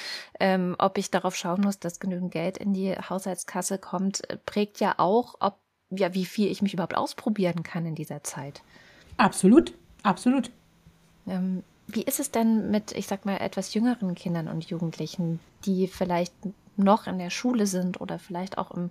ähm, 0.41 0.75
ob 0.79 0.99
ich 0.99 1.11
darauf 1.11 1.37
schauen 1.37 1.61
muss, 1.61 1.79
dass 1.79 2.01
genügend 2.01 2.33
Geld 2.33 2.57
in 2.57 2.73
die 2.73 2.95
Haushaltskasse 2.95 3.79
kommt, 3.79 4.29
äh, 4.31 4.39
prägt 4.39 4.81
ja 4.81 4.95
auch, 4.97 5.35
ob 5.41 5.59
ja 5.91 6.15
wie 6.15 6.25
viel 6.25 6.51
ich 6.51 6.63
mich 6.63 6.75
überhaupt 6.75 6.97
ausprobieren 6.97 7.63
kann 7.63 7.87
in 7.87 7.95
dieser 7.95 8.25
Zeit. 8.25 8.63
Absolut, 9.19 9.73
absolut. 10.03 10.51
Ähm, 11.29 11.63
wie 11.89 12.03
ist 12.03 12.21
es 12.21 12.31
denn 12.31 12.71
mit, 12.71 12.93
ich 12.93 13.07
sag 13.07 13.25
mal, 13.25 13.39
etwas 13.39 13.75
jüngeren 13.75 14.15
Kindern 14.15 14.49
und 14.49 14.65
Jugendlichen, 14.65 15.41
die 15.65 15.87
vielleicht 15.87 16.35
noch 16.77 17.07
in 17.07 17.19
der 17.19 17.31
Schule 17.31 17.67
sind 17.67 18.01
oder 18.01 18.19
vielleicht 18.19 18.59
auch 18.59 18.71
im 18.71 18.91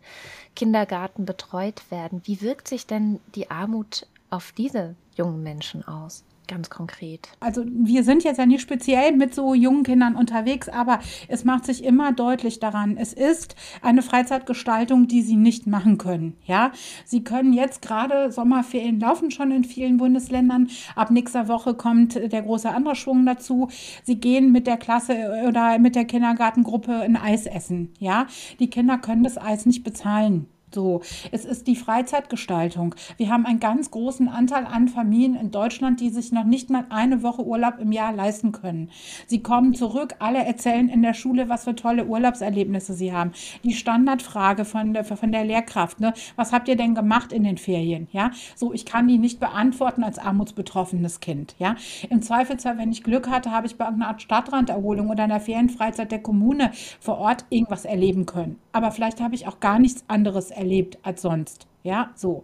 Kindergarten 0.55 1.25
betreut 1.25 1.91
werden? 1.91 2.21
Wie 2.25 2.41
wirkt 2.41 2.67
sich 2.67 2.88
denn 2.88 3.19
die 3.36 3.51
Armut 3.51 4.08
auf 4.29 4.51
diese 4.51 4.95
jungen 5.15 5.43
Menschen 5.43 5.88
aus? 5.88 6.23
Ganz 6.47 6.69
konkret? 6.69 7.29
Also 7.39 7.63
wir 7.67 8.03
sind 8.03 8.23
jetzt 8.23 8.38
ja 8.38 8.45
nicht 8.45 8.62
speziell 8.62 9.15
mit 9.15 9.34
so 9.34 9.53
jungen 9.53 9.84
Kindern 9.84 10.15
unterwegs, 10.15 10.69
aber 10.69 10.99
es 11.27 11.43
macht 11.43 11.65
sich 11.65 11.84
immer 11.84 12.12
deutlich 12.12 12.60
daran, 12.60 12.97
es 12.97 13.13
ist 13.13 13.55
eine 13.81 14.01
Freizeitgestaltung, 14.01 15.08
die 15.08 15.21
sie 15.21 15.36
nicht 15.36 15.67
machen 15.67 15.97
können. 15.97 16.38
Ja, 16.45 16.71
sie 17.05 17.23
können 17.23 17.53
jetzt 17.53 17.81
gerade 17.81 18.31
Sommerferien 18.31 18.99
laufen 18.99 19.31
schon 19.31 19.51
in 19.51 19.63
vielen 19.63 19.97
Bundesländern. 19.97 20.69
Ab 20.95 21.12
nächster 21.12 21.47
Woche 21.47 21.73
kommt 21.73 22.15
der 22.15 22.41
große 22.41 22.69
andere 22.69 22.95
Schwung 22.95 23.25
dazu. 23.25 23.69
Sie 24.03 24.19
gehen 24.19 24.51
mit 24.51 24.67
der 24.67 24.77
Klasse 24.77 25.43
oder 25.47 25.79
mit 25.79 25.95
der 25.95 26.05
Kindergartengruppe 26.05 27.01
ein 27.01 27.15
Eis 27.15 27.45
essen. 27.45 27.93
Ja, 27.99 28.27
die 28.60 28.69
Kinder 28.69 28.97
können 28.97 29.23
das 29.23 29.38
Eis 29.38 29.65
nicht 29.65 29.84
bezahlen. 29.84 30.47
So, 30.75 30.99
es 31.31 31.45
ist 31.45 31.67
die 31.67 31.77
Freizeitgestaltung. 31.77 32.95
Wir 33.15 33.29
haben 33.29 33.45
einen 33.45 33.61
ganz 33.61 33.91
großen 33.91 34.27
Anteil 34.27 34.65
an 34.65 34.89
Familien 34.89 35.35
in 35.35 35.49
Deutschland, 35.49 36.01
die 36.01 36.09
sich 36.09 36.33
noch 36.33 36.43
nicht 36.43 36.69
mal 36.69 36.85
eine 36.89 37.23
Woche 37.23 37.45
Urlaub 37.45 37.79
im 37.79 37.93
Jahr 37.93 38.11
leisten 38.11 38.51
können. 38.51 38.89
Sie 39.25 39.41
kommen 39.41 39.73
zurück, 39.73 40.15
alle 40.19 40.43
erzählen 40.43 40.89
in 40.89 41.01
der 41.01 41.13
Schule, 41.13 41.47
was 41.47 41.63
für 41.63 41.75
tolle 41.77 42.07
Urlaubserlebnisse 42.07 42.93
sie 42.93 43.13
haben. 43.13 43.31
Die 43.63 43.71
Standardfrage 43.71 44.65
von 44.65 44.93
der, 44.93 45.05
von 45.05 45.31
der 45.31 45.45
Lehrkraft, 45.45 46.01
ne? 46.01 46.13
was 46.35 46.51
habt 46.51 46.67
ihr 46.67 46.75
denn 46.75 46.93
gemacht 46.93 47.31
in 47.31 47.45
den 47.45 47.57
Ferien? 47.57 48.09
Ja, 48.11 48.31
so, 48.57 48.73
ich 48.73 48.85
kann 48.85 49.07
die 49.07 49.17
nicht 49.17 49.39
beantworten 49.39 50.03
als 50.03 50.19
armutsbetroffenes 50.19 51.21
Kind. 51.21 51.55
Ja, 51.57 51.77
im 52.09 52.21
Zweifelsfall, 52.21 52.77
wenn 52.77 52.91
ich 52.91 53.01
Glück 53.01 53.29
hatte, 53.29 53.51
habe 53.51 53.65
ich 53.65 53.77
bei 53.77 53.85
einer 53.85 54.09
Art 54.09 54.21
Stadtranderholung 54.21 55.09
oder 55.09 55.23
einer 55.23 55.39
Ferienfreizeit 55.39 56.11
der 56.11 56.21
Kommune 56.21 56.71
vor 56.99 57.19
Ort 57.19 57.45
irgendwas 57.49 57.85
erleben 57.85 58.25
können. 58.25 58.59
Aber 58.73 58.91
vielleicht 58.91 59.21
habe 59.21 59.35
ich 59.35 59.47
auch 59.47 59.61
gar 59.61 59.79
nichts 59.79 60.03
anderes 60.09 60.51
erlebt 60.51 60.64
erlebt 60.65 60.97
als 61.04 61.21
sonst. 61.21 61.67
Ja, 61.84 62.12
so. 62.15 62.43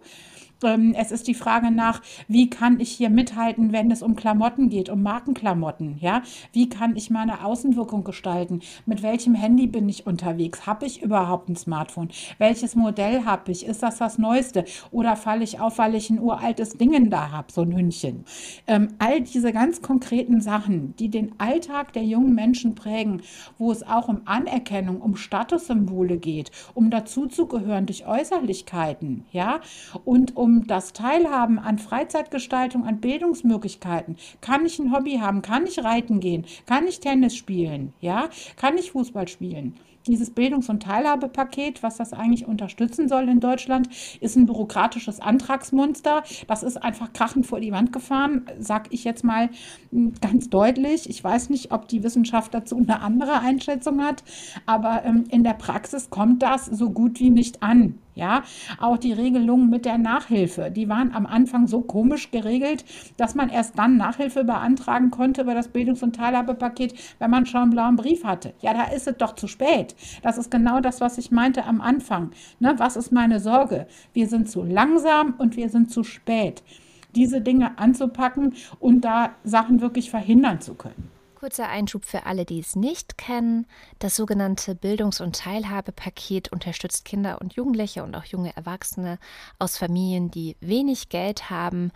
Ähm, 0.64 0.94
es 0.96 1.12
ist 1.12 1.28
die 1.28 1.34
Frage 1.34 1.70
nach, 1.70 2.00
wie 2.28 2.50
kann 2.50 2.80
ich 2.80 2.90
hier 2.90 3.10
mithalten, 3.10 3.72
wenn 3.72 3.90
es 3.90 4.02
um 4.02 4.16
Klamotten 4.16 4.68
geht, 4.68 4.88
um 4.88 5.02
Markenklamotten, 5.02 5.98
ja? 5.98 6.22
Wie 6.52 6.68
kann 6.68 6.96
ich 6.96 7.10
meine 7.10 7.44
Außenwirkung 7.44 8.04
gestalten? 8.04 8.60
Mit 8.86 9.02
welchem 9.02 9.34
Handy 9.34 9.66
bin 9.66 9.88
ich 9.88 10.06
unterwegs? 10.06 10.66
Habe 10.66 10.86
ich 10.86 11.02
überhaupt 11.02 11.48
ein 11.48 11.56
Smartphone? 11.56 12.08
Welches 12.38 12.74
Modell 12.74 13.24
habe 13.24 13.52
ich? 13.52 13.66
Ist 13.66 13.82
das 13.82 13.98
das 13.98 14.18
Neueste? 14.18 14.64
Oder 14.90 15.16
falle 15.16 15.44
ich 15.44 15.60
auf, 15.60 15.78
weil 15.78 15.94
ich 15.94 16.10
ein 16.10 16.20
uraltes 16.20 16.76
Dingen 16.76 17.10
da 17.10 17.30
habe, 17.30 17.52
so 17.52 17.62
ein 17.62 17.76
Hündchen? 17.76 18.24
Ähm, 18.66 18.88
all 18.98 19.20
diese 19.20 19.52
ganz 19.52 19.82
konkreten 19.82 20.40
Sachen, 20.40 20.94
die 20.96 21.08
den 21.08 21.32
Alltag 21.38 21.92
der 21.92 22.04
jungen 22.04 22.34
Menschen 22.34 22.74
prägen, 22.74 23.22
wo 23.58 23.72
es 23.72 23.82
auch 23.82 24.08
um 24.08 24.22
Anerkennung, 24.24 25.00
um 25.00 25.16
Statussymbole 25.16 26.18
geht, 26.18 26.50
um 26.74 26.90
dazuzugehören 26.90 27.86
durch 27.86 28.06
Äußerlichkeiten, 28.06 29.24
ja? 29.32 29.60
Und 30.04 30.36
um 30.36 30.51
um 30.52 30.66
das 30.66 30.92
Teilhaben 30.92 31.58
an 31.58 31.78
Freizeitgestaltung, 31.78 32.84
an 32.84 33.00
Bildungsmöglichkeiten. 33.00 34.16
Kann 34.42 34.66
ich 34.66 34.78
ein 34.78 34.92
Hobby 34.92 35.16
haben? 35.16 35.40
Kann 35.40 35.66
ich 35.66 35.82
reiten 35.82 36.20
gehen? 36.20 36.44
Kann 36.66 36.86
ich 36.86 37.00
Tennis 37.00 37.34
spielen? 37.34 37.94
Ja? 38.00 38.28
Kann 38.56 38.76
ich 38.76 38.92
Fußball 38.92 39.28
spielen? 39.28 39.74
Dieses 40.06 40.30
Bildungs- 40.30 40.68
und 40.68 40.82
Teilhabepaket, 40.82 41.82
was 41.82 41.96
das 41.96 42.12
eigentlich 42.12 42.46
unterstützen 42.46 43.08
soll 43.08 43.28
in 43.28 43.40
Deutschland, 43.40 43.88
ist 44.20 44.36
ein 44.36 44.46
bürokratisches 44.46 45.20
Antragsmonster. 45.20 46.24
Das 46.48 46.64
ist 46.64 46.76
einfach 46.76 47.12
krachend 47.12 47.46
vor 47.46 47.60
die 47.60 47.72
Wand 47.72 47.92
gefahren, 47.92 48.44
sag 48.58 48.92
ich 48.92 49.04
jetzt 49.04 49.24
mal 49.24 49.48
hm, 49.90 50.12
ganz 50.20 50.50
deutlich. 50.50 51.08
Ich 51.08 51.22
weiß 51.22 51.48
nicht, 51.50 51.70
ob 51.72 51.88
die 51.88 52.02
Wissenschaft 52.02 52.52
dazu 52.52 52.76
eine 52.76 53.00
andere 53.00 53.40
Einschätzung 53.40 54.02
hat, 54.02 54.22
aber 54.66 55.02
ähm, 55.04 55.24
in 55.30 55.44
der 55.44 55.54
Praxis 55.54 56.10
kommt 56.10 56.42
das 56.42 56.66
so 56.66 56.90
gut 56.90 57.20
wie 57.20 57.30
nicht 57.30 57.62
an. 57.62 58.01
Ja, 58.14 58.42
auch 58.78 58.98
die 58.98 59.14
Regelungen 59.14 59.70
mit 59.70 59.86
der 59.86 59.96
Nachhilfe, 59.96 60.70
die 60.70 60.88
waren 60.88 61.14
am 61.14 61.24
Anfang 61.24 61.66
so 61.66 61.80
komisch 61.80 62.30
geregelt, 62.30 62.84
dass 63.16 63.34
man 63.34 63.48
erst 63.48 63.78
dann 63.78 63.96
Nachhilfe 63.96 64.44
beantragen 64.44 65.10
konnte 65.10 65.42
über 65.42 65.54
das 65.54 65.68
Bildungs- 65.68 66.02
und 66.02 66.16
Teilhabepaket, 66.16 66.94
wenn 67.18 67.30
man 67.30 67.46
schon 67.46 67.62
einen 67.62 67.70
blauen 67.70 67.96
Brief 67.96 68.24
hatte. 68.24 68.52
Ja, 68.60 68.74
da 68.74 68.84
ist 68.84 69.08
es 69.08 69.16
doch 69.16 69.34
zu 69.34 69.48
spät. 69.48 69.94
Das 70.22 70.36
ist 70.36 70.50
genau 70.50 70.80
das, 70.80 71.00
was 71.00 71.16
ich 71.16 71.30
meinte 71.30 71.64
am 71.64 71.80
Anfang. 71.80 72.32
Ne, 72.60 72.74
was 72.76 72.96
ist 72.96 73.12
meine 73.12 73.40
Sorge? 73.40 73.86
Wir 74.12 74.26
sind 74.26 74.50
zu 74.50 74.62
langsam 74.62 75.34
und 75.38 75.56
wir 75.56 75.70
sind 75.70 75.90
zu 75.90 76.04
spät, 76.04 76.62
diese 77.16 77.40
Dinge 77.40 77.78
anzupacken 77.78 78.54
und 78.78 79.06
da 79.06 79.30
Sachen 79.42 79.80
wirklich 79.80 80.10
verhindern 80.10 80.60
zu 80.60 80.74
können. 80.74 81.10
Kurzer 81.42 81.68
Einschub 81.68 82.04
für 82.04 82.24
alle, 82.24 82.44
die 82.44 82.60
es 82.60 82.76
nicht 82.76 83.18
kennen. 83.18 83.66
Das 83.98 84.14
sogenannte 84.14 84.76
Bildungs- 84.76 85.20
und 85.20 85.34
Teilhabepaket 85.34 86.52
unterstützt 86.52 87.04
Kinder 87.04 87.40
und 87.40 87.54
Jugendliche 87.54 88.04
und 88.04 88.14
auch 88.14 88.22
junge 88.22 88.54
Erwachsene 88.56 89.18
aus 89.58 89.76
Familien, 89.76 90.30
die 90.30 90.56
wenig 90.60 91.08
Geld 91.08 91.50
haben. 91.50 91.90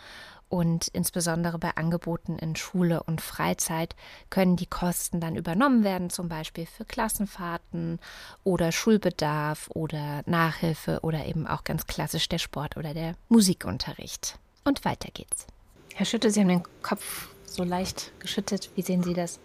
Und 0.49 0.89
insbesondere 0.89 1.61
bei 1.61 1.71
Angeboten 1.77 2.41
in 2.41 2.57
Schule 2.57 3.05
und 3.05 3.21
Freizeit 3.21 3.95
können 4.31 4.57
die 4.57 4.67
Kosten 4.67 5.21
dann 5.21 5.37
übernommen 5.37 5.85
werden, 5.85 6.11
zum 6.11 6.29
Beispiel 6.29 6.67
für 6.67 6.85
Klassenfahrten 6.85 8.01
oder 8.43 8.73
Schulbedarf 8.73 9.71
oder 9.73 10.25
Nachhilfe 10.27 10.99
oder 11.03 11.25
eben 11.25 11.47
auch 11.47 11.63
ganz 11.63 11.87
klassisch 11.87 12.29
der 12.29 12.39
Sport 12.39 12.77
oder 12.77 12.95
der 12.95 13.15
Musikunterricht. 13.29 14.41
Und 14.65 14.85
weiter 14.85 15.11
geht's. 15.15 15.47
Herr 15.95 16.05
Schütte, 16.05 16.33
Sie 16.33 16.41
haben 16.41 16.49
den 16.49 16.65
Kopf 16.83 17.29
so 17.47 17.65
leicht 17.65 18.13
geschüttet. 18.19 18.71
Wie 18.75 18.83
sehen 18.83 19.03
Sie 19.03 19.15
das? 19.15 19.39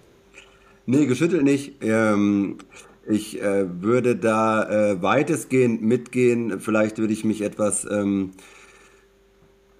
Nee, 0.85 1.05
geschüttelt 1.05 1.43
nicht. 1.43 1.75
Ähm, 1.81 2.57
ich 3.07 3.41
äh, 3.41 3.81
würde 3.81 4.15
da 4.15 4.69
äh, 4.69 5.01
weitestgehend 5.01 5.81
mitgehen. 5.81 6.59
Vielleicht 6.59 6.97
würde 6.97 7.13
ich 7.13 7.23
mich 7.23 7.41
etwas 7.41 7.85
ähm, 7.89 8.31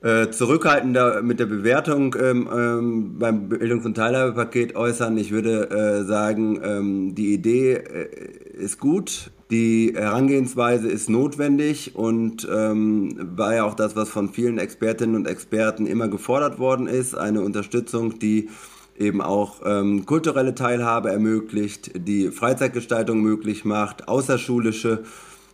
äh, 0.02 0.32
zurückhaltender 0.32 1.22
mit 1.22 1.40
der 1.40 1.46
Bewertung 1.46 2.16
ähm, 2.20 2.50
ähm, 2.52 3.20
beim 3.20 3.50
Bildungs- 3.50 3.86
und 3.86 3.96
Teilhabepaket 3.96 4.76
äußern. 4.76 5.18
Ich 5.18 5.32
würde 5.32 5.70
äh, 5.70 6.04
sagen, 6.04 6.60
ähm, 6.64 7.16
die 7.16 7.34
Idee 7.34 7.74
äh, 7.74 8.08
ist 8.54 8.80
gut, 8.80 9.30
die 9.52 9.94
Herangehensweise 9.96 10.88
ist 10.88 11.10
notwendig 11.10 11.96
und 11.96 12.48
ähm, 12.52 13.16
war 13.36 13.54
ja 13.54 13.64
auch 13.64 13.76
das, 13.76 13.96
was 13.96 14.10
von 14.10 14.30
vielen 14.30 14.58
Expertinnen 14.58 15.16
und 15.16 15.28
Experten 15.28 15.86
immer 15.86 16.08
gefordert 16.08 16.58
worden 16.58 16.88
ist. 16.88 17.16
Eine 17.16 17.42
Unterstützung, 17.42 18.18
die 18.18 18.50
eben 18.98 19.22
auch 19.22 19.62
ähm, 19.66 20.06
kulturelle 20.06 20.56
Teilhabe 20.56 21.12
ermöglicht, 21.12 21.92
die 22.08 22.32
Freizeitgestaltung 22.32 23.22
möglich 23.22 23.66
macht, 23.66 24.08
außerschulische 24.08 25.04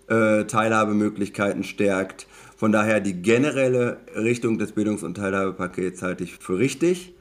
äh, 0.08 0.46
Teilhabemöglichkeiten 0.46 1.64
stärkt. 1.64 2.28
Von 2.58 2.72
daher 2.72 3.00
die 3.00 3.22
generelle 3.22 4.00
Richtung 4.16 4.58
des 4.58 4.72
Bildungs- 4.72 5.04
und 5.04 5.16
Teilhabepakets 5.16 6.02
halte 6.02 6.24
ich 6.24 6.38
für 6.38 6.58
richtig. 6.58 7.14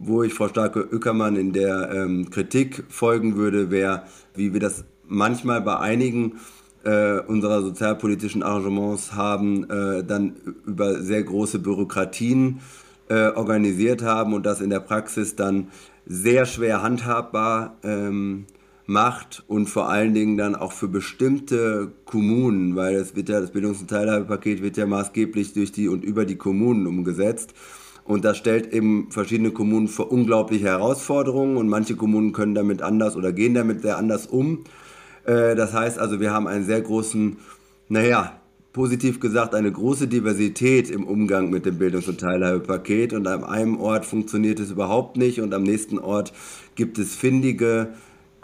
Wo 0.00 0.22
ich 0.22 0.32
Frau 0.32 0.48
Starke-Ückermann 0.48 1.36
in 1.36 1.52
der 1.52 1.90
ähm, 1.92 2.30
Kritik 2.30 2.84
folgen 2.88 3.36
würde, 3.36 3.70
wäre, 3.70 4.04
wie 4.34 4.52
wir 4.52 4.60
das 4.60 4.84
manchmal 5.06 5.60
bei 5.60 5.78
einigen 5.78 6.38
äh, 6.84 7.18
unserer 7.18 7.62
sozialpolitischen 7.62 8.42
Arrangements 8.42 9.12
haben, 9.12 9.68
äh, 9.68 10.04
dann 10.04 10.36
über 10.64 11.02
sehr 11.02 11.22
große 11.22 11.58
Bürokratien 11.58 12.60
äh, 13.08 13.28
organisiert 13.30 14.02
haben 14.02 14.32
und 14.32 14.46
das 14.46 14.60
in 14.60 14.70
der 14.70 14.80
Praxis 14.80 15.36
dann 15.36 15.68
sehr 16.06 16.46
schwer 16.46 16.82
handhabbar 16.82 17.76
ähm, 17.82 18.46
macht 18.88 19.44
und 19.48 19.68
vor 19.68 19.90
allen 19.90 20.14
Dingen 20.14 20.38
dann 20.38 20.56
auch 20.56 20.72
für 20.72 20.88
bestimmte 20.88 21.92
Kommunen, 22.06 22.74
weil 22.74 22.94
es 22.94 23.14
wird 23.14 23.28
ja, 23.28 23.38
das 23.38 23.52
Bildungs- 23.52 23.82
und 23.82 23.90
Teilhabepaket 23.90 24.62
wird 24.62 24.78
ja 24.78 24.86
maßgeblich 24.86 25.52
durch 25.52 25.72
die 25.72 25.88
und 25.88 26.02
über 26.02 26.24
die 26.24 26.36
Kommunen 26.36 26.86
umgesetzt. 26.86 27.52
Und 28.04 28.24
das 28.24 28.38
stellt 28.38 28.72
eben 28.72 29.10
verschiedene 29.10 29.50
Kommunen 29.50 29.88
vor 29.88 30.10
unglaubliche 30.10 30.64
Herausforderungen 30.64 31.58
und 31.58 31.68
manche 31.68 31.96
Kommunen 31.96 32.32
können 32.32 32.54
damit 32.54 32.80
anders 32.80 33.14
oder 33.14 33.30
gehen 33.30 33.52
damit 33.52 33.82
sehr 33.82 33.98
anders 33.98 34.26
um. 34.26 34.64
Äh, 35.26 35.54
das 35.54 35.74
heißt 35.74 35.98
also, 35.98 36.18
wir 36.18 36.32
haben 36.32 36.46
einen 36.46 36.64
sehr 36.64 36.80
großen, 36.80 37.36
naja, 37.88 38.40
positiv 38.72 39.20
gesagt, 39.20 39.54
eine 39.54 39.70
große 39.70 40.08
Diversität 40.08 40.90
im 40.90 41.06
Umgang 41.06 41.50
mit 41.50 41.66
dem 41.66 41.76
Bildungs- 41.76 42.08
und 42.08 42.20
Teilhabepaket. 42.20 43.12
Und 43.12 43.26
an 43.26 43.44
einem 43.44 43.78
Ort 43.78 44.06
funktioniert 44.06 44.60
es 44.60 44.70
überhaupt 44.70 45.18
nicht 45.18 45.42
und 45.42 45.52
am 45.52 45.62
nächsten 45.62 45.98
Ort 45.98 46.32
gibt 46.74 46.98
es 46.98 47.14
findige 47.14 47.90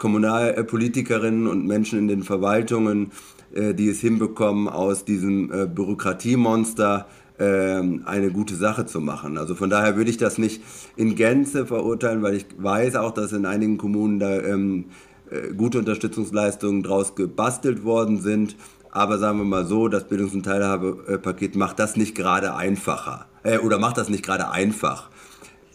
Kommunalpolitikerinnen 0.05 1.47
und 1.47 1.65
Menschen 1.65 1.97
in 1.97 2.07
den 2.07 2.21
Verwaltungen, 2.21 3.09
äh, 3.55 3.73
die 3.73 3.89
es 3.89 4.01
hinbekommen, 4.01 4.69
aus 4.69 5.03
diesem 5.03 5.51
äh, 5.51 5.65
Bürokratiemonster 5.65 7.07
ähm, 7.39 8.03
eine 8.05 8.29
gute 8.29 8.53
Sache 8.53 8.85
zu 8.85 9.01
machen. 9.01 9.39
Also 9.39 9.55
von 9.55 9.71
daher 9.71 9.97
würde 9.97 10.11
ich 10.11 10.17
das 10.17 10.37
nicht 10.37 10.61
in 10.95 11.15
Gänze 11.15 11.65
verurteilen, 11.65 12.21
weil 12.21 12.35
ich 12.35 12.45
weiß 12.55 12.97
auch, 12.97 13.15
dass 13.15 13.31
in 13.31 13.47
einigen 13.47 13.79
Kommunen 13.79 14.19
da 14.19 14.31
ähm, 14.43 14.85
äh, 15.31 15.55
gute 15.55 15.79
Unterstützungsleistungen 15.79 16.83
draus 16.83 17.15
gebastelt 17.15 17.83
worden 17.83 18.21
sind. 18.21 18.57
Aber 18.91 19.17
sagen 19.17 19.39
wir 19.39 19.45
mal 19.45 19.65
so, 19.65 19.87
das 19.87 20.07
Bildungs- 20.07 20.35
und 20.35 20.43
Teilhabepaket 20.43 21.55
macht 21.55 21.79
das 21.79 21.95
nicht 21.95 22.13
gerade 22.13 22.53
einfacher. 22.53 23.25
Äh, 23.41 23.57
oder 23.57 23.79
macht 23.79 23.97
das 23.97 24.09
nicht 24.09 24.23
gerade 24.23 24.51
einfach. 24.51 25.09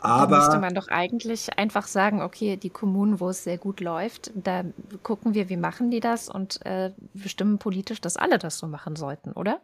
Aber 0.00 0.36
da 0.36 0.38
müsste 0.38 0.58
man 0.58 0.74
doch 0.74 0.88
eigentlich 0.88 1.58
einfach 1.58 1.86
sagen, 1.86 2.22
okay, 2.22 2.56
die 2.56 2.70
Kommunen, 2.70 3.20
wo 3.20 3.28
es 3.28 3.44
sehr 3.44 3.58
gut 3.58 3.80
läuft, 3.80 4.32
da 4.34 4.64
gucken 5.02 5.34
wir, 5.34 5.48
wie 5.48 5.56
machen 5.56 5.90
die 5.90 6.00
das 6.00 6.28
und 6.28 6.64
äh, 6.64 6.90
bestimmen 7.14 7.58
politisch, 7.58 8.00
dass 8.00 8.16
alle 8.16 8.38
das 8.38 8.58
so 8.58 8.66
machen 8.66 8.96
sollten, 8.96 9.32
oder? 9.32 9.60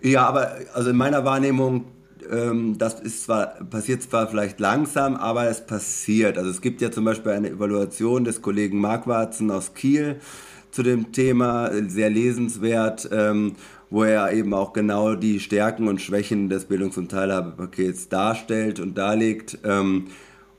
Ja, 0.00 0.26
aber 0.26 0.56
also 0.74 0.90
in 0.90 0.96
meiner 0.96 1.24
Wahrnehmung 1.24 1.84
ähm, 2.30 2.78
das 2.78 3.00
ist 3.00 3.24
zwar, 3.24 3.46
passiert 3.64 4.02
zwar 4.02 4.28
vielleicht 4.28 4.60
langsam, 4.60 5.16
aber 5.16 5.48
es 5.48 5.66
passiert. 5.66 6.38
Also 6.38 6.50
es 6.50 6.60
gibt 6.60 6.80
ja 6.80 6.90
zum 6.90 7.04
Beispiel 7.04 7.32
eine 7.32 7.50
Evaluation 7.50 8.24
des 8.24 8.42
Kollegen 8.42 8.78
Mark 8.78 9.06
Warzen 9.06 9.50
aus 9.50 9.74
Kiel 9.74 10.20
zu 10.70 10.82
dem 10.82 11.12
Thema, 11.12 11.70
sehr 11.88 12.10
lesenswert, 12.10 13.08
ähm, 13.12 13.56
wo 13.92 14.04
er 14.04 14.32
eben 14.32 14.54
auch 14.54 14.72
genau 14.72 15.14
die 15.14 15.38
Stärken 15.38 15.86
und 15.86 16.00
Schwächen 16.00 16.48
des 16.48 16.64
Bildungs- 16.64 16.96
und 16.96 17.10
Teilhabepakets 17.10 18.08
darstellt 18.08 18.80
und 18.80 18.96
darlegt. 18.96 19.58
Ähm, 19.64 20.06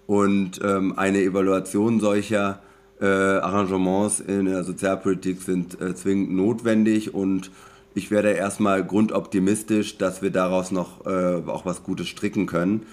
und 0.06 0.62
ähm, 0.64 0.94
eine 0.98 1.24
Evaluation 1.24 2.00
solcher 2.00 2.62
äh, 3.02 3.06
Arrangements 3.08 4.20
in 4.20 4.46
der 4.46 4.64
Sozialpolitik 4.64 5.42
sind 5.42 5.82
äh, 5.82 5.96
zwingend 5.96 6.32
notwendig 6.32 7.16
und 7.16 7.50
ich 7.96 8.12
werde 8.12 8.32
erstmal 8.32 8.86
grundoptimistisch, 8.86 9.98
dass 9.98 10.22
wir 10.22 10.30
daraus 10.30 10.70
noch 10.70 11.04
äh, 11.08 11.42
auch 11.48 11.66
was 11.66 11.82
Gutes 11.82 12.10
stricken 12.10 12.46
können, 12.46 12.86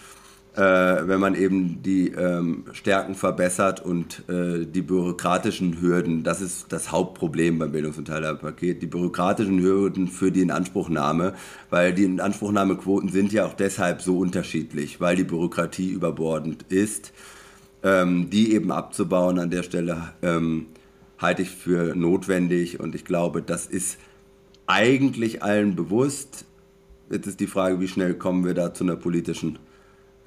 äh, 0.56 0.60
wenn 0.60 1.20
man 1.20 1.34
eben 1.34 1.82
die 1.82 2.08
ähm, 2.08 2.64
Stärken 2.72 3.14
verbessert 3.14 3.84
und 3.84 4.28
äh, 4.28 4.66
die 4.66 4.82
bürokratischen 4.82 5.80
Hürden, 5.80 6.24
das 6.24 6.40
ist 6.40 6.72
das 6.72 6.90
Hauptproblem 6.90 7.58
beim 7.58 7.70
Bildungs- 7.70 7.98
und 7.98 8.06
Teilhabepaket, 8.06 8.82
die 8.82 8.86
bürokratischen 8.86 9.60
Hürden 9.60 10.08
für 10.08 10.32
die 10.32 10.40
Inanspruchnahme, 10.40 11.34
weil 11.70 11.94
die 11.94 12.04
Inanspruchnahmequoten 12.04 13.10
sind 13.10 13.32
ja 13.32 13.46
auch 13.46 13.54
deshalb 13.54 14.02
so 14.02 14.18
unterschiedlich, 14.18 15.00
weil 15.00 15.14
die 15.14 15.24
Bürokratie 15.24 15.90
überbordend 15.90 16.64
ist, 16.68 17.12
ähm, 17.84 18.28
die 18.28 18.52
eben 18.52 18.72
abzubauen 18.72 19.38
an 19.38 19.50
der 19.50 19.62
Stelle 19.62 20.12
ähm, 20.22 20.66
halte 21.18 21.42
ich 21.42 21.50
für 21.50 21.94
notwendig 21.94 22.80
und 22.80 22.94
ich 22.94 23.04
glaube, 23.04 23.40
das 23.40 23.66
ist 23.66 23.98
eigentlich 24.66 25.42
allen 25.42 25.76
bewusst. 25.76 26.44
Jetzt 27.10 27.26
ist 27.26 27.40
die 27.40 27.46
Frage, 27.46 27.80
wie 27.80 27.88
schnell 27.88 28.14
kommen 28.14 28.44
wir 28.44 28.54
da 28.54 28.74
zu 28.74 28.84
einer 28.84 28.96
politischen 28.96 29.58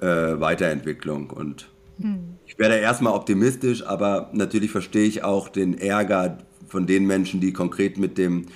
äh, 0.04 0.40
Weiterentwicklung. 0.40 1.30
Und 1.30 1.70
hm. 1.98 2.36
ich 2.46 2.58
werde 2.58 2.76
erstmal 2.76 3.14
optimistisch, 3.14 3.84
aber 3.86 4.30
natürlich 4.32 4.70
verstehe 4.70 5.06
ich 5.06 5.24
auch 5.24 5.48
den 5.48 5.78
Ärger 5.78 6.38
von 6.68 6.86
den 6.86 7.06
Menschen, 7.06 7.40
die 7.40 7.52
konkret 7.52 7.98
mit, 7.98 8.18
dem, 8.18 8.46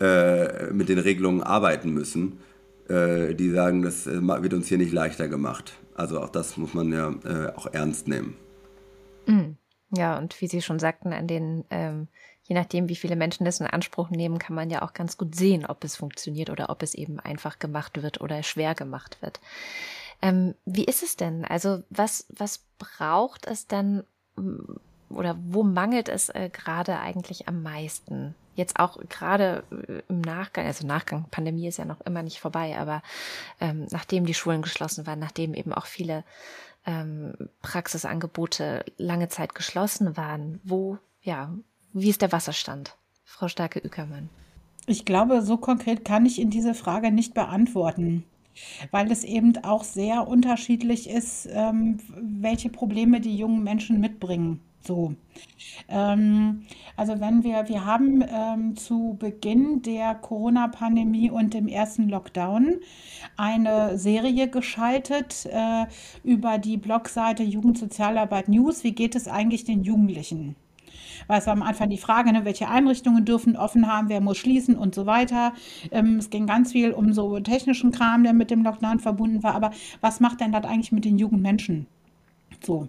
äh, 0.00 0.72
mit 0.72 0.88
den 0.88 0.98
Regelungen 0.98 1.42
arbeiten 1.42 1.92
müssen. 1.92 2.38
Äh, 2.88 3.34
die 3.34 3.50
sagen, 3.50 3.82
das 3.82 4.06
äh, 4.06 4.20
wird 4.22 4.54
uns 4.54 4.68
hier 4.68 4.78
nicht 4.78 4.92
leichter 4.92 5.28
gemacht. 5.28 5.74
Also 5.94 6.20
auch 6.20 6.28
das 6.30 6.56
muss 6.56 6.74
man 6.74 6.92
ja 6.92 7.14
äh, 7.24 7.52
auch 7.54 7.66
ernst 7.72 8.08
nehmen. 8.08 8.36
Hm. 9.26 9.56
Ja, 9.96 10.18
und 10.18 10.40
wie 10.40 10.48
Sie 10.48 10.62
schon 10.62 10.78
sagten, 10.78 11.12
an 11.12 11.26
den 11.26 11.64
ähm, 11.70 12.08
je 12.48 12.54
nachdem, 12.54 12.88
wie 12.88 12.96
viele 12.96 13.16
Menschen 13.16 13.44
das 13.44 13.60
in 13.60 13.66
Anspruch 13.66 14.10
nehmen, 14.10 14.38
kann 14.38 14.54
man 14.54 14.70
ja 14.70 14.82
auch 14.82 14.92
ganz 14.92 15.16
gut 15.16 15.34
sehen, 15.34 15.66
ob 15.66 15.82
es 15.84 15.96
funktioniert 15.96 16.50
oder 16.50 16.70
ob 16.70 16.82
es 16.82 16.94
eben 16.94 17.18
einfach 17.18 17.58
gemacht 17.58 18.02
wird 18.02 18.20
oder 18.20 18.42
schwer 18.42 18.74
gemacht 18.74 19.18
wird. 19.20 19.40
Ähm, 20.22 20.54
wie 20.64 20.84
ist 20.84 21.02
es 21.02 21.16
denn? 21.16 21.44
Also 21.44 21.82
was, 21.90 22.26
was 22.30 22.64
braucht 22.78 23.46
es 23.46 23.66
denn 23.66 24.02
oder 25.08 25.36
wo 25.40 25.62
mangelt 25.62 26.08
es 26.08 26.28
äh, 26.30 26.50
gerade 26.52 26.98
eigentlich 26.98 27.48
am 27.48 27.62
meisten? 27.62 28.34
Jetzt 28.54 28.78
auch 28.78 28.98
gerade 29.08 29.62
äh, 29.70 30.02
im 30.08 30.20
Nachgang, 30.20 30.66
also 30.66 30.86
Nachgang, 30.86 31.26
Pandemie 31.30 31.68
ist 31.68 31.78
ja 31.78 31.84
noch 31.84 32.00
immer 32.02 32.22
nicht 32.22 32.40
vorbei, 32.40 32.76
aber 32.78 33.02
ähm, 33.60 33.86
nachdem 33.90 34.26
die 34.26 34.34
Schulen 34.34 34.62
geschlossen 34.62 35.06
waren, 35.06 35.18
nachdem 35.18 35.54
eben 35.54 35.72
auch 35.72 35.86
viele 35.86 36.24
ähm, 36.86 37.34
Praxisangebote 37.62 38.84
lange 38.96 39.28
Zeit 39.28 39.54
geschlossen 39.54 40.16
waren, 40.16 40.60
wo, 40.64 40.98
ja, 41.22 41.52
wie 41.92 42.10
ist 42.10 42.22
der 42.22 42.32
Wasserstand? 42.32 42.96
Frau 43.24 43.48
Starke-Ückermann. 43.48 44.30
Ich 44.86 45.04
glaube, 45.04 45.42
so 45.42 45.56
konkret 45.56 46.04
kann 46.04 46.26
ich 46.26 46.40
in 46.40 46.50
diese 46.50 46.74
Frage 46.74 47.10
nicht 47.10 47.34
beantworten, 47.34 48.24
weil 48.90 49.10
es 49.10 49.24
eben 49.24 49.56
auch 49.64 49.84
sehr 49.84 50.28
unterschiedlich 50.28 51.08
ist, 51.08 51.48
ähm, 51.52 51.98
welche 52.14 52.70
Probleme 52.70 53.20
die 53.20 53.36
jungen 53.36 53.62
Menschen 53.62 54.00
mitbringen. 54.00 54.60
So. 54.86 55.14
Ähm, 55.88 56.62
also 56.96 57.20
wenn 57.20 57.42
wir, 57.42 57.68
wir 57.68 57.84
haben 57.84 58.24
ähm, 58.28 58.76
zu 58.76 59.16
Beginn 59.18 59.82
der 59.82 60.14
Corona-Pandemie 60.14 61.30
und 61.30 61.54
dem 61.54 61.66
ersten 61.66 62.08
Lockdown 62.08 62.76
eine 63.36 63.98
Serie 63.98 64.48
geschaltet 64.48 65.46
äh, 65.46 65.86
über 66.22 66.58
die 66.58 66.76
Blogseite 66.76 67.42
Jugendsozialarbeit 67.42 68.48
News. 68.48 68.84
Wie 68.84 68.92
geht 68.92 69.16
es 69.16 69.26
eigentlich 69.26 69.64
den 69.64 69.82
Jugendlichen? 69.82 70.54
Weil 71.26 71.38
es 71.38 71.46
war 71.46 71.54
am 71.54 71.62
Anfang 71.62 71.90
die 71.90 71.98
Frage, 71.98 72.32
ne, 72.32 72.44
welche 72.44 72.68
Einrichtungen 72.68 73.24
dürfen 73.24 73.56
offen 73.56 73.86
haben, 73.86 74.08
wer 74.08 74.20
muss 74.20 74.38
schließen 74.38 74.76
und 74.76 74.94
so 74.94 75.06
weiter. 75.06 75.52
Ähm, 75.90 76.16
es 76.16 76.30
ging 76.30 76.46
ganz 76.46 76.72
viel 76.72 76.92
um 76.92 77.12
so 77.12 77.38
technischen 77.40 77.90
Kram, 77.90 78.22
der 78.22 78.32
mit 78.32 78.50
dem 78.50 78.62
Lockdown 78.62 79.00
verbunden 79.00 79.42
war. 79.42 79.54
Aber 79.54 79.70
was 80.00 80.20
macht 80.20 80.40
denn 80.40 80.52
das 80.52 80.64
eigentlich 80.64 80.92
mit 80.92 81.04
den 81.04 81.18
jungen 81.18 81.42
Menschen? 81.42 81.86
So. 82.64 82.88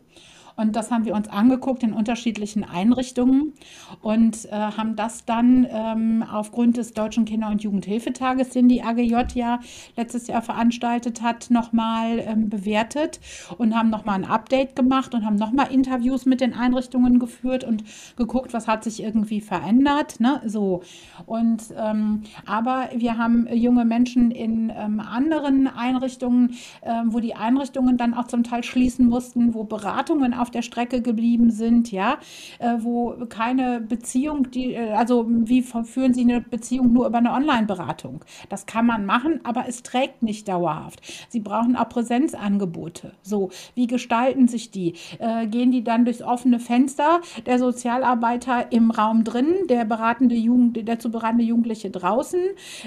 Und 0.58 0.76
das 0.76 0.92
haben 0.92 1.06
wir 1.06 1.16
uns 1.16 1.30
angeguckt 1.30 1.84
in 1.84 1.94
unterschiedlichen 1.94 2.64
Einrichtungen 2.64 3.54
und 4.02 4.46
äh, 4.46 4.52
haben 4.52 4.96
das 4.96 5.24
dann 5.24 5.68
ähm, 5.70 6.24
aufgrund 6.30 6.78
des 6.78 6.94
Deutschen 6.94 7.26
Kinder- 7.26 7.50
und 7.50 7.62
Jugendhilfetages, 7.62 8.50
den 8.50 8.68
die 8.68 8.82
AGJ 8.82 9.36
ja 9.36 9.60
letztes 9.96 10.26
Jahr 10.26 10.42
veranstaltet 10.42 11.22
hat, 11.22 11.52
nochmal 11.52 12.20
ähm, 12.20 12.50
bewertet 12.50 13.20
und 13.60 13.76
haben 13.76 13.92
nochmal 13.92 14.16
ein 14.16 14.26
Update 14.26 14.76
gemacht 14.76 15.14
und 15.14 15.26
haben 15.26 15.36
nochmal 15.36 15.72
Interviews 15.72 16.26
mit 16.26 16.42
den 16.42 16.56
Einrichtungen 16.56 17.20
geführt 17.20 17.64
und 17.64 17.84
geguckt, 18.16 18.52
was 18.52 18.68
hat 18.68 18.84
sich 18.84 19.04
irgendwie 19.04 19.42
verändert. 19.42 20.20
Ne? 20.20 20.42
So. 20.46 20.82
Und 21.28 21.66
ähm, 21.78 22.24
aber 22.48 22.90
wir 22.96 23.20
haben 23.20 23.48
junge 23.54 23.86
Menschen 23.86 24.32
in 24.32 24.72
ähm, 24.76 25.00
anderen 25.00 25.68
Einrichtungen, 25.68 26.56
äh, 26.82 27.04
wo 27.06 27.20
die 27.20 27.36
Einrichtungen 27.36 27.98
dann 27.98 28.16
auch 28.16 28.26
zum 28.26 28.44
Teil 28.44 28.64
schließen 28.64 29.08
mussten, 29.08 29.54
wo 29.54 29.64
Beratungen 29.64 30.34
auf 30.34 30.47
auf 30.48 30.52
der 30.52 30.62
Strecke 30.62 31.02
geblieben 31.02 31.52
sind, 31.52 31.92
ja, 31.92 32.20
äh, 32.60 32.76
wo 32.80 33.18
keine 33.28 33.82
Beziehung, 33.82 34.50
die, 34.50 34.76
äh, 34.76 34.94
also 34.94 35.26
wie 35.28 35.62
führen 35.62 36.14
Sie 36.14 36.22
eine 36.22 36.40
Beziehung 36.40 36.94
nur 36.94 37.06
über 37.06 37.18
eine 37.18 37.34
Online-Beratung? 37.34 38.24
Das 38.48 38.66
kann 38.66 38.86
man 38.86 39.06
machen, 39.06 39.42
aber 39.44 39.66
es 39.68 39.84
trägt 39.84 40.24
nicht 40.24 40.48
dauerhaft. 40.48 41.02
Sie 41.28 41.42
brauchen 41.42 41.76
auch 41.76 41.90
Präsenzangebote. 41.90 43.12
So, 43.22 43.50
wie 43.76 43.88
gestalten 43.88 44.48
sich 44.48 44.72
die? 44.72 44.94
Äh, 45.20 45.48
gehen 45.48 45.72
die 45.72 45.84
dann 45.84 46.06
durchs 46.06 46.22
offene 46.22 46.60
Fenster, 46.60 47.20
der 47.46 47.60
Sozialarbeiter 47.60 48.72
im 48.72 48.92
Raum 48.92 49.26
drin, 49.26 49.54
der 49.70 49.84
beratende 49.84 50.36
Jugend, 50.36 50.88
der 50.88 50.98
zu 51.00 51.12
beratende 51.12 51.44
Jugendliche 51.44 51.90
draußen? 51.90 52.40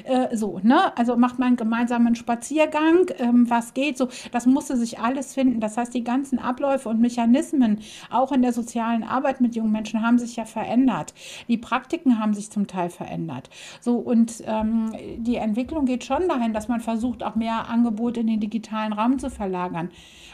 Äh, 0.04 0.34
so, 0.34 0.60
ne? 0.62 0.96
Also 0.96 1.16
macht 1.18 1.38
man 1.38 1.48
einen 1.48 1.56
gemeinsamen 1.56 2.14
Spaziergang, 2.14 3.10
ähm, 3.18 3.50
was 3.50 3.74
geht? 3.74 3.98
So, 3.98 4.08
das 4.32 4.46
musste 4.46 4.78
sich 4.78 4.98
alles 4.98 5.34
finden. 5.34 5.60
Das 5.60 5.76
heißt, 5.76 5.92
die 5.92 6.04
ganzen 6.04 6.38
Abläufe 6.38 6.88
und 6.88 7.00
Mechanismen 7.00 7.49
Mechanismen, 7.52 7.80
auch 8.10 8.32
in 8.32 8.42
der 8.42 8.52
sozialen 8.52 9.02
Arbeit 9.02 9.40
mit 9.40 9.54
jungen 9.54 9.72
Menschen, 9.72 10.02
haben 10.02 10.18
sich 10.18 10.36
ja 10.36 10.44
verändert. 10.44 11.14
Die 11.48 11.58
Praktiken 11.58 12.18
haben 12.18 12.34
sich 12.34 12.50
zum 12.50 12.66
Teil 12.66 12.90
verändert. 12.90 13.50
So, 13.80 13.96
und 13.96 14.42
ähm, 14.46 14.92
die 15.18 15.36
Entwicklung 15.36 15.86
geht 15.86 16.04
schon 16.04 16.28
dahin, 16.28 16.52
dass 16.52 16.68
man 16.68 16.80
versucht, 16.80 17.22
auch 17.22 17.34
mehr 17.34 17.68
Angebote 17.68 18.20
in 18.20 18.26
den 18.26 18.40
digitalen 18.40 18.92
Raum 18.92 19.18
zu 19.18 19.30
verlagern. 19.30 19.90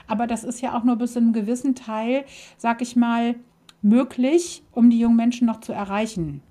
Aber 0.07 0.26
das 0.26 0.44
ist 0.44 0.61
ja 0.61 0.76
auch 0.76 0.85
nur 0.85 0.96
bis 0.96 1.14
zu 1.14 1.18
einem 1.18 1.33
gewissen 1.33 1.74
Teil, 1.74 2.24
sag 2.59 2.83
ich 2.83 2.96
mal, 2.96 3.37
möglich, 3.83 4.62
um 4.72 4.90
die 4.90 4.98
jungen 4.98 5.16
Menschen 5.16 5.46
noch 5.46 5.61
zu 5.61 5.72
erreichen. 5.72 6.42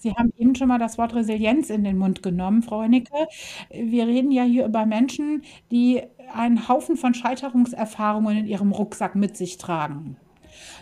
Sie 0.00 0.14
haben 0.14 0.32
eben 0.38 0.54
schon 0.54 0.68
mal 0.68 0.78
das 0.78 0.96
Wort 0.96 1.14
Resilienz 1.14 1.68
in 1.68 1.84
den 1.84 1.98
Mund 1.98 2.22
genommen, 2.22 2.62
Frau 2.62 2.82
Hennecke. 2.82 3.28
Wir 3.70 4.06
reden 4.06 4.30
ja 4.30 4.44
hier 4.44 4.64
über 4.64 4.86
Menschen, 4.86 5.42
die 5.70 6.00
einen 6.32 6.68
Haufen 6.68 6.96
von 6.96 7.12
Scheiterungserfahrungen 7.12 8.38
in 8.38 8.46
ihrem 8.46 8.72
Rucksack 8.72 9.14
mit 9.14 9.36
sich 9.36 9.58
tragen. 9.58 10.16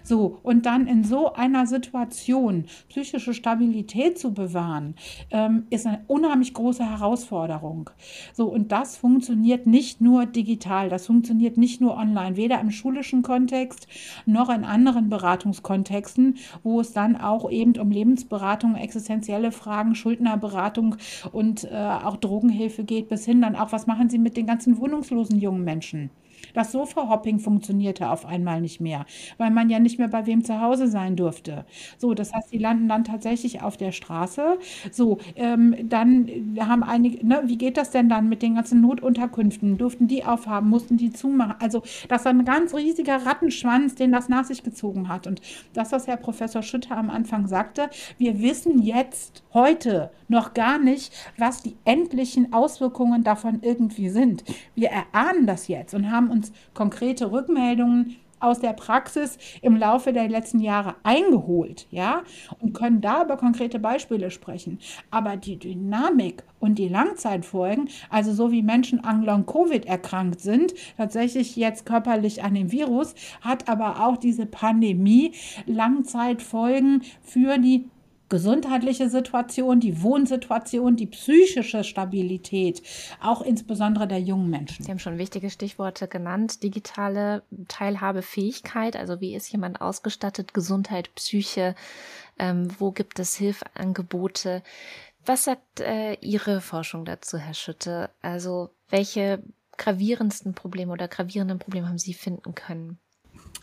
So, 0.02 0.38
und 0.42 0.66
dann 0.66 0.86
in 0.86 1.04
so 1.04 1.32
einer 1.32 1.66
Situation 1.66 2.64
psychische 2.88 3.34
Stabilität 3.34 4.18
zu 4.18 4.32
bewahren, 4.32 4.94
ähm, 5.30 5.66
ist 5.70 5.86
eine 5.86 6.00
unheimlich 6.06 6.54
große 6.54 6.84
Herausforderung. 6.84 7.90
So, 8.34 8.46
und 8.46 8.72
das 8.72 8.96
funktioniert 8.96 9.66
nicht 9.66 10.00
nur 10.00 10.26
digital, 10.26 10.88
das 10.88 11.06
funktioniert 11.06 11.56
nicht 11.56 11.80
nur 11.80 11.96
online, 11.96 12.36
weder 12.36 12.60
im 12.60 12.70
schulischen 12.70 13.22
Kontext 13.22 13.86
noch 14.26 14.48
in 14.48 14.64
anderen 14.64 15.08
Beratungskontexten, 15.08 16.36
wo 16.62 16.80
es 16.80 16.92
dann 16.92 17.16
auch 17.16 17.50
eben 17.50 17.78
um 17.78 17.90
Lebensberatung, 17.90 18.76
existenzielle 18.76 19.52
Fragen, 19.52 19.94
Schuldnerberatung 19.94 20.96
und 21.32 21.64
äh, 21.64 21.76
auch 21.76 22.16
Drogenhilfe 22.16 22.84
geht, 22.84 23.08
bis 23.08 23.24
hin 23.24 23.40
dann 23.40 23.56
auch, 23.56 23.72
was 23.72 23.86
machen 23.86 24.08
Sie 24.08 24.18
mit 24.18 24.36
den 24.36 24.46
ganzen 24.46 24.78
wohnungslosen 24.78 25.40
jungen 25.40 25.64
Menschen? 25.64 26.10
Das 26.58 26.72
Sofa-Hopping 26.72 27.38
funktionierte 27.38 28.10
auf 28.10 28.26
einmal 28.26 28.60
nicht 28.60 28.80
mehr, 28.80 29.06
weil 29.36 29.52
man 29.52 29.70
ja 29.70 29.78
nicht 29.78 30.00
mehr 30.00 30.08
bei 30.08 30.26
wem 30.26 30.42
zu 30.42 30.60
Hause 30.60 30.88
sein 30.88 31.14
durfte. 31.14 31.64
So, 31.98 32.14
das 32.14 32.34
heißt, 32.34 32.52
die 32.52 32.58
landen 32.58 32.88
dann 32.88 33.04
tatsächlich 33.04 33.62
auf 33.62 33.76
der 33.76 33.92
Straße. 33.92 34.58
So, 34.90 35.18
ähm, 35.36 35.76
dann 35.88 36.28
haben 36.58 36.82
einige, 36.82 37.24
ne, 37.24 37.42
wie 37.44 37.58
geht 37.58 37.76
das 37.76 37.92
denn 37.92 38.08
dann 38.08 38.28
mit 38.28 38.42
den 38.42 38.56
ganzen 38.56 38.80
Notunterkünften? 38.80 39.78
Durften 39.78 40.08
die 40.08 40.24
aufhaben, 40.24 40.68
mussten 40.68 40.96
die 40.96 41.12
zumachen? 41.12 41.54
Also, 41.60 41.82
das 42.08 42.24
war 42.24 42.32
ein 42.32 42.44
ganz 42.44 42.74
riesiger 42.74 43.24
Rattenschwanz, 43.24 43.94
den 43.94 44.10
das 44.10 44.28
nach 44.28 44.44
sich 44.44 44.64
gezogen 44.64 45.08
hat. 45.08 45.28
Und 45.28 45.40
das, 45.74 45.92
was 45.92 46.08
Herr 46.08 46.16
Professor 46.16 46.64
Schütter 46.64 46.96
am 46.96 47.08
Anfang 47.08 47.46
sagte, 47.46 47.88
wir 48.18 48.40
wissen 48.42 48.82
jetzt 48.82 49.44
heute 49.54 50.10
noch 50.26 50.54
gar 50.54 50.80
nicht, 50.80 51.12
was 51.36 51.62
die 51.62 51.76
endlichen 51.84 52.52
Auswirkungen 52.52 53.22
davon 53.22 53.60
irgendwie 53.62 54.08
sind. 54.08 54.42
Wir 54.74 54.90
erahnen 54.90 55.46
das 55.46 55.68
jetzt 55.68 55.94
und 55.94 56.10
haben 56.10 56.30
uns 56.30 56.47
konkrete 56.74 57.30
Rückmeldungen 57.32 58.16
aus 58.40 58.60
der 58.60 58.72
Praxis 58.72 59.38
im 59.62 59.76
Laufe 59.76 60.12
der 60.12 60.28
letzten 60.28 60.60
Jahre 60.60 60.94
eingeholt, 61.02 61.86
ja, 61.90 62.22
und 62.60 62.72
können 62.72 63.00
da 63.00 63.24
über 63.24 63.36
konkrete 63.36 63.78
Beispiele 63.78 64.30
sprechen. 64.30 64.78
Aber 65.10 65.36
die 65.36 65.58
Dynamik 65.58 66.42
und 66.60 66.78
die 66.78 66.88
Langzeitfolgen, 66.88 67.88
also 68.10 68.32
so 68.32 68.52
wie 68.52 68.62
Menschen 68.62 69.04
an 69.04 69.24
Long-Covid 69.24 69.86
erkrankt 69.86 70.40
sind, 70.40 70.74
tatsächlich 70.96 71.56
jetzt 71.56 71.86
körperlich 71.86 72.42
an 72.42 72.54
dem 72.54 72.72
Virus, 72.72 73.14
hat 73.40 73.68
aber 73.68 74.06
auch 74.06 74.16
diese 74.16 74.46
Pandemie 74.46 75.32
Langzeitfolgen 75.66 77.02
für 77.22 77.58
die 77.58 77.88
gesundheitliche 78.28 79.08
Situation, 79.08 79.80
die 79.80 80.02
Wohnsituation, 80.02 80.96
die 80.96 81.06
psychische 81.06 81.84
Stabilität, 81.84 82.82
auch 83.20 83.42
insbesondere 83.42 84.06
der 84.06 84.20
jungen 84.20 84.50
Menschen. 84.50 84.84
Sie 84.84 84.90
haben 84.90 84.98
schon 84.98 85.18
wichtige 85.18 85.50
Stichworte 85.50 86.08
genannt. 86.08 86.62
Digitale 86.62 87.42
Teilhabefähigkeit, 87.68 88.96
also 88.96 89.20
wie 89.20 89.34
ist 89.34 89.50
jemand 89.50 89.80
ausgestattet, 89.80 90.54
Gesundheit, 90.54 91.14
Psyche, 91.14 91.74
ähm, 92.38 92.68
wo 92.78 92.92
gibt 92.92 93.18
es 93.18 93.34
Hilfangebote? 93.36 94.62
Was 95.24 95.44
sagt 95.44 95.80
äh, 95.80 96.14
Ihre 96.20 96.60
Forschung 96.60 97.04
dazu, 97.04 97.38
Herr 97.38 97.54
Schütte? 97.54 98.10
Also 98.22 98.70
welche 98.88 99.42
gravierendsten 99.76 100.54
Probleme 100.54 100.92
oder 100.92 101.08
gravierenden 101.08 101.58
Probleme 101.58 101.88
haben 101.88 101.98
Sie 101.98 102.14
finden 102.14 102.54
können? 102.54 102.98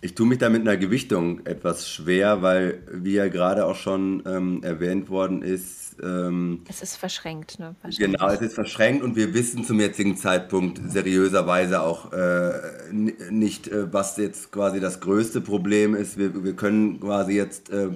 Ich 0.02 0.14
tue 0.14 0.28
mich 0.28 0.38
da 0.38 0.50
mit 0.50 0.62
einer 0.62 0.78
Gewichtung 0.78 1.46
etwas 1.46 1.90
schwer, 1.90 2.42
weil, 2.42 2.80
wie 2.92 3.14
ja 3.14 3.28
gerade 3.28 3.66
auch 3.66 3.76
schon 3.76 4.22
ähm, 4.26 4.62
erwähnt 4.64 5.10
worden 5.10 5.42
ist, 5.42 5.86
ähm, 6.04 6.62
es 6.68 6.82
ist 6.82 6.98
verschränkt, 6.98 7.60
ne? 7.60 7.76
Genau, 7.98 8.28
es 8.28 8.42
ist 8.42 8.56
verschränkt 8.56 9.04
und 9.04 9.16
wir 9.16 9.34
wissen 9.34 9.64
zum 9.64 9.80
jetzigen 9.80 10.18
Zeitpunkt 10.18 10.82
seriöserweise 10.86 11.82
auch 11.82 12.12
äh, 12.12 12.52
nicht, 12.92 13.68
äh, 13.68 13.92
was 13.94 14.18
jetzt 14.18 14.52
quasi 14.52 14.80
das 14.80 15.00
größte 15.00 15.42
Problem 15.42 15.96
ist. 15.96 16.18
Wir, 16.18 16.44
wir 16.44 16.54
können 16.54 17.00
quasi 17.00 17.34
jetzt 17.34 17.70
äh, 17.70 17.90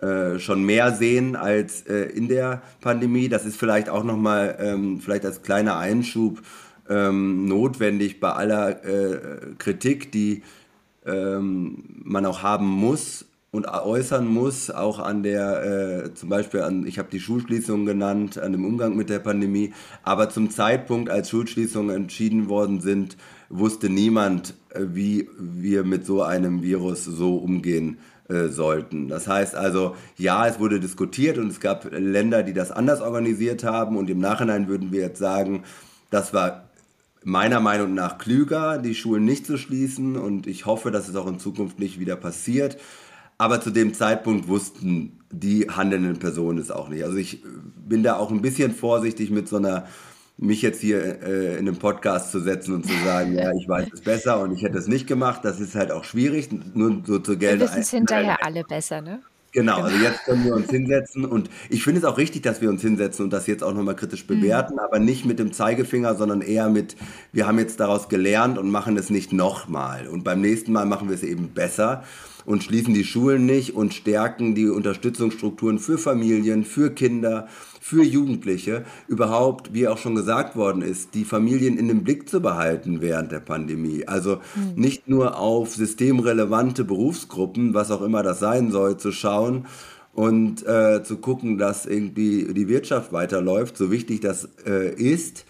äh 0.00 0.38
schon 0.38 0.64
mehr 0.64 0.92
sehen 0.92 1.36
als 1.36 1.82
äh, 1.82 2.04
in 2.04 2.28
der 2.28 2.62
Pandemie. 2.80 3.28
Das 3.28 3.44
ist 3.44 3.56
vielleicht 3.56 3.88
auch 3.88 4.04
nochmal, 4.04 4.56
ähm, 4.58 5.00
vielleicht 5.00 5.26
als 5.26 5.42
kleiner 5.42 5.76
Einschub 5.76 6.40
ähm, 6.88 7.46
notwendig 7.46 8.20
bei 8.20 8.32
aller 8.32 8.84
äh, 8.84 9.20
Kritik, 9.58 10.12
die 10.12 10.42
ähm, 11.06 11.84
man 12.04 12.26
auch 12.26 12.42
haben 12.42 12.66
muss 12.66 13.26
und 13.52 13.68
äußern 13.68 14.26
muss, 14.26 14.70
auch 14.70 14.98
an 14.98 15.22
der, 15.22 16.04
äh, 16.06 16.14
zum 16.14 16.30
Beispiel 16.30 16.62
an, 16.62 16.86
ich 16.86 16.98
habe 16.98 17.10
die 17.12 17.20
Schulschließung 17.20 17.84
genannt, 17.84 18.38
an 18.38 18.52
dem 18.52 18.64
Umgang 18.64 18.96
mit 18.96 19.10
der 19.10 19.18
Pandemie, 19.18 19.74
aber 20.02 20.30
zum 20.30 20.50
Zeitpunkt, 20.50 21.10
als 21.10 21.28
Schulschließungen 21.28 21.94
entschieden 21.94 22.48
worden 22.48 22.80
sind, 22.80 23.18
wusste 23.50 23.90
niemand, 23.90 24.54
äh, 24.70 24.84
wie 24.94 25.28
wir 25.38 25.84
mit 25.84 26.06
so 26.06 26.22
einem 26.22 26.62
Virus 26.62 27.04
so 27.04 27.36
umgehen 27.36 27.98
äh, 28.28 28.48
sollten. 28.48 29.08
Das 29.08 29.28
heißt 29.28 29.54
also, 29.54 29.96
ja, 30.16 30.46
es 30.46 30.58
wurde 30.58 30.80
diskutiert 30.80 31.36
und 31.36 31.48
es 31.48 31.60
gab 31.60 31.92
Länder, 31.92 32.42
die 32.42 32.54
das 32.54 32.70
anders 32.70 33.02
organisiert 33.02 33.64
haben 33.64 33.98
und 33.98 34.08
im 34.08 34.18
Nachhinein 34.20 34.68
würden 34.68 34.92
wir 34.92 35.00
jetzt 35.00 35.18
sagen, 35.18 35.64
das 36.08 36.32
war 36.32 36.70
meiner 37.24 37.60
Meinung 37.60 37.94
nach 37.94 38.18
klüger, 38.18 38.78
die 38.78 38.94
Schulen 38.94 39.24
nicht 39.24 39.46
zu 39.46 39.56
schließen 39.56 40.16
und 40.16 40.46
ich 40.46 40.66
hoffe, 40.66 40.90
dass 40.90 41.08
es 41.08 41.16
auch 41.16 41.26
in 41.26 41.38
Zukunft 41.38 41.78
nicht 41.78 42.00
wieder 42.00 42.16
passiert. 42.16 42.78
Aber 43.38 43.60
zu 43.60 43.70
dem 43.70 43.94
Zeitpunkt 43.94 44.48
wussten 44.48 45.18
die 45.30 45.68
handelnden 45.68 46.18
Personen 46.18 46.58
es 46.58 46.70
auch 46.70 46.88
nicht. 46.88 47.04
Also 47.04 47.16
ich 47.16 47.42
bin 47.88 48.02
da 48.02 48.16
auch 48.16 48.30
ein 48.30 48.42
bisschen 48.42 48.72
vorsichtig 48.72 49.30
mit 49.30 49.48
so 49.48 49.56
einer 49.56 49.86
mich 50.36 50.62
jetzt 50.62 50.80
hier 50.80 51.22
äh, 51.22 51.54
in 51.54 51.68
einem 51.68 51.76
Podcast 51.76 52.32
zu 52.32 52.40
setzen 52.40 52.74
und 52.74 52.86
zu 52.86 52.94
sagen, 53.04 53.34
ja, 53.38 53.50
ich 53.52 53.68
weiß 53.68 53.88
es 53.92 54.00
besser 54.00 54.40
und 54.40 54.52
ich 54.52 54.62
hätte 54.62 54.78
es 54.78 54.88
nicht 54.88 55.06
gemacht, 55.06 55.44
das 55.44 55.60
ist 55.60 55.74
halt 55.74 55.90
auch 55.90 56.04
schwierig, 56.04 56.48
nur 56.74 57.02
so 57.04 57.18
zu 57.18 57.36
Geld. 57.38 57.60
Wir 57.60 57.68
wissen 57.68 57.80
es 57.80 57.90
hinterher 57.90 58.44
alle 58.44 58.64
besser, 58.64 59.00
ne? 59.00 59.20
Genau, 59.52 59.82
also 59.82 59.94
genau. 59.94 60.08
jetzt 60.08 60.24
können 60.24 60.44
wir 60.44 60.54
uns 60.54 60.70
hinsetzen 60.70 61.26
und 61.26 61.50
ich 61.68 61.84
finde 61.84 62.00
es 62.00 62.06
auch 62.06 62.16
richtig, 62.16 62.42
dass 62.42 62.62
wir 62.62 62.70
uns 62.70 62.80
hinsetzen 62.80 63.26
und 63.26 63.32
das 63.32 63.46
jetzt 63.46 63.62
auch 63.62 63.74
nochmal 63.74 63.94
kritisch 63.94 64.24
mhm. 64.26 64.40
bewerten, 64.40 64.74
mhm. 64.74 64.80
aber 64.80 64.98
nicht 64.98 65.26
mit 65.26 65.38
dem 65.38 65.52
Zeigefinger, 65.52 66.14
sondern 66.14 66.40
eher 66.40 66.70
mit, 66.70 66.96
wir 67.32 67.46
haben 67.46 67.58
jetzt 67.58 67.78
daraus 67.78 68.08
gelernt 68.08 68.56
und 68.56 68.70
machen 68.70 68.96
es 68.96 69.10
nicht 69.10 69.32
nochmal. 69.32 70.08
Und 70.08 70.24
beim 70.24 70.40
nächsten 70.40 70.72
Mal 70.72 70.86
machen 70.86 71.08
wir 71.08 71.14
es 71.14 71.22
eben 71.22 71.50
besser 71.50 72.02
und 72.44 72.62
schließen 72.62 72.94
die 72.94 73.04
Schulen 73.04 73.46
nicht 73.46 73.74
und 73.74 73.94
stärken 73.94 74.54
die 74.54 74.68
Unterstützungsstrukturen 74.68 75.78
für 75.78 75.98
Familien, 75.98 76.64
für 76.64 76.90
Kinder, 76.90 77.48
für 77.80 78.04
Jugendliche, 78.04 78.84
überhaupt, 79.08 79.74
wie 79.74 79.88
auch 79.88 79.98
schon 79.98 80.14
gesagt 80.14 80.56
worden 80.56 80.82
ist, 80.82 81.14
die 81.14 81.24
Familien 81.24 81.78
in 81.78 81.88
den 81.88 82.04
Blick 82.04 82.28
zu 82.28 82.40
behalten 82.40 83.00
während 83.00 83.32
der 83.32 83.40
Pandemie. 83.40 84.06
Also 84.06 84.36
mhm. 84.54 84.80
nicht 84.80 85.08
nur 85.08 85.38
auf 85.38 85.74
systemrelevante 85.74 86.84
Berufsgruppen, 86.84 87.74
was 87.74 87.90
auch 87.90 88.02
immer 88.02 88.22
das 88.22 88.38
sein 88.38 88.70
soll, 88.70 88.96
zu 88.96 89.12
schauen, 89.12 89.66
und 90.14 90.66
äh, 90.66 91.02
zu 91.02 91.16
gucken, 91.16 91.58
dass 91.58 91.86
irgendwie 91.86 92.52
die 92.52 92.68
Wirtschaft 92.68 93.12
weiterläuft, 93.12 93.76
so 93.76 93.90
wichtig 93.90 94.20
das 94.20 94.48
äh, 94.66 94.94
ist, 94.94 95.46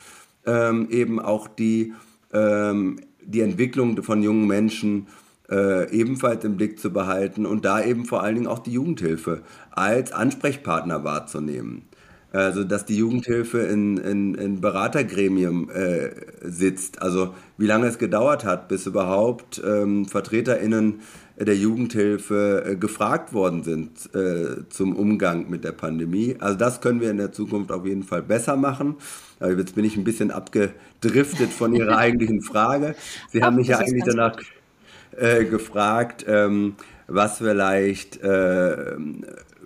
ähm, 0.47 0.89
eben 0.91 1.21
auch 1.21 1.49
die, 1.49 1.95
ähm, 2.33 3.01
die 3.25 3.41
Entwicklung 3.41 4.01
von 4.03 4.23
jungen 4.23 4.47
Menschen 4.47 5.09
äh, 5.53 5.91
ebenfalls 5.93 6.45
im 6.45 6.57
Blick 6.57 6.81
zu 6.81 6.93
behalten 6.93 7.45
und 7.45 7.65
da 7.65 7.85
eben 7.85 8.07
vor 8.07 8.23
allen 8.23 8.37
Dingen 8.37 8.47
auch 8.47 8.61
die 8.61 8.73
Jugendhilfe 8.73 9.43
als 9.71 10.13
Ansprechpartner 10.13 11.05
wahrzunehmen. 11.05 11.83
Also, 12.33 12.65
dass 12.65 12.87
die 12.87 12.97
Jugendhilfe 12.97 13.59
in, 13.59 13.99
in, 13.99 14.35
in 14.35 14.63
Beratergremium 14.63 15.69
äh, 15.69 16.13
sitzt. 16.41 17.03
Also, 17.03 17.35
wie 17.59 17.67
lange 17.67 17.87
es 17.87 17.99
gedauert 17.99 18.47
hat, 18.47 18.69
bis 18.69 18.87
überhaupt 18.87 19.61
ähm, 19.63 20.07
VertreterInnen 20.07 21.01
der 21.37 21.57
Jugendhilfe 21.57 22.65
äh, 22.67 22.77
gefragt 22.77 23.35
worden 23.35 23.65
sind 23.65 24.15
äh, 24.15 24.67
zum 24.71 24.97
Umgang 24.97 25.51
mit 25.51 25.63
der 25.63 25.73
Pandemie. 25.73 26.37
Also, 26.39 26.57
das 26.57 26.81
können 26.81 27.03
wir 27.03 27.11
in 27.11 27.19
der 27.19 27.33
Zukunft 27.33 27.71
auf 27.71 27.85
jeden 27.85 28.03
Fall 28.03 28.23
besser 28.23 28.57
machen. 28.57 28.97
Aber 29.39 29.53
jetzt 29.53 29.75
bin 29.75 29.85
ich 29.85 29.99
ein 29.99 30.05
bisschen 30.05 30.31
abgedriftet 30.31 31.51
von 31.51 31.75
Ihrer 31.75 31.99
eigentlichen 31.99 32.41
Frage. 32.41 32.95
Sie 33.31 33.43
haben 33.43 33.57
mich 33.57 33.69
ja 33.69 33.77
eigentlich 33.77 34.05
danach 34.07 34.39
äh, 35.17 35.45
gefragt, 35.45 36.25
ähm, 36.29 36.75
was 37.07 37.39
vielleicht, 37.39 38.23
äh, 38.23 38.97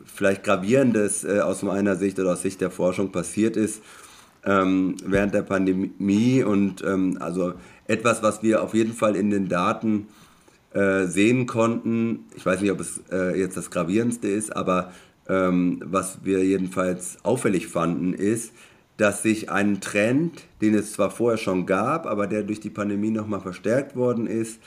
vielleicht 0.04 0.44
gravierendes 0.44 1.24
äh, 1.24 1.40
aus 1.40 1.62
meiner 1.62 1.96
Sicht 1.96 2.18
oder 2.18 2.32
aus 2.32 2.42
Sicht 2.42 2.60
der 2.60 2.70
Forschung 2.70 3.12
passiert 3.12 3.56
ist 3.56 3.82
ähm, 4.46 4.94
während 5.04 5.34
der 5.34 5.42
Pandemie 5.42 6.42
und 6.42 6.82
ähm, 6.82 7.18
also 7.20 7.54
etwas, 7.86 8.22
was 8.22 8.42
wir 8.42 8.62
auf 8.62 8.74
jeden 8.74 8.92
Fall 8.92 9.16
in 9.16 9.30
den 9.30 9.48
Daten 9.48 10.06
äh, 10.72 11.06
sehen 11.06 11.46
konnten. 11.46 12.26
Ich 12.36 12.46
weiß 12.46 12.60
nicht, 12.60 12.70
ob 12.70 12.80
es 12.80 13.02
äh, 13.10 13.38
jetzt 13.38 13.56
das 13.56 13.70
gravierendste 13.70 14.28
ist, 14.28 14.54
aber 14.54 14.92
ähm, 15.28 15.82
was 15.84 16.20
wir 16.24 16.44
jedenfalls 16.44 17.18
auffällig 17.24 17.66
fanden, 17.66 18.14
ist, 18.14 18.52
dass 18.96 19.22
sich 19.22 19.50
ein 19.50 19.80
Trend, 19.80 20.44
den 20.62 20.74
es 20.74 20.92
zwar 20.92 21.10
vorher 21.10 21.38
schon 21.38 21.66
gab, 21.66 22.06
aber 22.06 22.26
der 22.26 22.44
durch 22.44 22.60
die 22.60 22.70
Pandemie 22.70 23.10
nochmal 23.10 23.40
verstärkt 23.40 23.94
worden 23.96 24.26
ist, 24.26 24.60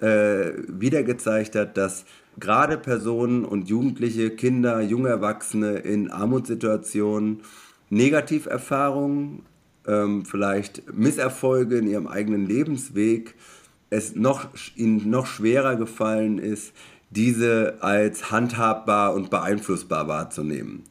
äh, 0.00 0.52
wieder 0.68 1.02
gezeigt 1.02 1.54
hat, 1.54 1.76
dass 1.76 2.04
gerade 2.38 2.78
Personen 2.78 3.44
und 3.44 3.68
Jugendliche, 3.68 4.30
Kinder, 4.30 4.80
junge 4.80 5.08
Erwachsene 5.08 5.78
in 5.78 6.10
Armutssituationen 6.10 7.42
Negativerfahrungen, 7.90 9.42
ähm, 9.86 10.24
vielleicht 10.24 10.92
Misserfolge 10.92 11.78
in 11.78 11.86
ihrem 11.86 12.06
eigenen 12.06 12.46
Lebensweg, 12.46 13.34
es 13.90 14.16
noch, 14.16 14.48
ihnen 14.74 15.10
noch 15.10 15.26
schwerer 15.26 15.76
gefallen 15.76 16.38
ist, 16.38 16.72
diese 17.10 17.76
als 17.80 18.32
handhabbar 18.32 19.14
und 19.14 19.30
beeinflussbar 19.30 20.08
wahrzunehmen. 20.08 20.82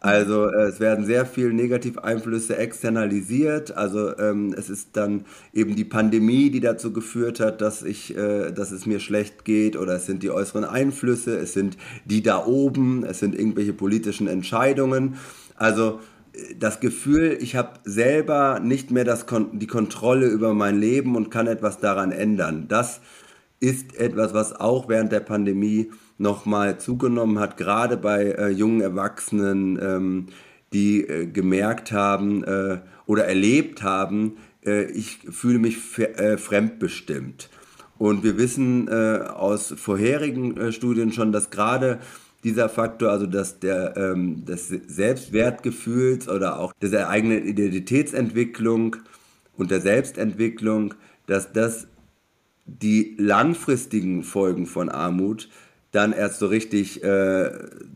Also 0.00 0.46
äh, 0.46 0.62
es 0.62 0.80
werden 0.80 1.04
sehr 1.04 1.26
viele 1.26 1.52
Negativeinflüsse 1.52 2.56
externalisiert. 2.56 3.76
Also 3.76 4.16
ähm, 4.18 4.54
es 4.56 4.70
ist 4.70 4.96
dann 4.96 5.26
eben 5.52 5.76
die 5.76 5.84
Pandemie, 5.84 6.50
die 6.50 6.60
dazu 6.60 6.92
geführt 6.92 7.38
hat, 7.38 7.60
dass 7.60 7.82
ich, 7.82 8.16
äh, 8.16 8.50
dass 8.50 8.72
es 8.72 8.86
mir 8.86 8.98
schlecht 8.98 9.44
geht, 9.44 9.76
oder 9.76 9.96
es 9.96 10.06
sind 10.06 10.22
die 10.22 10.30
äußeren 10.30 10.64
Einflüsse, 10.64 11.36
es 11.36 11.52
sind 11.52 11.76
die 12.06 12.22
da 12.22 12.46
oben, 12.46 13.04
es 13.04 13.18
sind 13.20 13.34
irgendwelche 13.34 13.74
politischen 13.74 14.26
Entscheidungen. 14.26 15.16
Also 15.56 16.00
das 16.58 16.80
Gefühl, 16.80 17.36
ich 17.40 17.56
habe 17.56 17.80
selber 17.84 18.60
nicht 18.60 18.90
mehr 18.90 19.04
das 19.04 19.26
Kon 19.26 19.58
die 19.58 19.66
Kontrolle 19.66 20.28
über 20.28 20.54
mein 20.54 20.80
Leben 20.80 21.16
und 21.16 21.30
kann 21.30 21.46
etwas 21.46 21.78
daran 21.78 22.12
ändern. 22.12 22.66
Das 22.68 23.00
ist 23.58 23.96
etwas, 23.96 24.32
was 24.32 24.58
auch 24.58 24.88
während 24.88 25.12
der 25.12 25.20
Pandemie 25.20 25.90
nochmal 26.20 26.78
zugenommen 26.78 27.38
hat, 27.38 27.56
gerade 27.56 27.96
bei 27.96 28.32
äh, 28.32 28.48
jungen 28.50 28.82
Erwachsenen, 28.82 29.78
ähm, 29.82 30.26
die 30.72 31.00
äh, 31.00 31.26
gemerkt 31.26 31.92
haben 31.92 32.44
äh, 32.44 32.78
oder 33.06 33.24
erlebt 33.24 33.82
haben, 33.82 34.36
äh, 34.64 34.84
ich 34.84 35.18
fühle 35.30 35.58
mich 35.58 35.98
äh, 35.98 36.36
fremdbestimmt. 36.36 37.48
Und 37.98 38.22
wir 38.22 38.36
wissen 38.36 38.88
äh, 38.88 39.24
aus 39.28 39.74
vorherigen 39.76 40.72
Studien 40.72 41.12
schon, 41.12 41.32
dass 41.32 41.50
gerade 41.50 42.00
dieser 42.44 42.68
Faktor, 42.68 43.10
also 43.10 43.26
dass 43.26 43.58
der 43.58 43.96
ähm, 43.96 44.44
des 44.44 44.68
Selbstwertgefühls 44.68 46.28
oder 46.28 46.58
auch 46.58 46.72
der 46.80 47.08
eigenen 47.08 47.46
Identitätsentwicklung 47.46 48.96
und 49.56 49.70
der 49.70 49.80
Selbstentwicklung, 49.80 50.94
dass 51.26 51.52
das 51.52 51.86
die 52.64 53.16
langfristigen 53.18 54.22
Folgen 54.22 54.66
von 54.66 54.88
Armut 54.88 55.48
dann 55.92 56.12
erst 56.12 56.38
so 56.38 56.46
richtig 56.46 57.02
äh, 57.02 57.50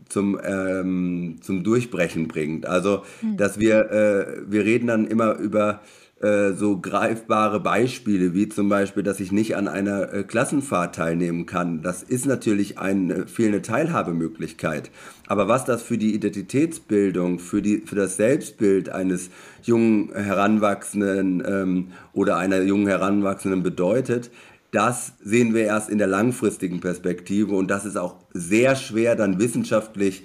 zum, 0.09 0.39
ähm, 0.43 1.37
zum 1.41 1.63
Durchbrechen 1.63 2.27
bringt. 2.27 2.65
Also, 2.65 3.03
mhm. 3.21 3.37
dass 3.37 3.59
wir, 3.59 3.91
äh, 3.91 4.51
wir 4.51 4.65
reden 4.65 4.87
dann 4.87 5.07
immer 5.07 5.35
über 5.35 5.81
äh, 6.21 6.53
so 6.53 6.77
greifbare 6.79 7.59
Beispiele, 7.59 8.33
wie 8.33 8.47
zum 8.47 8.69
Beispiel, 8.69 9.03
dass 9.03 9.19
ich 9.19 9.33
nicht 9.33 9.57
an 9.57 9.67
einer 9.67 10.13
äh, 10.13 10.23
Klassenfahrt 10.23 10.95
teilnehmen 10.95 11.45
kann. 11.45 11.81
Das 11.81 12.03
ist 12.03 12.25
natürlich 12.25 12.79
eine 12.79 13.27
fehlende 13.27 13.61
Teilhabemöglichkeit. 13.61 14.91
Aber 15.27 15.47
was 15.49 15.65
das 15.65 15.83
für 15.83 15.97
die 15.97 16.15
Identitätsbildung, 16.15 17.39
für, 17.39 17.61
die, 17.61 17.79
für 17.85 17.95
das 17.95 18.15
Selbstbild 18.15 18.89
eines 18.89 19.29
jungen 19.61 20.13
Heranwachsenden 20.13 21.43
ähm, 21.45 21.87
oder 22.13 22.37
einer 22.37 22.61
jungen 22.61 22.87
Heranwachsenden 22.87 23.61
bedeutet, 23.61 24.31
das 24.71 25.13
sehen 25.23 25.53
wir 25.53 25.65
erst 25.65 25.89
in 25.89 25.97
der 25.97 26.07
langfristigen 26.07 26.79
Perspektive 26.81 27.55
und 27.55 27.69
das 27.69 27.85
ist 27.85 27.97
auch 27.97 28.15
sehr 28.33 28.75
schwer 28.75 29.15
dann 29.15 29.39
wissenschaftlich 29.39 30.23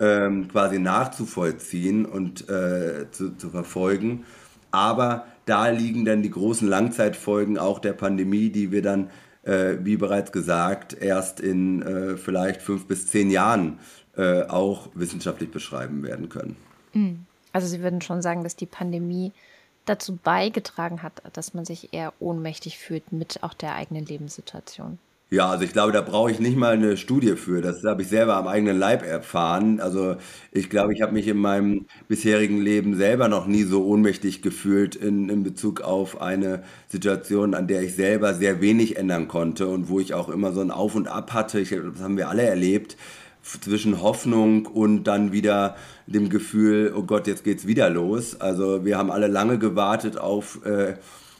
ähm, 0.00 0.48
quasi 0.48 0.78
nachzuvollziehen 0.78 2.04
und 2.04 2.48
äh, 2.48 3.06
zu, 3.10 3.36
zu 3.36 3.50
verfolgen. 3.50 4.24
Aber 4.70 5.26
da 5.46 5.68
liegen 5.68 6.04
dann 6.04 6.22
die 6.22 6.30
großen 6.30 6.66
Langzeitfolgen 6.66 7.58
auch 7.58 7.78
der 7.78 7.92
Pandemie, 7.92 8.50
die 8.50 8.72
wir 8.72 8.82
dann, 8.82 9.10
äh, 9.44 9.76
wie 9.82 9.96
bereits 9.96 10.32
gesagt, 10.32 10.94
erst 11.00 11.38
in 11.38 11.82
äh, 11.82 12.16
vielleicht 12.16 12.62
fünf 12.62 12.86
bis 12.86 13.08
zehn 13.08 13.30
Jahren 13.30 13.78
äh, 14.16 14.42
auch 14.42 14.88
wissenschaftlich 14.94 15.50
beschreiben 15.50 16.02
werden 16.02 16.28
können. 16.28 16.56
Mhm. 16.92 17.26
Also 17.52 17.68
Sie 17.68 17.82
würden 17.82 18.00
schon 18.00 18.20
sagen, 18.20 18.42
dass 18.42 18.56
die 18.56 18.66
Pandemie 18.66 19.32
dazu 19.84 20.16
beigetragen 20.16 21.02
hat, 21.02 21.22
dass 21.32 21.54
man 21.54 21.64
sich 21.64 21.92
eher 21.92 22.12
ohnmächtig 22.20 22.78
fühlt 22.78 23.12
mit 23.12 23.42
auch 23.42 23.54
der 23.54 23.74
eigenen 23.74 24.04
Lebenssituation. 24.04 24.98
Ja, 25.30 25.48
also 25.50 25.64
ich 25.64 25.72
glaube, 25.72 25.90
da 25.90 26.00
brauche 26.00 26.30
ich 26.30 26.38
nicht 26.38 26.56
mal 26.56 26.74
eine 26.74 26.96
Studie 26.96 27.34
für. 27.34 27.60
Das 27.60 27.82
habe 27.82 28.02
ich 28.02 28.08
selber 28.08 28.36
am 28.36 28.46
eigenen 28.46 28.78
Leib 28.78 29.02
erfahren. 29.02 29.80
Also 29.80 30.16
ich 30.52 30.70
glaube, 30.70 30.94
ich 30.94 31.02
habe 31.02 31.12
mich 31.12 31.26
in 31.26 31.38
meinem 31.38 31.86
bisherigen 32.06 32.60
Leben 32.60 32.94
selber 32.94 33.28
noch 33.28 33.46
nie 33.46 33.64
so 33.64 33.84
ohnmächtig 33.84 34.42
gefühlt 34.42 34.94
in, 34.94 35.28
in 35.30 35.42
Bezug 35.42 35.80
auf 35.80 36.20
eine 36.20 36.62
Situation, 36.88 37.54
an 37.54 37.66
der 37.66 37.82
ich 37.82 37.96
selber 37.96 38.34
sehr 38.34 38.60
wenig 38.60 38.96
ändern 38.96 39.26
konnte 39.26 39.66
und 39.66 39.88
wo 39.88 39.98
ich 39.98 40.14
auch 40.14 40.28
immer 40.28 40.52
so 40.52 40.60
ein 40.60 40.70
Auf 40.70 40.94
und 40.94 41.08
Ab 41.08 41.32
hatte. 41.32 41.58
Ich, 41.58 41.70
das 41.70 42.00
haben 42.00 42.16
wir 42.16 42.28
alle 42.28 42.42
erlebt 42.42 42.96
zwischen 43.44 44.00
Hoffnung 44.00 44.66
und 44.66 45.04
dann 45.04 45.32
wieder 45.32 45.76
dem 46.06 46.30
Gefühl, 46.30 46.92
oh 46.96 47.02
Gott, 47.02 47.26
jetzt 47.26 47.44
geht's 47.44 47.66
wieder 47.66 47.90
los. 47.90 48.40
Also 48.40 48.84
wir 48.84 48.96
haben 48.96 49.10
alle 49.10 49.26
lange 49.26 49.58
gewartet 49.58 50.18
auf 50.18 50.64
äh, 50.64 50.94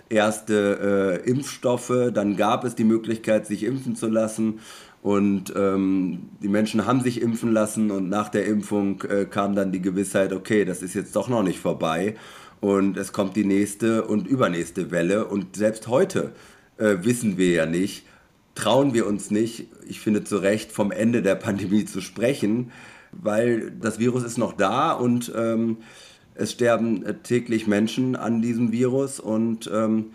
erste 0.08 1.20
äh, 1.24 1.28
Impfstoffe, 1.28 2.10
dann 2.12 2.36
gab 2.36 2.64
es 2.64 2.74
die 2.74 2.84
Möglichkeit, 2.84 3.46
sich 3.46 3.64
impfen 3.64 3.96
zu 3.96 4.08
lassen. 4.08 4.60
Und 5.02 5.52
ähm, 5.54 6.30
die 6.42 6.48
Menschen 6.48 6.86
haben 6.86 7.02
sich 7.02 7.20
impfen 7.20 7.52
lassen. 7.52 7.90
Und 7.90 8.08
nach 8.08 8.30
der 8.30 8.46
Impfung 8.46 9.02
äh, 9.02 9.26
kam 9.26 9.54
dann 9.54 9.70
die 9.70 9.82
Gewissheit, 9.82 10.32
okay, 10.32 10.64
das 10.64 10.82
ist 10.82 10.94
jetzt 10.94 11.14
doch 11.14 11.28
noch 11.28 11.42
nicht 11.42 11.58
vorbei. 11.58 12.16
Und 12.60 12.96
es 12.96 13.12
kommt 13.12 13.36
die 13.36 13.44
nächste 13.44 14.04
und 14.04 14.26
übernächste 14.26 14.90
Welle. 14.90 15.26
Und 15.26 15.56
selbst 15.56 15.88
heute 15.88 16.32
äh, 16.78 16.96
wissen 17.02 17.36
wir 17.36 17.50
ja 17.50 17.66
nicht, 17.66 18.06
trauen 18.54 18.94
wir 18.94 19.06
uns 19.06 19.30
nicht, 19.30 19.68
ich 19.88 20.00
finde 20.00 20.24
zu 20.24 20.38
Recht, 20.38 20.72
vom 20.72 20.90
Ende 20.92 21.22
der 21.22 21.34
Pandemie 21.34 21.84
zu 21.84 22.00
sprechen, 22.00 22.70
weil 23.12 23.70
das 23.70 23.98
Virus 23.98 24.24
ist 24.24 24.38
noch 24.38 24.52
da 24.52 24.92
und 24.92 25.32
ähm, 25.36 25.78
es 26.34 26.52
sterben 26.52 27.04
täglich 27.22 27.66
Menschen 27.66 28.16
an 28.16 28.42
diesem 28.42 28.72
Virus 28.72 29.20
und 29.20 29.70
ähm, 29.72 30.06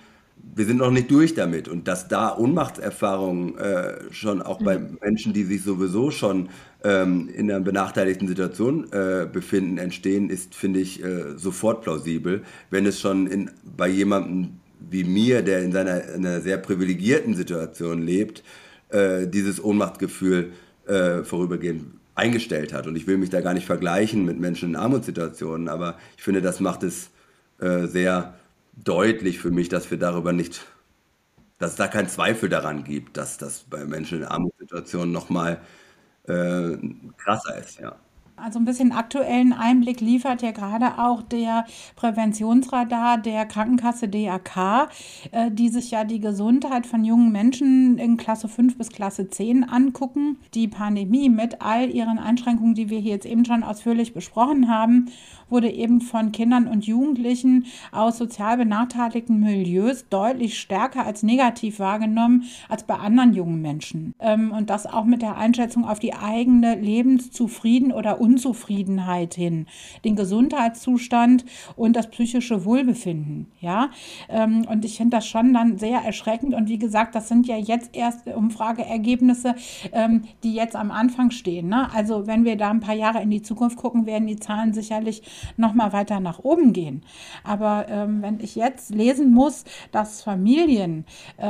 wir 0.55 0.65
sind 0.65 0.77
noch 0.77 0.91
nicht 0.91 1.11
durch 1.11 1.33
damit. 1.33 1.67
Und 1.67 1.87
dass 1.87 2.07
da 2.07 2.35
Ohnmachtserfahrungen 2.37 3.57
äh, 3.57 4.11
schon 4.11 4.41
auch 4.41 4.61
bei 4.61 4.77
mhm. 4.77 4.97
Menschen, 5.01 5.33
die 5.33 5.43
sich 5.43 5.63
sowieso 5.63 6.11
schon 6.11 6.49
ähm, 6.83 7.29
in 7.33 7.51
einer 7.51 7.59
benachteiligten 7.59 8.27
Situation 8.27 8.91
äh, 8.91 9.27
befinden, 9.31 9.77
entstehen, 9.77 10.29
ist, 10.29 10.55
finde 10.55 10.79
ich, 10.79 11.03
äh, 11.03 11.37
sofort 11.37 11.81
plausibel. 11.81 12.43
Wenn 12.69 12.85
es 12.85 12.99
schon 12.99 13.27
in, 13.27 13.51
bei 13.63 13.87
jemandem 13.87 14.59
wie 14.80 15.03
mir, 15.03 15.41
der 15.41 15.61
in 15.61 15.71
seiner 15.71 16.03
in 16.13 16.25
einer 16.25 16.41
sehr 16.41 16.57
privilegierten 16.57 17.36
Situation 17.36 18.01
lebt, 18.01 18.43
äh, 18.89 19.27
dieses 19.27 19.63
Ohnmachtgefühl 19.63 20.53
äh, 20.88 21.23
vorübergehend 21.23 21.86
eingestellt 22.15 22.73
hat. 22.73 22.88
Und 22.88 22.95
ich 22.95 23.07
will 23.07 23.17
mich 23.17 23.30
da 23.30 23.41
gar 23.41 23.53
nicht 23.53 23.65
vergleichen 23.65 24.25
mit 24.25 24.39
Menschen 24.39 24.69
in 24.69 24.75
Armutssituationen, 24.75 25.69
aber 25.69 25.97
ich 26.17 26.23
finde, 26.23 26.41
das 26.41 26.59
macht 26.59 26.84
es 26.84 27.11
äh, 27.59 27.88
sehr 27.88 28.36
deutlich 28.75 29.39
für 29.39 29.51
mich, 29.51 29.69
dass 29.69 29.89
wir 29.91 29.97
darüber 29.97 30.34
nicht, 30.34 30.65
dass 31.57 31.71
es 31.71 31.77
da 31.77 31.88
keinen 31.88 32.09
Zweifel 32.09 32.49
daran 32.49 32.84
gibt, 32.84 33.17
dass 33.17 33.38
das 33.38 33.65
bei 33.69 33.86
Menschen 33.86 34.19
in 34.19 34.25
Armutssituationen 34.25 35.11
nochmal 35.11 35.61
äh, 36.27 36.77
krasser 37.17 37.57
ist, 37.57 37.80
ja. 37.80 37.95
Also 38.43 38.59
ein 38.59 38.65
bisschen 38.65 38.91
aktuellen 38.91 39.53
Einblick 39.53 40.01
liefert 40.01 40.41
ja 40.41 40.51
gerade 40.51 40.97
auch 40.97 41.21
der 41.21 41.65
Präventionsradar 41.95 43.17
der 43.17 43.45
Krankenkasse 43.45 44.07
DAK, 44.07 44.89
äh, 45.31 45.51
die 45.51 45.69
sich 45.69 45.91
ja 45.91 46.03
die 46.03 46.19
Gesundheit 46.19 46.85
von 46.85 47.03
jungen 47.03 47.31
Menschen 47.31 47.97
in 47.97 48.17
Klasse 48.17 48.47
5 48.47 48.77
bis 48.77 48.89
Klasse 48.89 49.29
10 49.29 49.63
angucken. 49.63 50.37
Die 50.53 50.67
Pandemie 50.67 51.29
mit 51.29 51.61
all 51.61 51.89
ihren 51.89 52.19
Einschränkungen, 52.19 52.75
die 52.75 52.89
wir 52.89 52.99
hier 52.99 53.13
jetzt 53.13 53.25
eben 53.25 53.45
schon 53.45 53.63
ausführlich 53.63 54.13
besprochen 54.13 54.69
haben 54.69 55.09
wurde 55.49 55.69
eben 55.69 56.01
von 56.01 56.31
Kindern 56.31 56.67
und 56.67 56.85
Jugendlichen 56.85 57.65
aus 57.91 58.17
sozial 58.17 58.57
benachteiligten 58.57 59.39
Milieus 59.39 60.07
deutlich 60.09 60.59
stärker 60.59 61.05
als 61.05 61.23
negativ 61.23 61.79
wahrgenommen 61.79 62.43
als 62.67 62.83
bei 62.83 62.95
anderen 62.95 63.33
jungen 63.33 63.61
Menschen. 63.61 64.13
Ähm, 64.19 64.51
und 64.51 64.69
das 64.69 64.85
auch 64.85 65.05
mit 65.05 65.21
der 65.21 65.37
Einschätzung 65.37 65.85
auf 65.85 65.99
die 65.99 66.13
eigene 66.13 66.75
Lebenszufrieden 66.75 67.91
oder 67.91 68.21
Unzufriedenheit 68.30 69.34
hin, 69.34 69.65
den 70.05 70.15
Gesundheitszustand 70.15 71.45
und 71.75 71.95
das 71.95 72.09
psychische 72.11 72.63
Wohlbefinden. 72.63 73.47
Ja, 73.59 73.89
ähm, 74.30 74.65
und 74.69 74.86
ich 74.86 74.97
finde 74.97 75.17
das 75.17 75.25
schon 75.25 75.53
dann 75.53 75.77
sehr 75.80 75.99
erschreckend. 75.99 76.53
Und 76.53 76.69
wie 76.69 76.77
gesagt, 76.77 77.15
das 77.15 77.27
sind 77.27 77.47
ja 77.47 77.57
jetzt 77.57 77.95
erst 77.95 78.27
Umfrageergebnisse, 78.27 79.55
ähm, 79.91 80.23
die 80.43 80.53
jetzt 80.53 80.75
am 80.75 80.91
Anfang 80.91 81.32
stehen. 81.32 81.69
Ne? 81.69 81.91
Also 81.93 82.27
wenn 82.27 82.45
wir 82.45 82.55
da 82.55 82.69
ein 82.69 82.82
paar 82.82 82.95
Jahre 82.95 83.21
in 83.21 83.32
die 83.32 83.41
Zukunft 83.41 83.77
gucken, 83.77 84.05
werden 84.05 84.27
die 84.27 84.38
Zahlen 84.38 84.73
sicherlich 84.73 85.23
noch 85.57 85.73
mal 85.73 85.91
weiter 85.91 86.19
nach 86.19 86.39
oben 86.39 86.71
gehen. 86.71 87.01
Aber 87.43 87.88
ähm, 87.89 88.21
wenn 88.21 88.39
ich 88.39 88.55
jetzt 88.55 88.93
lesen 88.93 89.34
muss, 89.34 89.63
dass 89.91 90.21
Familien 90.21 91.05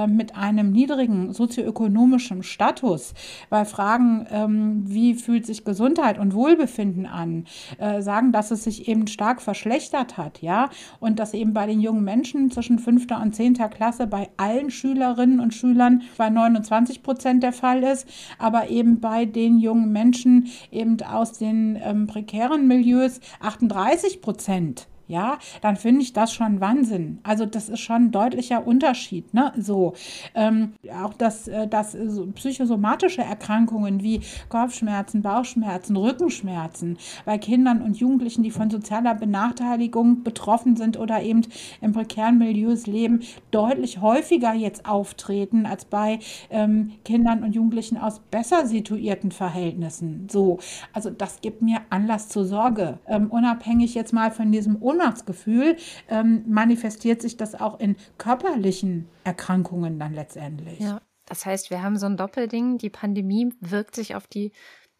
mit 0.07 0.35
einem 0.35 0.71
niedrigen 0.71 1.33
sozioökonomischen 1.33 2.43
Status 2.43 3.13
bei 3.49 3.65
Fragen, 3.65 4.85
wie 4.85 5.15
fühlt 5.15 5.45
sich 5.45 5.65
Gesundheit 5.65 6.19
und 6.19 6.33
Wohlbefinden 6.33 6.68
an, 7.05 7.45
äh, 7.77 8.01
sagen, 8.01 8.31
dass 8.31 8.51
es 8.51 8.63
sich 8.63 8.87
eben 8.87 9.07
stark 9.07 9.41
verschlechtert 9.41 10.17
hat, 10.17 10.41
ja, 10.41 10.69
und 10.99 11.19
dass 11.19 11.33
eben 11.33 11.53
bei 11.53 11.65
den 11.65 11.79
jungen 11.79 12.03
Menschen 12.03 12.51
zwischen 12.51 12.79
5. 12.79 13.07
und 13.21 13.35
10. 13.35 13.53
Klasse 13.69 14.07
bei 14.07 14.29
allen 14.37 14.69
Schülerinnen 14.69 15.39
und 15.39 15.53
Schülern 15.53 16.03
bei 16.17 16.29
29 16.29 17.03
Prozent 17.03 17.43
der 17.43 17.53
Fall 17.53 17.83
ist, 17.83 18.07
aber 18.37 18.69
eben 18.69 18.99
bei 18.99 19.25
den 19.25 19.59
jungen 19.59 19.91
Menschen 19.91 20.47
eben 20.71 21.01
aus 21.01 21.33
den 21.33 21.77
ähm, 21.81 22.07
prekären 22.07 22.67
Milieus 22.67 23.19
38 23.39 23.79
30 23.79 24.21
Prozent 24.21 24.87
ja, 25.09 25.39
dann 25.61 25.75
finde 25.75 26.03
ich 26.03 26.13
das 26.13 26.31
schon 26.31 26.61
Wahnsinn. 26.61 27.17
Also 27.23 27.47
das 27.47 27.67
ist 27.67 27.79
schon 27.79 27.95
ein 27.95 28.11
deutlicher 28.11 28.65
Unterschied. 28.65 29.33
Ne? 29.33 29.51
So, 29.57 29.93
ähm, 30.35 30.73
auch 31.03 31.15
dass, 31.15 31.47
äh, 31.47 31.67
dass 31.67 31.93
so 31.93 32.27
psychosomatische 32.27 33.23
Erkrankungen 33.23 34.03
wie 34.03 34.21
Kopfschmerzen, 34.49 35.23
Bauchschmerzen, 35.23 35.97
Rückenschmerzen 35.97 36.99
bei 37.25 37.39
Kindern 37.39 37.81
und 37.81 37.97
Jugendlichen, 37.97 38.43
die 38.43 38.51
von 38.51 38.69
sozialer 38.69 39.15
Benachteiligung 39.15 40.21
betroffen 40.23 40.75
sind 40.75 40.99
oder 40.99 41.23
eben 41.23 41.41
im 41.81 41.91
prekären 41.91 42.37
Milieus 42.37 42.85
leben, 42.85 43.21
deutlich 43.49 44.01
häufiger 44.01 44.53
jetzt 44.53 44.85
auftreten 44.85 45.65
als 45.65 45.85
bei 45.85 46.19
ähm, 46.51 46.91
Kindern 47.03 47.43
und 47.43 47.55
Jugendlichen 47.55 47.97
aus 47.97 48.19
besser 48.19 48.67
situierten 48.67 49.31
Verhältnissen. 49.31 50.27
So, 50.29 50.59
also 50.93 51.09
das 51.09 51.41
gibt 51.41 51.63
mir 51.63 51.79
Anlass 51.89 52.29
zur 52.29 52.45
Sorge. 52.45 52.99
Ähm, 53.07 53.31
unabhängig 53.31 53.95
jetzt 53.95 54.13
mal 54.13 54.29
von 54.29 54.51
diesem 54.51 54.79
Un 54.79 54.98
Ohnmachtsgefühl 54.99 55.77
ähm, 56.09 56.43
manifestiert 56.47 57.21
sich 57.21 57.37
das 57.37 57.55
auch 57.55 57.79
in 57.79 57.95
körperlichen 58.17 59.07
Erkrankungen 59.23 59.99
dann 59.99 60.13
letztendlich. 60.13 60.79
Ja, 60.79 61.01
das 61.25 61.45
heißt, 61.45 61.69
wir 61.69 61.81
haben 61.81 61.97
so 61.97 62.05
ein 62.05 62.17
Doppelding. 62.17 62.77
Die 62.77 62.89
Pandemie 62.89 63.53
wirkt 63.61 63.95
sich 63.95 64.15
auf 64.15 64.27
die 64.27 64.51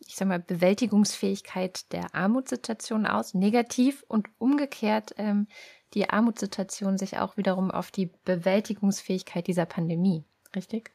ich 0.08 0.16
sag 0.16 0.30
mal, 0.30 0.40
Bewältigungsfähigkeit 0.40 1.92
der 1.92 2.16
Armutssituation 2.16 3.06
aus, 3.06 3.34
negativ 3.34 4.06
und 4.08 4.30
umgekehrt 4.38 5.14
ähm, 5.18 5.48
die 5.94 6.10
Armutssituation 6.10 6.98
sich 6.98 7.18
auch 7.18 7.36
wiederum 7.36 7.72
auf 7.72 7.92
die 7.92 8.10
Bewältigungsfähigkeit 8.24 9.48
dieser 9.48 9.66
Pandemie. 9.66 10.24
Richtig? 10.56 10.92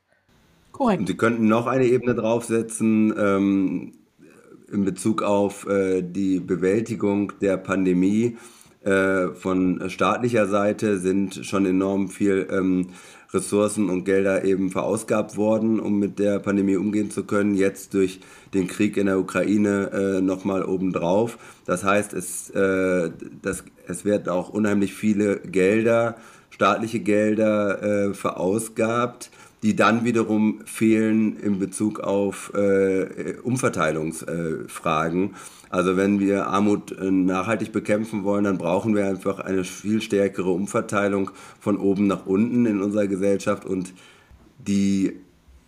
Korrekt. 0.72 1.00
Und 1.00 1.06
Sie 1.06 1.16
könnten 1.16 1.48
noch 1.48 1.66
eine 1.66 1.84
Ebene 1.84 2.14
draufsetzen 2.14 3.14
ähm, 3.16 3.92
in 4.72 4.84
Bezug 4.84 5.22
auf 5.22 5.66
äh, 5.68 6.02
die 6.02 6.40
Bewältigung 6.40 7.32
der 7.40 7.56
Pandemie. 7.56 8.36
Äh, 8.84 9.34
von 9.34 9.88
staatlicher 9.88 10.46
Seite 10.46 10.98
sind 10.98 11.46
schon 11.46 11.64
enorm 11.66 12.08
viel 12.08 12.46
ähm, 12.50 12.88
Ressourcen 13.32 13.90
und 13.90 14.04
Gelder 14.04 14.44
eben 14.44 14.70
verausgabt 14.70 15.36
worden, 15.36 15.80
um 15.80 15.98
mit 15.98 16.18
der 16.18 16.38
Pandemie 16.38 16.76
umgehen 16.76 17.10
zu 17.10 17.24
können. 17.24 17.54
Jetzt 17.54 17.94
durch 17.94 18.20
den 18.54 18.68
Krieg 18.68 18.96
in 18.96 19.06
der 19.06 19.18
Ukraine 19.18 19.90
äh, 19.92 20.20
nochmal 20.20 20.64
obendrauf. 20.64 21.38
Das 21.66 21.82
heißt, 21.82 22.12
es, 22.12 22.50
äh, 22.50 23.10
das, 23.42 23.64
es 23.88 24.04
werden 24.04 24.28
auch 24.28 24.50
unheimlich 24.50 24.94
viele 24.94 25.40
Gelder, 25.40 26.16
staatliche 26.50 27.00
Gelder 27.00 27.82
äh, 27.82 28.14
verausgabt 28.14 29.30
die 29.64 29.74
dann 29.74 30.04
wiederum 30.04 30.60
fehlen 30.66 31.38
in 31.38 31.58
Bezug 31.58 32.00
auf 32.00 32.52
äh, 32.54 33.36
Umverteilungsfragen. 33.42 35.24
Äh, 35.24 35.34
also 35.70 35.96
wenn 35.96 36.20
wir 36.20 36.48
Armut 36.48 36.92
äh, 36.92 37.10
nachhaltig 37.10 37.72
bekämpfen 37.72 38.24
wollen, 38.24 38.44
dann 38.44 38.58
brauchen 38.58 38.94
wir 38.94 39.06
einfach 39.06 39.38
eine 39.38 39.64
viel 39.64 40.02
stärkere 40.02 40.50
Umverteilung 40.50 41.30
von 41.60 41.78
oben 41.78 42.06
nach 42.06 42.26
unten 42.26 42.66
in 42.66 42.82
unserer 42.82 43.06
Gesellschaft 43.06 43.64
und 43.64 43.94
die 44.58 45.16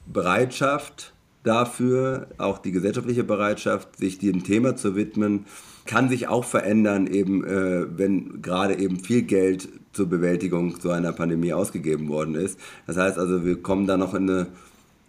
Bereitschaft 0.05 1.15
dafür, 1.43 2.27
auch 2.37 2.59
die 2.59 2.73
gesellschaftliche 2.73 3.25
Bereitschaft, 3.25 3.97
sich 3.97 4.19
dem 4.19 4.45
Thema 4.45 4.77
zu 4.77 4.95
widmen, 4.95 5.47
kann 5.87 6.09
sich 6.09 6.29
auch 6.29 6.45
verändern, 6.45 7.07
eben 7.07 7.45
äh, 7.45 7.87
wenn 7.99 8.43
gerade 8.43 8.79
eben 8.79 9.01
viel 9.01 9.23
Geld 9.23 9.69
zur 9.93 10.09
Bewältigung 10.09 10.77
so 10.79 10.91
einer 10.91 11.13
Pandemie 11.13 11.53
ausgegeben 11.53 12.09
worden 12.09 12.35
ist. 12.35 12.59
Das 12.87 12.97
heißt 12.97 13.19
also, 13.19 13.45
wir 13.45 13.63
kommen 13.63 13.87
da 13.87 13.97
noch 13.97 14.15
in 14.15 14.29
eine, 14.29 14.47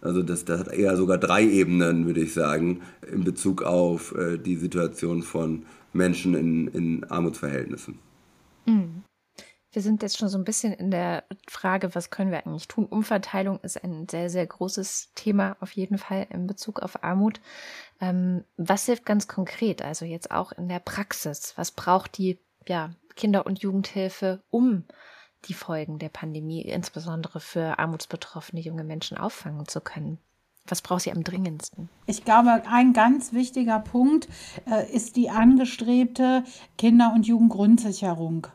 also 0.01 0.23
das, 0.23 0.45
das 0.45 0.61
hat 0.61 0.67
eher 0.73 0.95
sogar 0.95 1.17
drei 1.17 1.43
Ebenen, 1.43 2.05
würde 2.05 2.21
ich 2.21 2.33
sagen, 2.33 2.81
in 3.11 3.23
Bezug 3.23 3.63
auf 3.63 4.15
äh, 4.15 4.37
die 4.37 4.55
Situation 4.55 5.23
von 5.23 5.65
Menschen 5.93 6.35
in, 6.35 6.67
in 6.67 7.03
Armutsverhältnissen. 7.03 7.99
Mhm. 8.65 9.03
Wir 9.73 9.81
sind 9.81 10.01
jetzt 10.01 10.17
schon 10.17 10.29
so 10.29 10.37
ein 10.37 10.45
bisschen 10.45 10.73
in 10.73 10.91
der 10.91 11.25
Frage, 11.47 11.93
was 11.93 12.09
können 12.09 12.31
wir 12.31 12.45
eigentlich 12.45 12.67
tun? 12.67 12.85
Umverteilung 12.85 13.59
ist 13.61 13.83
ein 13.83 14.07
sehr, 14.09 14.29
sehr 14.29 14.47
großes 14.47 15.11
Thema 15.13 15.57
auf 15.59 15.71
jeden 15.73 15.97
Fall 15.97 16.25
in 16.31 16.47
Bezug 16.47 16.79
auf 16.79 17.03
Armut. 17.03 17.41
Ähm, 17.99 18.43
was 18.57 18.85
hilft 18.85 19.05
ganz 19.05 19.27
konkret, 19.27 19.81
also 19.81 20.05
jetzt 20.05 20.31
auch 20.31 20.51
in 20.51 20.67
der 20.67 20.79
Praxis? 20.79 21.53
Was 21.57 21.71
braucht 21.71 22.17
die 22.17 22.39
ja, 22.67 22.91
Kinder- 23.15 23.45
und 23.45 23.59
Jugendhilfe, 23.59 24.41
um 24.49 24.85
die 25.45 25.53
Folgen 25.53 25.99
der 25.99 26.09
Pandemie, 26.09 26.61
insbesondere 26.61 27.39
für 27.39 27.79
armutsbetroffene 27.79 28.61
junge 28.61 28.83
Menschen, 28.83 29.17
auffangen 29.17 29.67
zu 29.67 29.81
können? 29.81 30.19
Was 30.67 30.81
braucht 30.81 31.03
sie 31.03 31.11
am 31.11 31.23
dringendsten? 31.23 31.89
Ich 32.07 32.25
glaube, 32.25 32.63
ein 32.69 32.91
ganz 32.91 33.31
wichtiger 33.31 33.79
Punkt 33.79 34.27
äh, 34.69 34.91
ist 34.91 35.15
die 35.15 35.29
angestrebte 35.29 36.43
Kinder- 36.77 37.13
und 37.15 37.25
Jugendgrundsicherung. 37.25 38.47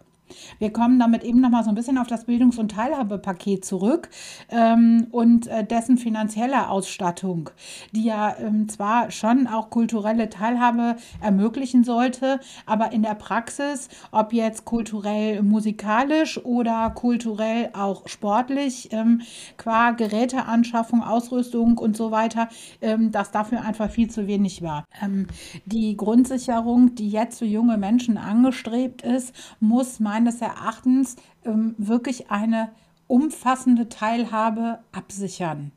Wir 0.58 0.72
kommen 0.72 0.98
damit 0.98 1.24
eben 1.24 1.40
nochmal 1.40 1.64
so 1.64 1.70
ein 1.70 1.74
bisschen 1.74 1.98
auf 1.98 2.06
das 2.06 2.24
Bildungs- 2.24 2.58
und 2.58 2.72
Teilhabepaket 2.72 3.64
zurück 3.64 4.08
ähm, 4.50 5.06
und 5.10 5.46
äh, 5.46 5.64
dessen 5.64 5.98
finanzielle 5.98 6.68
Ausstattung, 6.68 7.50
die 7.92 8.04
ja 8.04 8.36
ähm, 8.38 8.68
zwar 8.68 9.10
schon 9.10 9.46
auch 9.46 9.70
kulturelle 9.70 10.28
Teilhabe 10.28 10.96
ermöglichen 11.20 11.84
sollte, 11.84 12.40
aber 12.66 12.92
in 12.92 13.02
der 13.02 13.14
Praxis, 13.14 13.88
ob 14.10 14.32
jetzt 14.32 14.64
kulturell 14.64 15.42
musikalisch 15.42 16.42
oder 16.44 16.90
kulturell 16.90 17.70
auch 17.72 18.08
sportlich, 18.08 18.88
ähm, 18.92 19.22
qua 19.56 19.92
Geräteanschaffung, 19.92 21.02
Ausrüstung 21.02 21.78
und 21.78 21.96
so 21.96 22.10
weiter, 22.10 22.48
ähm, 22.80 23.12
dass 23.12 23.30
dafür 23.30 23.62
einfach 23.62 23.90
viel 23.90 24.10
zu 24.10 24.26
wenig 24.26 24.62
war. 24.62 24.84
Ähm, 25.02 25.26
die 25.64 25.96
Grundsicherung, 25.96 26.94
die 26.94 27.10
jetzt 27.10 27.38
für 27.38 27.44
junge 27.46 27.76
Menschen 27.76 28.18
angestrebt 28.18 29.02
ist, 29.02 29.34
muss 29.60 30.00
meines 30.22 30.40
Erachtens 30.40 31.16
ähm, 31.44 31.74
wirklich 31.78 32.30
eine 32.30 32.70
umfassende 33.08 33.88
Teilhabe 33.88 34.78
absichern. 34.92 35.72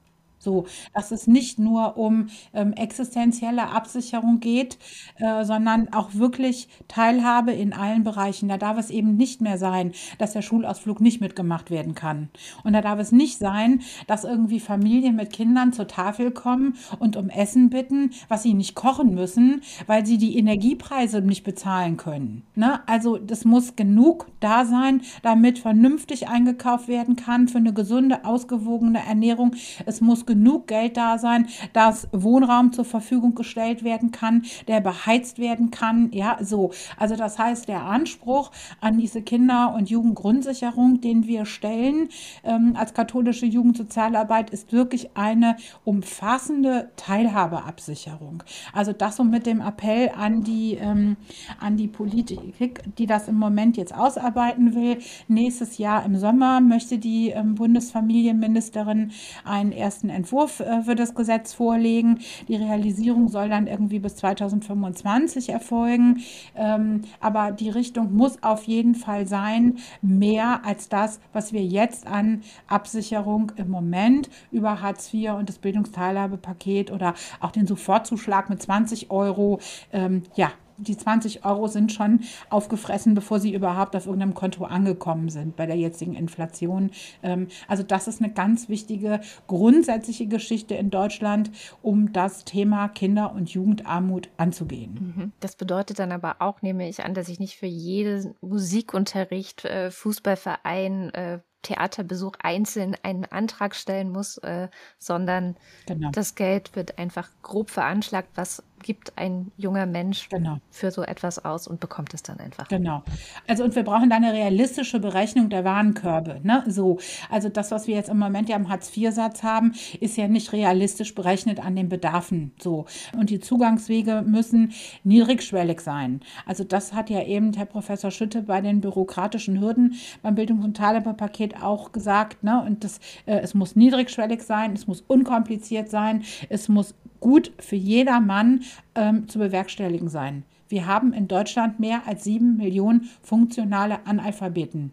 So, 0.45 0.67
dass 0.93 1.11
es 1.11 1.25
nicht 1.25 1.57
nur 1.57 1.97
um 1.97 2.27
ähm, 2.53 2.73
existenzielle 2.73 3.69
Absicherung 3.69 4.39
geht, 4.39 4.77
äh, 5.17 5.43
sondern 5.43 5.91
auch 5.91 6.13
wirklich 6.13 6.69
Teilhabe 6.87 7.51
in 7.51 7.73
allen 7.73 8.03
Bereichen. 8.03 8.47
Da 8.47 8.59
darf 8.59 8.77
es 8.77 8.91
eben 8.91 9.17
nicht 9.17 9.41
mehr 9.41 9.57
sein, 9.57 9.93
dass 10.19 10.33
der 10.33 10.43
Schulausflug 10.43 11.01
nicht 11.01 11.19
mitgemacht 11.19 11.71
werden 11.71 11.95
kann. 11.95 12.29
Und 12.63 12.73
da 12.73 12.81
darf 12.81 12.99
es 12.99 13.11
nicht 13.11 13.39
sein, 13.39 13.81
dass 14.05 14.23
irgendwie 14.23 14.59
Familien 14.59 15.15
mit 15.15 15.33
Kindern 15.33 15.73
zur 15.73 15.87
Tafel 15.87 16.29
kommen 16.29 16.75
und 16.99 17.17
um 17.17 17.29
Essen 17.29 17.71
bitten, 17.71 18.11
was 18.27 18.43
sie 18.43 18.53
nicht 18.53 18.75
kochen 18.75 19.15
müssen, 19.15 19.61
weil 19.87 20.05
sie 20.05 20.19
die 20.19 20.37
Energiepreise 20.37 21.21
nicht 21.21 21.43
bezahlen 21.43 21.97
können. 21.97 22.43
Ne? 22.53 22.87
Also 22.87 23.17
das 23.17 23.45
muss 23.45 23.75
genug 23.75 24.27
da 24.41 24.63
sein, 24.63 25.01
damit 25.23 25.57
vernünftig 25.57 26.27
eingekauft 26.27 26.87
werden 26.87 27.15
kann 27.15 27.47
für 27.47 27.57
eine 27.57 27.73
gesunde, 27.73 28.25
ausgewogene 28.25 29.03
Ernährung. 29.03 29.55
Es 29.87 30.01
muss 30.01 30.27
genug 30.27 30.34
genug 30.35 30.67
Geld 30.67 30.97
da 30.97 31.17
sein, 31.17 31.47
dass 31.71 32.09
Wohnraum 32.11 32.73
zur 32.73 32.83
Verfügung 32.83 33.35
gestellt 33.35 33.85
werden 33.85 34.11
kann, 34.11 34.43
der 34.67 34.81
beheizt 34.81 35.39
werden 35.39 35.71
kann. 35.71 36.11
Ja, 36.11 36.37
so. 36.41 36.71
Also 36.97 37.15
das 37.15 37.39
heißt, 37.39 37.69
der 37.69 37.83
Anspruch 37.83 38.51
an 38.81 38.97
diese 38.97 39.21
Kinder- 39.21 39.73
und 39.73 39.89
Jugendgrundsicherung, 39.89 40.99
den 40.99 41.25
wir 41.25 41.45
stellen 41.45 42.09
ähm, 42.43 42.75
als 42.77 42.93
katholische 42.93 43.45
Jugendsozialarbeit, 43.45 44.49
ist 44.49 44.73
wirklich 44.73 45.15
eine 45.15 45.55
umfassende 45.85 46.89
Teilhabeabsicherung. 46.97 48.43
Also 48.73 48.91
das 48.91 49.15
so 49.15 49.23
mit 49.23 49.45
dem 49.45 49.61
Appell 49.61 50.11
an 50.17 50.43
die, 50.43 50.73
ähm, 50.73 51.15
an 51.61 51.77
die 51.77 51.87
Politik, 51.87 52.81
die 52.97 53.05
das 53.05 53.29
im 53.29 53.35
Moment 53.35 53.77
jetzt 53.77 53.95
ausarbeiten 53.95 54.75
will. 54.75 54.97
Nächstes 55.29 55.77
Jahr 55.77 56.03
im 56.03 56.17
Sommer 56.17 56.59
möchte 56.59 56.97
die 56.97 57.29
ähm, 57.29 57.55
Bundesfamilienministerin 57.55 59.11
einen 59.45 59.71
ersten 59.71 60.09
Entwurf 60.09 60.24
Entwurf 60.25 60.59
äh, 60.59 60.81
für 60.81 60.95
das 60.95 61.13
Gesetz 61.13 61.53
vorlegen. 61.53 62.19
Die 62.47 62.55
Realisierung 62.55 63.29
soll 63.29 63.47
dann 63.47 63.67
irgendwie 63.67 63.99
bis 63.99 64.15
2025 64.15 65.49
erfolgen. 65.49 66.21
Ähm, 66.55 67.01
aber 67.19 67.51
die 67.51 67.69
Richtung 67.69 68.15
muss 68.15 68.41
auf 68.41 68.63
jeden 68.63 68.95
Fall 68.95 69.27
sein, 69.27 69.77
mehr 70.01 70.65
als 70.65 70.89
das, 70.89 71.19
was 71.31 71.53
wir 71.53 71.63
jetzt 71.63 72.07
an 72.07 72.41
Absicherung 72.65 73.51
im 73.55 73.69
Moment 73.69 74.31
über 74.51 74.81
Hartz 74.81 75.13
IV 75.13 75.33
und 75.33 75.47
das 75.47 75.59
Bildungsteilhabepaket 75.59 76.91
oder 76.91 77.13
auch 77.39 77.51
den 77.51 77.67
Sofortzuschlag 77.67 78.49
mit 78.49 78.61
20 78.61 79.11
Euro 79.11 79.59
ähm, 79.93 80.23
ja, 80.35 80.51
die 80.77 80.97
20 80.97 81.45
Euro 81.45 81.67
sind 81.67 81.91
schon 81.91 82.21
aufgefressen, 82.49 83.13
bevor 83.13 83.39
sie 83.39 83.53
überhaupt 83.53 83.95
auf 83.95 84.05
irgendeinem 84.05 84.33
Konto 84.33 84.65
angekommen 84.65 85.29
sind 85.29 85.55
bei 85.55 85.65
der 85.65 85.77
jetzigen 85.77 86.15
Inflation. 86.15 86.91
Ähm, 87.23 87.47
also 87.67 87.83
das 87.83 88.07
ist 88.07 88.21
eine 88.21 88.31
ganz 88.33 88.69
wichtige 88.69 89.21
grundsätzliche 89.47 90.27
Geschichte 90.27 90.75
in 90.75 90.89
Deutschland, 90.89 91.51
um 91.81 92.13
das 92.13 92.45
Thema 92.45 92.87
Kinder- 92.89 93.33
und 93.33 93.49
Jugendarmut 93.49 94.29
anzugehen. 94.37 95.13
Mhm. 95.15 95.31
Das 95.39 95.55
bedeutet 95.55 95.99
dann 95.99 96.11
aber 96.11 96.37
auch, 96.39 96.61
nehme 96.61 96.87
ich 96.87 97.03
an, 97.03 97.13
dass 97.13 97.29
ich 97.29 97.39
nicht 97.39 97.55
für 97.55 97.65
jeden 97.65 98.35
Musikunterricht, 98.41 99.65
äh, 99.65 99.91
Fußballverein, 99.91 101.13
äh, 101.13 101.39
Theaterbesuch 101.65 102.33
einzeln 102.43 102.95
einen 103.01 103.25
Antrag 103.25 103.75
stellen 103.75 104.11
muss, 104.11 104.37
äh, 104.37 104.69
sondern 104.99 105.57
genau. 105.87 106.11
das 106.11 106.35
Geld 106.35 106.75
wird 106.75 106.99
einfach 106.99 107.29
grob 107.41 107.71
veranschlagt, 107.71 108.29
was 108.35 108.63
gibt 108.85 109.17
ein 109.17 109.51
junger 109.57 109.87
Mensch 109.87 110.29
genau. 110.29 110.59
für 110.69 110.91
so 110.91 111.01
etwas 111.01 111.43
aus 111.43 111.67
und 111.67 111.79
bekommt 111.79 112.13
es 112.13 112.21
dann 112.21 112.39
einfach. 112.39 112.67
Genau. 112.67 113.01
Also 113.47 113.63
und 113.63 113.75
wir 113.75 113.81
brauchen 113.81 114.11
da 114.11 114.17
eine 114.17 114.31
realistische 114.31 114.99
Berechnung 114.99 115.49
der 115.49 115.65
Warenkörbe. 115.65 116.39
Ne? 116.43 116.63
So, 116.67 116.99
also 117.31 117.49
das, 117.49 117.71
was 117.71 117.87
wir 117.87 117.95
jetzt 117.95 118.09
im 118.09 118.19
Moment 118.19 118.47
ja 118.47 118.55
im 118.55 118.69
Hartz-IV-Satz 118.69 119.41
haben, 119.41 119.73
ist 119.99 120.17
ja 120.17 120.27
nicht 120.27 120.53
realistisch 120.53 121.15
berechnet 121.15 121.65
an 121.65 121.75
den 121.75 121.89
Bedarfen. 121.89 122.53
So. 122.61 122.85
Und 123.17 123.31
die 123.31 123.39
Zugangswege 123.39 124.21
müssen 124.21 124.71
niedrigschwellig 125.03 125.81
sein. 125.81 126.21
Also 126.45 126.63
das 126.63 126.93
hat 126.93 127.09
ja 127.09 127.23
eben 127.23 127.53
Herr 127.53 127.65
Professor 127.65 128.11
Schütte 128.11 128.43
bei 128.43 128.61
den 128.61 128.81
bürokratischen 128.81 129.59
Hürden 129.61 129.95
beim 130.21 130.35
Bildungs- 130.35 130.63
und 130.63 130.77
Teilhabepaket 130.77 131.59
auch 131.59 131.91
gesagt. 131.91 132.43
Ne? 132.43 132.63
Und 132.63 132.83
das, 132.83 132.99
äh, 133.25 133.39
es 133.39 133.55
muss 133.55 133.75
niedrigschwellig 133.75 134.43
sein, 134.43 134.73
es 134.73 134.85
muss 134.85 135.01
unkompliziert 135.07 135.89
sein, 135.89 136.23
es 136.49 136.69
muss 136.69 136.93
gut 137.25 137.51
für 137.57 137.75
jedermann 137.75 138.61
ähm, 138.93 139.27
zu 139.27 139.39
bewerkstelligen 139.39 140.09
sein. 140.09 140.43
Wir 140.69 140.85
haben 140.85 141.11
in 141.11 141.27
Deutschland 141.27 141.79
mehr 141.79 142.03
als 142.05 142.23
sieben 142.23 142.57
Millionen 142.57 143.09
funktionale 143.23 144.05
Analphabeten. 144.05 144.91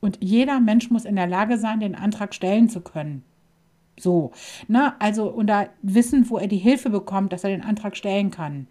Und 0.00 0.18
jeder 0.20 0.60
Mensch 0.60 0.90
muss 0.90 1.06
in 1.06 1.16
der 1.16 1.26
Lage 1.26 1.56
sein, 1.56 1.80
den 1.80 1.94
Antrag 1.94 2.34
stellen 2.34 2.68
zu 2.68 2.82
können. 2.82 3.24
So, 3.98 4.32
ne, 4.68 5.00
also 5.00 5.30
und 5.30 5.46
da 5.46 5.68
wissen, 5.80 6.28
wo 6.28 6.36
er 6.36 6.46
die 6.46 6.58
Hilfe 6.58 6.90
bekommt, 6.90 7.32
dass 7.32 7.42
er 7.42 7.50
den 7.50 7.64
Antrag 7.64 7.96
stellen 7.96 8.30
kann. 8.30 8.66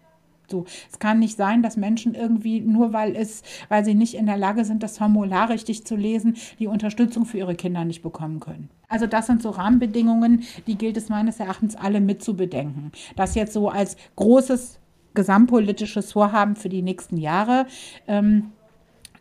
So, 0.50 0.64
es 0.90 0.98
kann 0.98 1.18
nicht 1.18 1.36
sein, 1.36 1.62
dass 1.62 1.76
Menschen 1.76 2.14
irgendwie 2.14 2.60
nur 2.60 2.92
weil 2.92 3.16
es, 3.16 3.42
weil 3.68 3.84
sie 3.84 3.94
nicht 3.94 4.14
in 4.14 4.26
der 4.26 4.36
Lage 4.36 4.64
sind, 4.64 4.82
das 4.82 4.98
Formular 4.98 5.48
richtig 5.48 5.86
zu 5.86 5.96
lesen, 5.96 6.36
die 6.58 6.66
Unterstützung 6.66 7.24
für 7.24 7.38
ihre 7.38 7.54
Kinder 7.54 7.84
nicht 7.84 8.02
bekommen 8.02 8.40
können. 8.40 8.68
Also 8.88 9.06
das 9.06 9.26
sind 9.26 9.42
so 9.42 9.50
Rahmenbedingungen, 9.50 10.44
die 10.66 10.76
gilt 10.76 10.96
es 10.96 11.08
meines 11.08 11.40
Erachtens 11.40 11.76
alle 11.76 12.00
mitzubedenken. 12.00 12.92
Das 13.16 13.34
jetzt 13.34 13.52
so 13.52 13.68
als 13.68 13.96
großes 14.16 14.78
gesamtpolitisches 15.14 16.12
Vorhaben 16.12 16.56
für 16.56 16.68
die 16.68 16.82
nächsten 16.82 17.16
Jahre. 17.16 17.66
Ähm, 18.06 18.52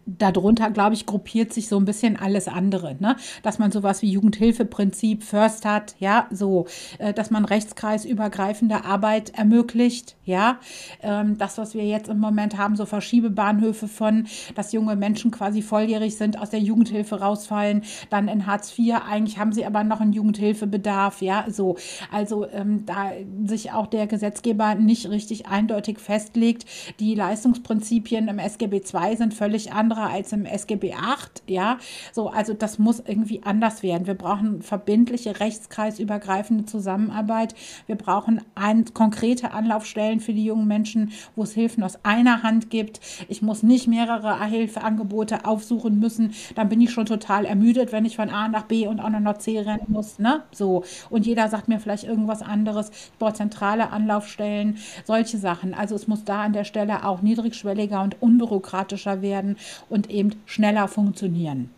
darunter, 0.05 0.69
glaube 0.71 0.95
ich, 0.95 1.05
gruppiert 1.05 1.53
sich 1.53 1.67
so 1.67 1.77
ein 1.77 1.85
bisschen 1.85 2.17
alles 2.17 2.47
andere, 2.47 2.95
ne? 2.99 3.15
Dass 3.41 3.59
man 3.59 3.71
sowas 3.71 4.01
wie 4.01 4.09
Jugendhilfeprinzip 4.09 5.23
First 5.23 5.65
hat, 5.65 5.95
ja, 5.99 6.27
so, 6.29 6.67
äh, 6.97 7.13
dass 7.13 7.31
man 7.31 7.45
rechtskreisübergreifende 7.45 8.83
Arbeit 8.83 9.31
ermöglicht, 9.37 10.15
ja. 10.25 10.59
Ähm, 11.01 11.37
das, 11.37 11.57
was 11.57 11.73
wir 11.73 11.85
jetzt 11.85 12.09
im 12.09 12.19
Moment 12.19 12.57
haben, 12.57 12.75
so 12.75 12.85
Verschiebebahnhöfe 12.85 13.87
von, 13.87 14.27
dass 14.55 14.73
junge 14.73 14.95
Menschen 14.95 15.31
quasi 15.31 15.61
volljährig 15.61 16.17
sind, 16.17 16.37
aus 16.37 16.49
der 16.49 16.59
Jugendhilfe 16.59 17.21
rausfallen, 17.21 17.83
dann 18.09 18.27
in 18.27 18.45
Hartz 18.45 18.77
IV, 18.77 18.95
eigentlich 19.09 19.37
haben 19.37 19.53
sie 19.53 19.65
aber 19.65 19.83
noch 19.83 20.01
einen 20.01 20.13
Jugendhilfebedarf, 20.13 21.21
ja, 21.21 21.45
so. 21.49 21.77
Also 22.11 22.45
ähm, 22.49 22.85
da 22.85 23.11
sich 23.45 23.71
auch 23.71 23.87
der 23.87 24.07
Gesetzgeber 24.07 24.75
nicht 24.75 25.09
richtig 25.09 25.47
eindeutig 25.47 25.99
festlegt, 25.99 26.65
die 26.99 27.15
Leistungsprinzipien 27.15 28.27
im 28.27 28.39
SGB 28.39 28.81
II 28.93 29.15
sind 29.15 29.33
völlig 29.33 29.71
anders 29.71 29.92
anderer 29.93 30.09
als 30.09 30.31
im 30.31 30.45
SGB 30.45 30.93
8. 30.93 31.43
Ja, 31.47 31.77
so, 32.11 32.29
also 32.29 32.53
das 32.53 32.79
muss 32.79 33.01
irgendwie 33.05 33.41
anders 33.43 33.83
werden. 33.83 34.07
Wir 34.07 34.15
brauchen 34.15 34.61
verbindliche, 34.61 35.39
rechtskreisübergreifende 35.39 36.65
Zusammenarbeit. 36.65 37.55
Wir 37.85 37.95
brauchen 37.95 38.41
ein, 38.55 38.85
konkrete 38.93 39.51
Anlaufstellen 39.51 40.19
für 40.19 40.33
die 40.33 40.45
jungen 40.45 40.67
Menschen, 40.67 41.11
wo 41.35 41.43
es 41.43 41.53
Hilfen 41.53 41.83
aus 41.83 41.99
einer 42.03 42.43
Hand 42.43 42.69
gibt. 42.69 42.99
Ich 43.27 43.41
muss 43.41 43.63
nicht 43.63 43.87
mehrere 43.87 44.43
Hilfeangebote 44.45 45.45
aufsuchen 45.45 45.99
müssen. 45.99 46.33
Dann 46.55 46.69
bin 46.69 46.81
ich 46.81 46.91
schon 46.91 47.05
total 47.05 47.45
ermüdet, 47.45 47.91
wenn 47.91 48.05
ich 48.05 48.15
von 48.15 48.29
A 48.29 48.47
nach 48.47 48.63
B 48.63 48.87
und 48.87 48.99
auch 48.99 49.09
noch 49.09 49.19
nach 49.19 49.37
C 49.37 49.59
rennen 49.59 49.85
muss. 49.87 50.19
Ne? 50.19 50.43
So. 50.51 50.83
Und 51.09 51.25
jeder 51.25 51.49
sagt 51.49 51.67
mir 51.67 51.79
vielleicht 51.79 52.03
irgendwas 52.03 52.41
anderes. 52.41 52.89
Ich 52.89 53.17
brauche 53.19 53.33
zentrale 53.33 53.91
Anlaufstellen, 53.91 54.77
solche 55.05 55.37
Sachen. 55.37 55.73
Also 55.73 55.95
es 55.95 56.07
muss 56.07 56.23
da 56.23 56.43
an 56.43 56.53
der 56.53 56.63
Stelle 56.63 57.05
auch 57.05 57.21
niedrigschwelliger 57.21 58.01
und 58.01 58.21
unbürokratischer 58.21 59.21
werden 59.21 59.57
und 59.89 60.09
eben 60.09 60.35
schneller 60.45 60.87
funktionieren. 60.87 61.69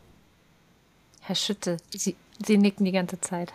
Herr 1.21 1.35
Schütte, 1.35 1.77
Sie, 1.89 2.15
Sie 2.45 2.57
nicken 2.57 2.85
die 2.85 2.91
ganze 2.91 3.19
Zeit. 3.19 3.53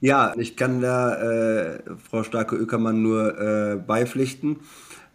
Ja, 0.00 0.32
ich 0.36 0.56
kann 0.56 0.80
da 0.80 1.14
äh, 1.16 1.80
Frau 2.08 2.22
Starke-Ökermann 2.22 3.02
nur 3.02 3.38
äh, 3.38 3.76
beipflichten. 3.76 4.60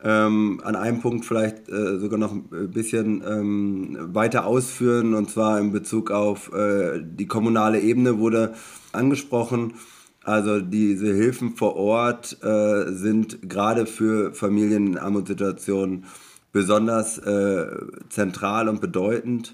Ähm, 0.04 0.60
an 0.66 0.76
einem 0.76 1.00
Punkt 1.00 1.24
vielleicht 1.24 1.70
äh, 1.70 1.98
sogar 1.98 2.20
noch 2.20 2.34
ein 2.34 2.72
bisschen 2.72 3.24
ähm, 3.26 3.98
weiter 4.14 4.46
ausführen, 4.46 5.14
und 5.14 5.32
zwar 5.32 5.58
in 5.60 5.72
Bezug 5.72 6.12
auf 6.12 6.52
äh, 6.54 7.02
die 7.02 7.26
kommunale 7.26 7.80
Ebene 7.80 8.20
wurde 8.20 8.54
angesprochen. 8.92 9.76
Also 10.26 10.60
diese 10.60 11.14
Hilfen 11.14 11.56
vor 11.56 11.78
Ort 11.78 12.38
äh, 12.44 12.92
sind 12.92 13.50
gerade 13.50 13.86
für 13.86 14.34
Familien 14.34 14.88
in 14.88 14.98
Armutssituationen 14.98 16.06
besonders 16.54 17.18
äh, 17.18 17.66
zentral 18.10 18.70
und 18.70 18.80
bedeutend 18.80 19.54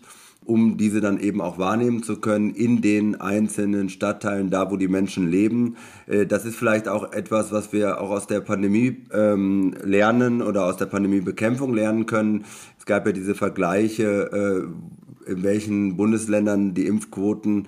um 0.49 0.77
diese 0.77 0.99
dann 0.99 1.19
eben 1.19 1.41
auch 1.41 1.59
wahrnehmen 1.59 2.01
zu 2.01 2.19
können 2.19 2.49
in 2.55 2.81
den 2.81 3.21
einzelnen 3.21 3.89
Stadtteilen, 3.89 4.49
da 4.49 4.71
wo 4.71 4.77
die 4.77 4.87
Menschen 4.87 5.29
leben. 5.29 5.77
Äh, 6.07 6.25
das 6.25 6.45
ist 6.45 6.55
vielleicht 6.55 6.87
auch 6.87 7.13
etwas, 7.13 7.51
was 7.51 7.71
wir 7.71 8.01
auch 8.01 8.09
aus 8.09 8.27
der 8.27 8.41
Pandemie 8.41 9.05
ähm, 9.13 9.75
lernen 9.83 10.41
oder 10.41 10.65
aus 10.65 10.77
der 10.77 10.87
Pandemiebekämpfung 10.87 11.73
lernen 11.73 12.05
können. 12.07 12.45
Es 12.79 12.85
gab 12.85 13.05
ja 13.05 13.11
diese 13.11 13.35
Vergleiche, 13.35 14.67
äh, 15.27 15.31
in 15.31 15.43
welchen 15.43 15.97
Bundesländern 15.97 16.73
die 16.73 16.87
Impfquoten 16.87 17.67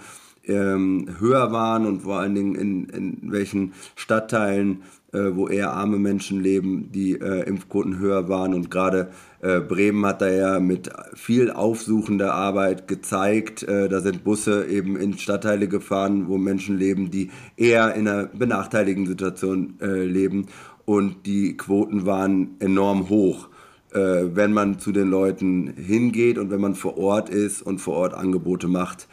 ähm, 0.51 1.07
höher 1.19 1.51
waren 1.51 1.85
und 1.85 2.01
vor 2.01 2.19
allen 2.19 2.35
Dingen 2.35 2.55
in, 2.55 2.85
in 2.85 3.31
welchen 3.31 3.73
Stadtteilen, 3.95 4.83
äh, 5.13 5.31
wo 5.33 5.47
eher 5.47 5.73
arme 5.73 5.97
Menschen 5.97 6.39
leben, 6.41 6.91
die 6.91 7.13
äh, 7.13 7.43
Impfquoten 7.43 7.99
höher 7.99 8.29
waren. 8.29 8.53
Und 8.53 8.69
gerade 8.71 9.11
äh, 9.41 9.59
Bremen 9.59 10.05
hat 10.05 10.21
da 10.21 10.29
ja 10.29 10.59
mit 10.59 10.89
viel 11.13 11.51
aufsuchender 11.51 12.33
Arbeit 12.33 12.87
gezeigt. 12.87 13.63
Äh, 13.63 13.89
da 13.89 14.01
sind 14.01 14.23
Busse 14.23 14.67
eben 14.67 14.95
in 14.95 15.17
Stadtteile 15.17 15.67
gefahren, 15.67 16.27
wo 16.27 16.37
Menschen 16.37 16.77
leben, 16.77 17.11
die 17.11 17.31
eher 17.57 17.93
in 17.95 18.07
einer 18.07 18.25
benachteiligten 18.25 19.05
Situation 19.05 19.75
äh, 19.81 20.03
leben. 20.03 20.47
Und 20.85 21.25
die 21.25 21.57
Quoten 21.57 22.05
waren 22.05 22.55
enorm 22.59 23.09
hoch 23.09 23.49
äh, 23.93 24.35
wenn 24.35 24.53
man 24.53 24.79
zu 24.79 24.91
den 24.91 25.09
Leuten 25.09 25.73
hingeht 25.75 26.37
und 26.37 26.49
wenn 26.51 26.61
man 26.61 26.75
vor 26.75 26.97
Ort 26.97 27.29
ist 27.29 27.61
und 27.61 27.79
vor 27.79 27.95
Ort 27.95 28.13
Angebote 28.13 28.67
macht. 28.67 29.07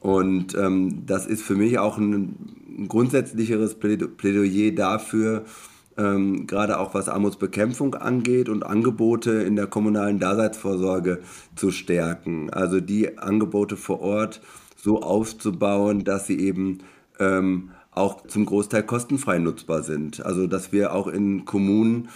Und 0.00 0.54
ähm, 0.54 1.04
das 1.06 1.26
ist 1.26 1.42
für 1.42 1.54
mich 1.54 1.78
auch 1.78 1.98
ein, 1.98 2.86
grundsätzlicheres 2.88 3.74
Plädoyer 3.74 4.72
dafür, 4.72 5.44
ähm, 5.98 6.46
gerade 6.46 6.78
auch 6.78 6.94
was 6.94 7.08
Armutsbekämpfung 7.08 7.94
angeht 7.94 8.48
und 8.48 8.64
Angebote 8.64 9.32
in 9.32 9.56
der 9.56 9.66
kommunalen 9.66 10.18
Daseinsvorsorge 10.18 11.20
zu 11.56 11.70
stärken. 11.70 12.50
Also 12.50 12.80
die 12.80 13.18
Angebote 13.18 13.76
vor 13.76 14.00
Ort 14.00 14.40
so 14.76 15.02
aufzubauen, 15.02 16.04
dass 16.04 16.26
sie 16.26 16.38
eben 16.38 16.78
ähm, 17.18 17.70
auch 17.90 18.26
zum 18.26 18.46
Großteil 18.46 18.84
kostenfrei 18.84 19.38
nutzbar 19.38 19.82
sind. 19.82 20.24
Also 20.24 20.46
dass 20.46 20.72
wir 20.72 20.94
auch 20.94 21.06
in 21.06 21.44
Kommunen, 21.44 22.08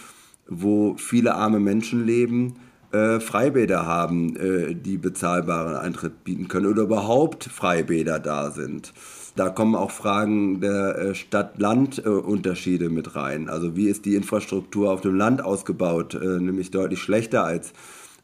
wo 0.47 0.95
viele 0.97 1.35
arme 1.35 1.59
Menschen 1.59 2.05
leben, 2.05 2.55
äh, 2.95 3.19
Freibäder 3.19 3.85
haben, 3.85 4.35
äh, 4.37 4.73
die 4.73 4.97
bezahlbaren 4.97 5.75
Eintritt 5.75 6.23
bieten 6.23 6.47
können 6.47 6.67
oder 6.67 6.83
überhaupt 6.83 7.43
Freibäder 7.43 8.19
da 8.19 8.51
sind. 8.51 8.93
Da 9.35 9.49
kommen 9.49 9.75
auch 9.75 9.91
Fragen 9.91 10.61
der 10.61 10.97
äh, 10.97 11.15
Stadt-Land-Unterschiede 11.15 12.89
mit 12.89 13.15
rein. 13.15 13.49
Also 13.49 13.75
wie 13.75 13.89
ist 13.89 14.05
die 14.05 14.15
Infrastruktur 14.15 14.91
auf 14.91 15.01
dem 15.01 15.15
Land 15.15 15.43
ausgebaut? 15.43 16.13
Äh, 16.13 16.39
nämlich 16.39 16.71
deutlich 16.71 17.01
schlechter 17.01 17.43
als 17.43 17.73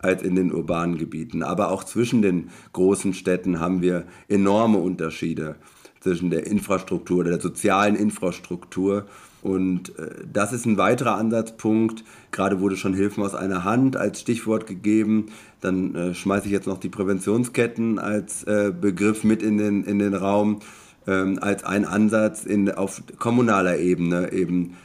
als 0.04 0.24
in 0.24 0.36
den 0.36 0.52
urbanen 0.52 0.98
Gebieten. 0.98 1.44
Aber 1.44 1.70
auch 1.70 1.84
zwischen 1.84 2.24
den 2.24 2.50
großen 2.74 3.14
Städten 3.14 3.60
haben 3.60 3.84
wir 3.84 4.06
enorme 4.28 4.80
Unterschiede 4.80 5.58
zwischen 6.00 6.32
der 6.32 6.48
Infrastruktur, 6.48 7.24
der 7.24 7.40
sozialen 7.40 7.96
Infrastruktur 7.96 9.06
und 9.42 9.98
äh, 9.98 10.10
das 10.32 10.54
ist 10.54 10.66
ein 10.66 10.78
weiterer 10.78 11.16
Ansatzpunkt. 11.16 12.04
Gerade 12.32 12.60
wurde 12.60 12.78
schon 12.78 12.94
Hilfen 12.94 13.24
aus 13.24 13.36
einer 13.36 13.64
Hand 13.64 13.98
als 13.98 14.22
Stichwort 14.22 14.68
gegeben. 14.68 15.28
Dann 15.62 15.96
äh, 15.96 16.14
schmeiße 16.14 16.46
ich 16.46 16.52
jetzt 16.52 16.68
noch 16.68 16.80
die 16.80 16.90
Präventionsketten 16.90 18.00
als 18.00 18.44
äh, 18.44 18.72
Begriff 18.72 19.24
mit 19.24 19.42
in 19.42 19.58
den, 19.58 19.84
in 19.84 20.00
den 20.00 20.14
Raum, 20.14 20.60
ähm, 21.08 21.40
als 21.42 21.64
ein 21.64 21.86
Ansatz 21.86 22.46
in, 22.46 22.70
auf 22.72 23.02
kommunaler 23.18 23.78
Ebene 23.78 24.32
eben 24.32 24.76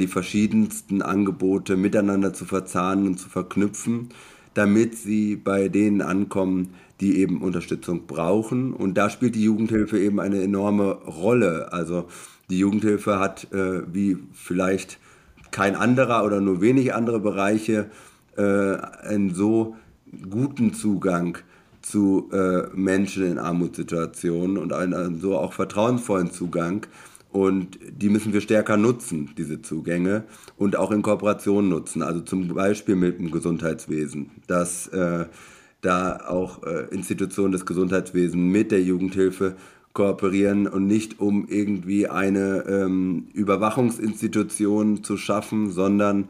die 0.00 0.08
verschiedensten 0.08 1.02
Angebote 1.02 1.76
miteinander 1.76 2.32
zu 2.32 2.46
verzahnen 2.46 3.06
und 3.06 3.20
zu 3.20 3.28
verknüpfen, 3.28 4.08
damit 4.54 4.96
sie 4.96 5.36
bei 5.36 5.68
denen 5.68 6.02
ankommen, 6.02 6.74
die 7.00 7.18
eben 7.18 7.42
Unterstützung 7.42 8.06
brauchen. 8.08 8.72
Und 8.72 8.94
da 8.94 9.08
spielt 9.08 9.36
die 9.36 9.44
Jugendhilfe 9.44 10.00
eben 10.00 10.18
eine 10.18 10.42
enorme 10.42 10.94
Rolle. 10.94 11.72
Also 11.72 12.08
die 12.50 12.58
Jugendhilfe 12.58 13.18
hat, 13.18 13.52
äh, 13.52 13.82
wie 13.92 14.18
vielleicht 14.32 14.98
kein 15.50 15.74
anderer 15.74 16.24
oder 16.24 16.40
nur 16.40 16.60
wenig 16.60 16.94
andere 16.94 17.20
Bereiche, 17.20 17.90
äh, 18.36 18.42
einen 18.42 19.34
so 19.34 19.76
guten 20.30 20.74
Zugang 20.74 21.38
zu 21.82 22.28
äh, 22.32 22.68
Menschen 22.74 23.26
in 23.26 23.38
Armutssituationen 23.38 24.58
und 24.58 24.72
einen, 24.72 24.94
einen 24.94 25.20
so 25.20 25.36
auch 25.36 25.52
vertrauensvollen 25.52 26.30
Zugang. 26.30 26.86
Und 27.30 27.78
die 27.90 28.08
müssen 28.08 28.32
wir 28.32 28.40
stärker 28.40 28.76
nutzen, 28.76 29.30
diese 29.36 29.60
Zugänge, 29.60 30.24
und 30.56 30.76
auch 30.76 30.90
in 30.90 31.02
Kooperation 31.02 31.68
nutzen. 31.68 32.02
Also 32.02 32.20
zum 32.20 32.48
Beispiel 32.48 32.96
mit 32.96 33.18
dem 33.18 33.30
Gesundheitswesen, 33.30 34.30
dass 34.46 34.88
äh, 34.88 35.26
da 35.82 36.20
auch 36.26 36.62
äh, 36.64 36.86
Institutionen 36.90 37.52
des 37.52 37.66
Gesundheitswesens 37.66 38.36
mit 38.36 38.72
der 38.72 38.82
Jugendhilfe 38.82 39.56
kooperieren 39.98 40.68
und 40.68 40.86
nicht 40.86 41.18
um 41.18 41.48
irgendwie 41.48 42.06
eine 42.06 42.64
ähm, 42.68 43.24
Überwachungsinstitution 43.32 45.02
zu 45.02 45.16
schaffen, 45.16 45.72
sondern 45.72 46.28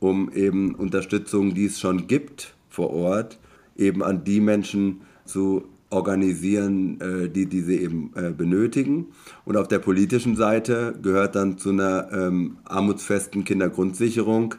um 0.00 0.32
eben 0.32 0.74
Unterstützung, 0.74 1.54
die 1.54 1.66
es 1.66 1.78
schon 1.78 2.08
gibt 2.08 2.56
vor 2.68 2.90
Ort, 2.90 3.38
eben 3.76 4.02
an 4.02 4.24
die 4.24 4.40
Menschen 4.40 5.02
zu 5.26 5.62
organisieren, 5.90 7.00
äh, 7.00 7.28
die 7.28 7.46
diese 7.46 7.74
eben 7.74 8.10
äh, 8.16 8.32
benötigen. 8.32 9.06
Und 9.44 9.56
auf 9.56 9.68
der 9.68 9.78
politischen 9.78 10.34
Seite 10.34 10.98
gehört 11.00 11.36
dann 11.36 11.56
zu 11.56 11.70
einer 11.70 12.08
ähm, 12.12 12.56
armutsfesten 12.64 13.44
Kindergrundsicherung 13.44 14.56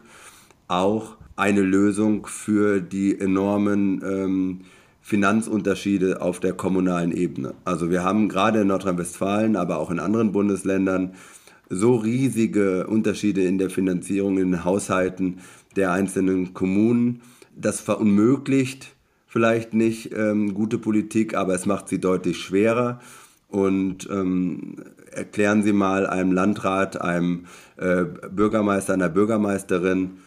auch 0.70 1.18
eine 1.36 1.62
Lösung 1.62 2.26
für 2.26 2.80
die 2.80 3.20
enormen 3.20 4.01
ähm, 4.01 4.62
Finanzunterschiede 5.06 6.20
auf 6.20 6.39
der 6.39 6.53
kommunalen 6.53 7.12
Ebene. 7.12 7.53
Also 7.64 7.91
wir 7.91 8.03
haben 8.03 8.28
gerade 8.28 8.62
in 8.62 8.68
Nordrhein-Westfalen, 8.70 9.56
aber 9.56 9.78
auch 9.78 9.91
in 9.91 9.99
anderen 9.99 10.32
Bundesländern 10.32 11.14
so 11.70 11.93
riesige 11.95 12.88
Unterschiede 12.88 13.43
in 13.43 13.60
der 13.60 13.70
Finanzierung 13.70 14.39
in 14.39 14.49
den 14.49 14.66
Haushalten 14.66 15.41
der 15.76 15.91
einzelnen 15.91 16.56
Kommunen. 16.56 17.22
Das 17.56 17.82
verunmöglicht 17.82 18.95
vielleicht 19.28 19.76
nicht 19.76 20.12
ähm, 20.12 20.56
gute 20.56 20.80
Politik, 20.80 21.36
aber 21.36 21.53
es 21.53 21.68
macht 21.68 21.88
sie 21.88 22.01
deutlich 22.01 22.39
schwerer. 22.39 22.99
Und 23.47 24.10
ähm, 24.12 24.78
erklären 25.12 25.62
Sie 25.62 25.72
mal 25.72 26.08
einem 26.08 26.32
Landrat, 26.32 26.99
einem 26.99 27.45
äh, 27.78 28.06
Bürgermeister, 28.06 28.93
einer 28.93 29.10
Bürgermeisterin, 29.10 30.18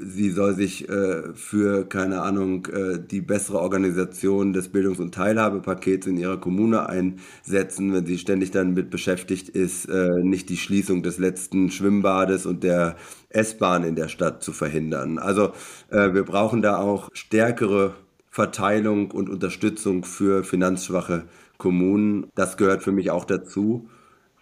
sie 0.00 0.30
soll 0.30 0.54
sich 0.54 0.88
äh, 0.88 1.32
für, 1.34 1.88
keine 1.88 2.22
Ahnung, 2.22 2.66
äh, 2.66 2.98
die 2.98 3.20
bessere 3.20 3.60
Organisation 3.60 4.52
des 4.52 4.68
Bildungs- 4.68 5.00
und 5.00 5.14
Teilhabepakets 5.14 6.06
in 6.06 6.16
ihrer 6.16 6.38
Kommune 6.38 6.88
einsetzen, 6.88 7.92
wenn 7.92 8.06
sie 8.06 8.18
ständig 8.18 8.50
damit 8.50 8.90
beschäftigt 8.90 9.48
ist, 9.48 9.86
äh, 9.86 10.22
nicht 10.22 10.48
die 10.48 10.56
Schließung 10.56 11.02
des 11.02 11.18
letzten 11.18 11.70
Schwimmbades 11.70 12.46
und 12.46 12.64
der 12.64 12.96
S-Bahn 13.30 13.84
in 13.84 13.94
der 13.94 14.08
Stadt 14.08 14.42
zu 14.42 14.52
verhindern. 14.52 15.18
Also 15.18 15.52
äh, 15.90 16.14
wir 16.14 16.24
brauchen 16.24 16.62
da 16.62 16.78
auch 16.78 17.08
stärkere 17.12 17.94
Verteilung 18.30 19.10
und 19.10 19.28
Unterstützung 19.28 20.04
für 20.04 20.44
finanzschwache 20.44 21.24
Kommunen. 21.56 22.26
Das 22.34 22.56
gehört 22.56 22.82
für 22.82 22.92
mich 22.92 23.10
auch 23.10 23.24
dazu 23.24 23.88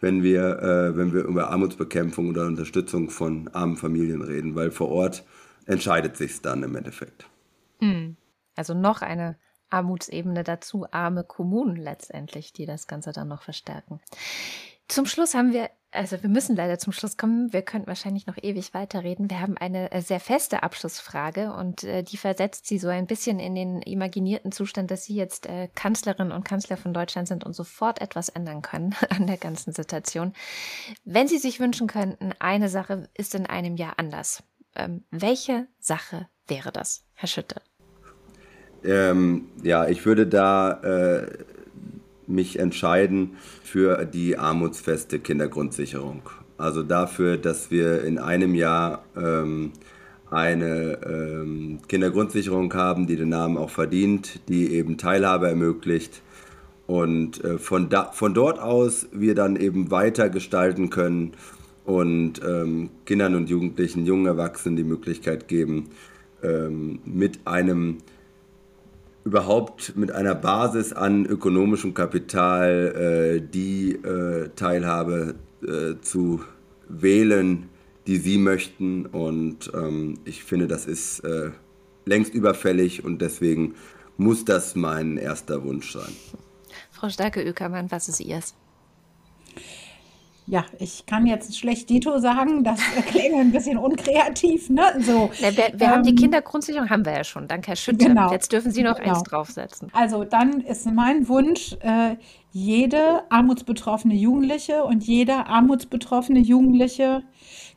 wenn 0.01 0.23
wir, 0.23 0.63
äh, 0.63 0.97
wenn 0.97 1.13
wir 1.13 1.25
über 1.25 1.51
Armutsbekämpfung 1.51 2.29
oder 2.29 2.47
Unterstützung 2.47 3.11
von 3.11 3.49
armen 3.53 3.77
Familien 3.77 4.23
reden, 4.23 4.55
weil 4.55 4.71
vor 4.71 4.89
Ort 4.89 5.25
entscheidet 5.67 6.17
sich 6.17 6.41
dann 6.43 6.63
im 6.63 6.75
Endeffekt. 6.77 7.29
Hm. 7.81 8.17
Also 8.55 8.75
noch 8.75 9.03
eine 9.03 9.37
Armutsebene 9.71 10.45
dazu, 10.45 10.87
arme 10.91 11.25
Kommunen 11.25 11.77
letztendlich, 11.77 12.53
die 12.53 12.67
das 12.67 12.87
Ganze 12.87 13.13
dann 13.13 13.29
noch 13.29 13.43
verstärken. 13.43 14.01
Zum 14.89 15.07
Schluss 15.07 15.35
haben 15.35 15.53
wir, 15.53 15.71
also 15.91 16.23
wir 16.23 16.29
müssen 16.31 16.55
leider 16.55 16.79
zum 16.79 16.93
Schluss 16.93 17.17
kommen, 17.17 17.53
wir 17.53 17.63
könnten 17.63 17.89
wahrscheinlich 17.89 18.29
noch 18.29 18.37
ewig 18.41 18.73
weiterreden. 18.73 19.29
Wir 19.29 19.41
haben 19.41 19.57
eine 19.57 19.91
äh, 19.91 20.01
sehr 20.01 20.21
feste 20.21 20.63
Abschlussfrage 20.63 21.53
und 21.53 21.83
äh, 21.83 22.05
die 22.05 22.17
versetzt 22.17 22.69
Sie 22.69 22.79
so 22.79 22.87
ein 22.87 23.09
bisschen 23.09 23.41
in 23.41 23.57
den 23.57 23.83
imaginierten 23.83 24.53
Zustand, 24.53 24.93
dass 24.93 25.05
Sie 25.05 25.17
jetzt 25.17 25.47
äh, 25.47 25.69
Kanzlerin 25.75 26.31
und 26.31 26.45
Kanzler 26.45 26.77
von 26.77 26.95
Deutschland 26.95 27.27
sind 27.27 27.43
und 27.43 27.55
sofort 27.55 28.01
etwas 28.01 28.29
ändern 28.29 28.63
können 28.63 28.95
an 29.11 29.27
der 29.27 29.39
ganzen 29.39 29.73
Situation. 29.73 30.35
Wenn 31.05 31.27
Sie 31.27 31.39
sich 31.39 31.59
wünschen 31.59 31.89
könnten, 31.89 32.31
eine 32.39 32.69
Sache 32.69 33.09
ist 33.15 33.35
in 33.35 33.47
einem 33.47 33.77
Jahr 33.77 33.95
anders. 33.97 34.45
Ähm, 34.77 35.03
welche 35.11 35.67
Sache 35.79 36.29
wäre 36.47 36.71
das, 36.73 37.05
Herr 37.15 37.29
Schütte? 37.29 37.57
Ähm, 38.85 39.49
ja, 39.63 39.89
ich 39.89 40.05
würde 40.07 40.27
da 40.27 40.73
äh, 40.83 41.27
mich 42.27 42.59
entscheiden 42.59 43.37
für 43.63 44.05
die 44.05 44.39
armutsfeste 44.39 45.19
Kindergrundsicherung. 45.19 46.23
Also 46.59 46.83
dafür, 46.83 47.37
dass 47.37 47.71
wir 47.71 48.05
in 48.05 48.19
einem 48.19 48.55
Jahr 48.55 49.05
ähm, 49.17 49.73
eine 50.31 50.99
ähm, 51.05 51.81
Kindergrundsicherung 51.89 52.73
haben, 52.75 53.07
die 53.07 53.17
den 53.17 53.29
Namen 53.29 53.57
auch 53.57 53.71
verdient, 53.71 54.41
die 54.49 54.73
eben 54.73 54.99
Teilhabe 54.99 55.49
ermöglicht 55.49 56.23
und 56.87 57.43
äh, 57.45 57.59
von, 57.59 57.89
da, 57.89 58.11
von 58.13 58.35
dort 58.35 58.59
aus 58.59 59.09
wir 59.13 59.35
dann 59.35 59.57
eben 59.57 59.91
weiter 59.91 60.29
gestalten 60.31 60.91
können 60.91 61.35
und 61.87 62.41
ähm, 62.45 62.91
Kindern 63.07 63.35
und 63.37 63.49
Jugendlichen, 63.49 64.05
jungen 64.05 64.27
Erwachsenen 64.27 64.77
die 64.77 64.85
Möglichkeit 64.85 65.49
geben, 65.49 65.91
ähm, 66.43 66.99
mit 67.05 67.47
einem 67.47 67.99
überhaupt 69.25 69.97
mit 69.97 70.13
einer 70.13 70.35
Basis 70.35 70.93
an 70.93 71.27
ökonomischem 71.27 71.95
Kapital 71.95 73.41
äh, 73.41 73.41
die 73.41 73.93
äh, 73.93 74.51
Teilhabe 74.55 75.35
äh, 75.63 75.95
zu 76.01 76.43
wählen, 76.89 77.69
die 78.07 78.19
sie 78.19 78.39
möchten. 78.39 79.07
Und 79.07 79.71
ähm, 79.75 80.19
ich 80.25 80.45
finde, 80.45 80.69
das 80.69 80.87
ist 80.87 81.21
äh, 81.21 81.51
längst 82.05 82.35
überfällig 82.35 83.05
und 83.05 83.21
deswegen 83.21 83.75
muss 84.17 84.45
das 84.45 84.77
mein 84.77 85.17
erster 85.19 85.65
Wunsch 85.65 85.93
sein. 85.93 86.15
Frau 86.91 87.09
Starke-Ökermann, 87.09 87.91
was 87.91 88.09
ist 88.09 88.21
Ihrs? 88.21 88.55
Ja, 90.49 90.65
ich 90.79 91.07
kann 91.07 91.27
jetzt 91.27 91.59
schlecht 91.59 91.91
Dito 91.91 92.19
sagen, 92.19 92.63
das 92.63 92.81
klingt 93.09 93.35
ein 93.35 93.51
bisschen 93.51 93.79
unkreativ, 93.79 94.71
ne? 94.71 94.83
So, 95.01 95.31
Na, 95.41 95.57
wir, 95.57 95.73
wir 95.75 95.87
ähm, 95.87 95.91
haben 95.91 96.03
die 96.05 96.11
ähm, 96.11 96.17
Kindergrundsicherung, 96.17 96.89
haben 96.89 97.05
wir 97.05 97.15
ja 97.15 97.25
schon, 97.25 97.49
danke 97.49 97.69
Herr 97.69 97.77
Schütte. 97.77 98.07
Genau, 98.07 98.31
jetzt 98.31 98.53
dürfen 98.53 98.71
Sie 98.71 98.85
noch 98.85 98.99
genau. 98.99 99.15
eins 99.15 99.25
draufsetzen. 99.25 99.91
Also 99.93 100.25
dann 100.25 100.61
ist 100.61 100.87
mein 100.87 101.29
Wunsch, 101.29 101.77
äh, 101.81 102.17
jede 102.53 103.31
armutsbetroffene 103.31 104.15
Jugendliche 104.15 104.85
und 104.85 105.05
jeder 105.05 105.49
armutsbetroffene 105.49 106.39
Jugendliche 106.39 107.25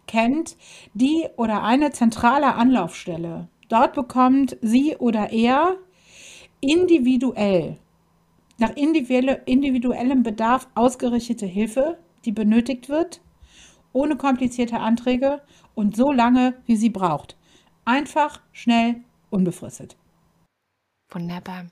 kennt 0.05 0.55
die 0.93 1.26
oder 1.38 1.63
eine 1.63 1.91
zentrale 1.91 2.53
Anlaufstelle. 2.53 3.47
Dort 3.67 3.93
bekommt 3.93 4.57
sie 4.61 4.95
oder 4.97 5.32
er 5.32 5.76
individuell, 6.61 7.78
nach 8.57 8.76
individuellem 8.76 10.24
Bedarf 10.24 10.67
ausgerichtete 10.76 11.45
Hilfe 11.45 11.97
die 12.26 12.32
benötigt 12.32 12.89
wird, 12.89 13.22
ohne 13.93 14.15
komplizierte 14.15 14.80
Anträge 14.80 15.41
und 15.76 15.95
so 15.95 16.11
lange, 16.11 16.55
wie 16.65 16.76
sie 16.76 16.89
braucht. 16.89 17.38
Einfach, 17.86 18.41
schnell, 18.51 18.97
unbefristet. 19.30 19.97
Wunderbar. 21.09 21.67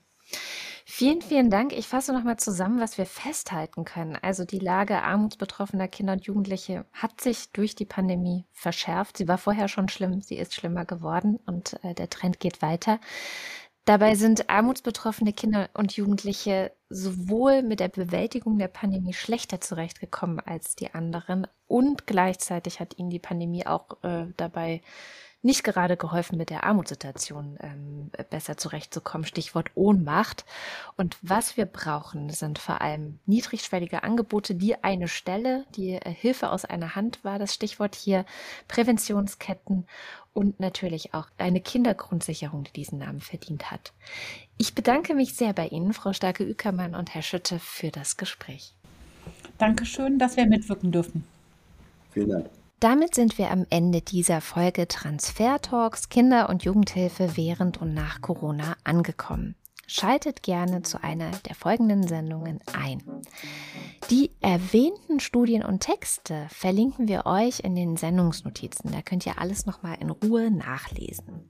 Vielen, 0.90 1.22
vielen 1.22 1.48
Dank. 1.48 1.72
Ich 1.72 1.86
fasse 1.86 2.12
nochmal 2.12 2.38
zusammen, 2.38 2.80
was 2.80 2.98
wir 2.98 3.06
festhalten 3.06 3.84
können. 3.84 4.16
Also 4.20 4.44
die 4.44 4.58
Lage 4.58 5.00
armutsbetroffener 5.02 5.86
Kinder 5.86 6.14
und 6.14 6.24
Jugendliche 6.24 6.86
hat 6.92 7.20
sich 7.20 7.52
durch 7.52 7.76
die 7.76 7.84
Pandemie 7.84 8.46
verschärft. 8.52 9.18
Sie 9.18 9.28
war 9.28 9.38
vorher 9.38 9.68
schon 9.68 9.88
schlimm, 9.88 10.22
sie 10.22 10.36
ist 10.36 10.54
schlimmer 10.54 10.86
geworden 10.86 11.38
und 11.46 11.78
äh, 11.84 11.94
der 11.94 12.10
Trend 12.10 12.40
geht 12.40 12.62
weiter. 12.62 12.98
Dabei 13.88 14.16
sind 14.16 14.50
armutsbetroffene 14.50 15.32
Kinder 15.32 15.70
und 15.72 15.96
Jugendliche 15.96 16.72
sowohl 16.90 17.62
mit 17.62 17.80
der 17.80 17.88
Bewältigung 17.88 18.58
der 18.58 18.68
Pandemie 18.68 19.14
schlechter 19.14 19.62
zurechtgekommen 19.62 20.40
als 20.40 20.76
die 20.76 20.92
anderen 20.92 21.46
und 21.66 22.06
gleichzeitig 22.06 22.80
hat 22.80 22.98
ihnen 22.98 23.08
die 23.08 23.18
Pandemie 23.18 23.66
auch 23.66 23.96
äh, 24.02 24.26
dabei 24.36 24.82
nicht 25.40 25.62
gerade 25.62 25.96
geholfen, 25.96 26.36
mit 26.36 26.50
der 26.50 26.64
Armutssituation 26.64 27.58
ähm, 27.60 28.10
besser 28.28 28.56
zurechtzukommen. 28.56 29.24
Stichwort 29.24 29.70
Ohnmacht. 29.76 30.44
Und 30.96 31.16
was 31.22 31.56
wir 31.56 31.64
brauchen, 31.64 32.28
sind 32.30 32.58
vor 32.58 32.80
allem 32.80 33.20
niedrigschwellige 33.24 34.02
Angebote, 34.02 34.56
die 34.56 34.82
eine 34.82 35.06
Stelle, 35.06 35.64
die 35.76 35.92
äh, 35.92 36.10
Hilfe 36.10 36.50
aus 36.50 36.64
einer 36.64 36.96
Hand 36.96 37.24
war 37.24 37.38
das 37.38 37.54
Stichwort 37.54 37.94
hier, 37.94 38.24
Präventionsketten 38.66 39.86
und 40.38 40.60
natürlich 40.60 41.14
auch 41.14 41.26
eine 41.36 41.60
Kindergrundsicherung, 41.60 42.62
die 42.62 42.72
diesen 42.72 43.00
Namen 43.00 43.20
verdient 43.20 43.72
hat. 43.72 43.92
Ich 44.56 44.72
bedanke 44.72 45.14
mich 45.14 45.34
sehr 45.34 45.52
bei 45.52 45.66
Ihnen, 45.66 45.92
Frau 45.92 46.12
Starke-Ückermann 46.12 46.94
und 46.94 47.12
Herr 47.12 47.22
Schütte, 47.22 47.58
für 47.58 47.90
das 47.90 48.16
Gespräch. 48.16 48.72
Dankeschön, 49.58 50.16
dass 50.20 50.36
wir 50.36 50.46
mitwirken 50.46 50.92
durften. 50.92 51.24
Vielen 52.12 52.28
Dank. 52.28 52.50
Damit 52.78 53.16
sind 53.16 53.36
wir 53.36 53.50
am 53.50 53.66
Ende 53.68 54.00
dieser 54.00 54.40
Folge 54.40 54.86
Transfer 54.86 55.60
Talks 55.60 56.08
Kinder- 56.08 56.48
und 56.48 56.62
Jugendhilfe 56.62 57.36
während 57.36 57.82
und 57.82 57.92
nach 57.92 58.20
Corona 58.20 58.76
angekommen. 58.84 59.56
Schaltet 59.90 60.42
gerne 60.42 60.82
zu 60.82 61.02
einer 61.02 61.30
der 61.48 61.54
folgenden 61.54 62.06
Sendungen 62.06 62.60
ein. 62.74 63.02
Die 64.10 64.30
erwähnten 64.40 65.18
Studien 65.18 65.64
und 65.64 65.80
Texte 65.80 66.46
verlinken 66.50 67.08
wir 67.08 67.24
euch 67.24 67.60
in 67.60 67.74
den 67.74 67.96
Sendungsnotizen. 67.96 68.92
Da 68.92 69.00
könnt 69.00 69.24
ihr 69.24 69.38
alles 69.38 69.64
nochmal 69.64 69.96
in 69.98 70.10
Ruhe 70.10 70.50
nachlesen. 70.50 71.48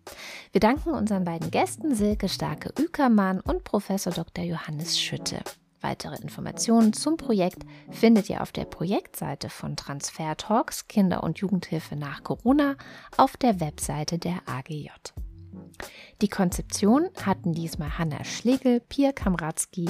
Wir 0.52 0.60
danken 0.60 0.90
unseren 0.90 1.24
beiden 1.24 1.50
Gästen 1.50 1.96
Silke 1.96 2.28
Starke-Ükermann 2.28 3.40
und 3.40 3.64
Professor 3.64 4.12
Dr. 4.12 4.44
Johannes 4.44 5.00
Schütte. 5.00 5.40
Weitere 5.80 6.14
Informationen 6.22 6.92
zum 6.92 7.16
Projekt 7.16 7.64
findet 7.90 8.30
ihr 8.30 8.40
auf 8.40 8.52
der 8.52 8.66
Projektseite 8.66 9.50
von 9.50 9.74
Transfer 9.74 10.36
Talks 10.36 10.86
Kinder- 10.86 11.24
und 11.24 11.38
Jugendhilfe 11.38 11.96
nach 11.96 12.22
Corona 12.22 12.76
auf 13.16 13.36
der 13.36 13.58
Webseite 13.58 14.18
der 14.18 14.42
AGJ. 14.46 14.90
Die 16.20 16.28
Konzeption 16.28 17.08
hatten 17.22 17.52
diesmal 17.52 17.98
Hanna 17.98 18.24
Schlegel, 18.24 18.80
Pia 18.80 19.12
Kamratzki 19.12 19.88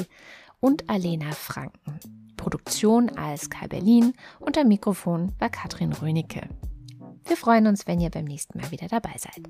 und 0.61 0.89
Alena 0.91 1.33
Franken. 1.33 1.99
Produktion 2.37 3.11
als 3.11 3.51
Kai 3.51 3.69
Berlin 3.69 4.13
und 4.41 4.57
am 4.59 4.69
Mikrofon 4.69 5.33
war 5.39 5.51
Katrin 5.51 5.93
Rönecke. 5.93 6.49
Wir 7.25 7.37
freuen 7.37 7.67
uns, 7.67 7.87
wenn 7.87 8.01
ihr 8.01 8.11
beim 8.11 8.25
nächsten 8.25 8.59
Mal 8.59 8.71
wieder 8.71 8.89
dabei 8.89 9.15
seid. 9.19 9.43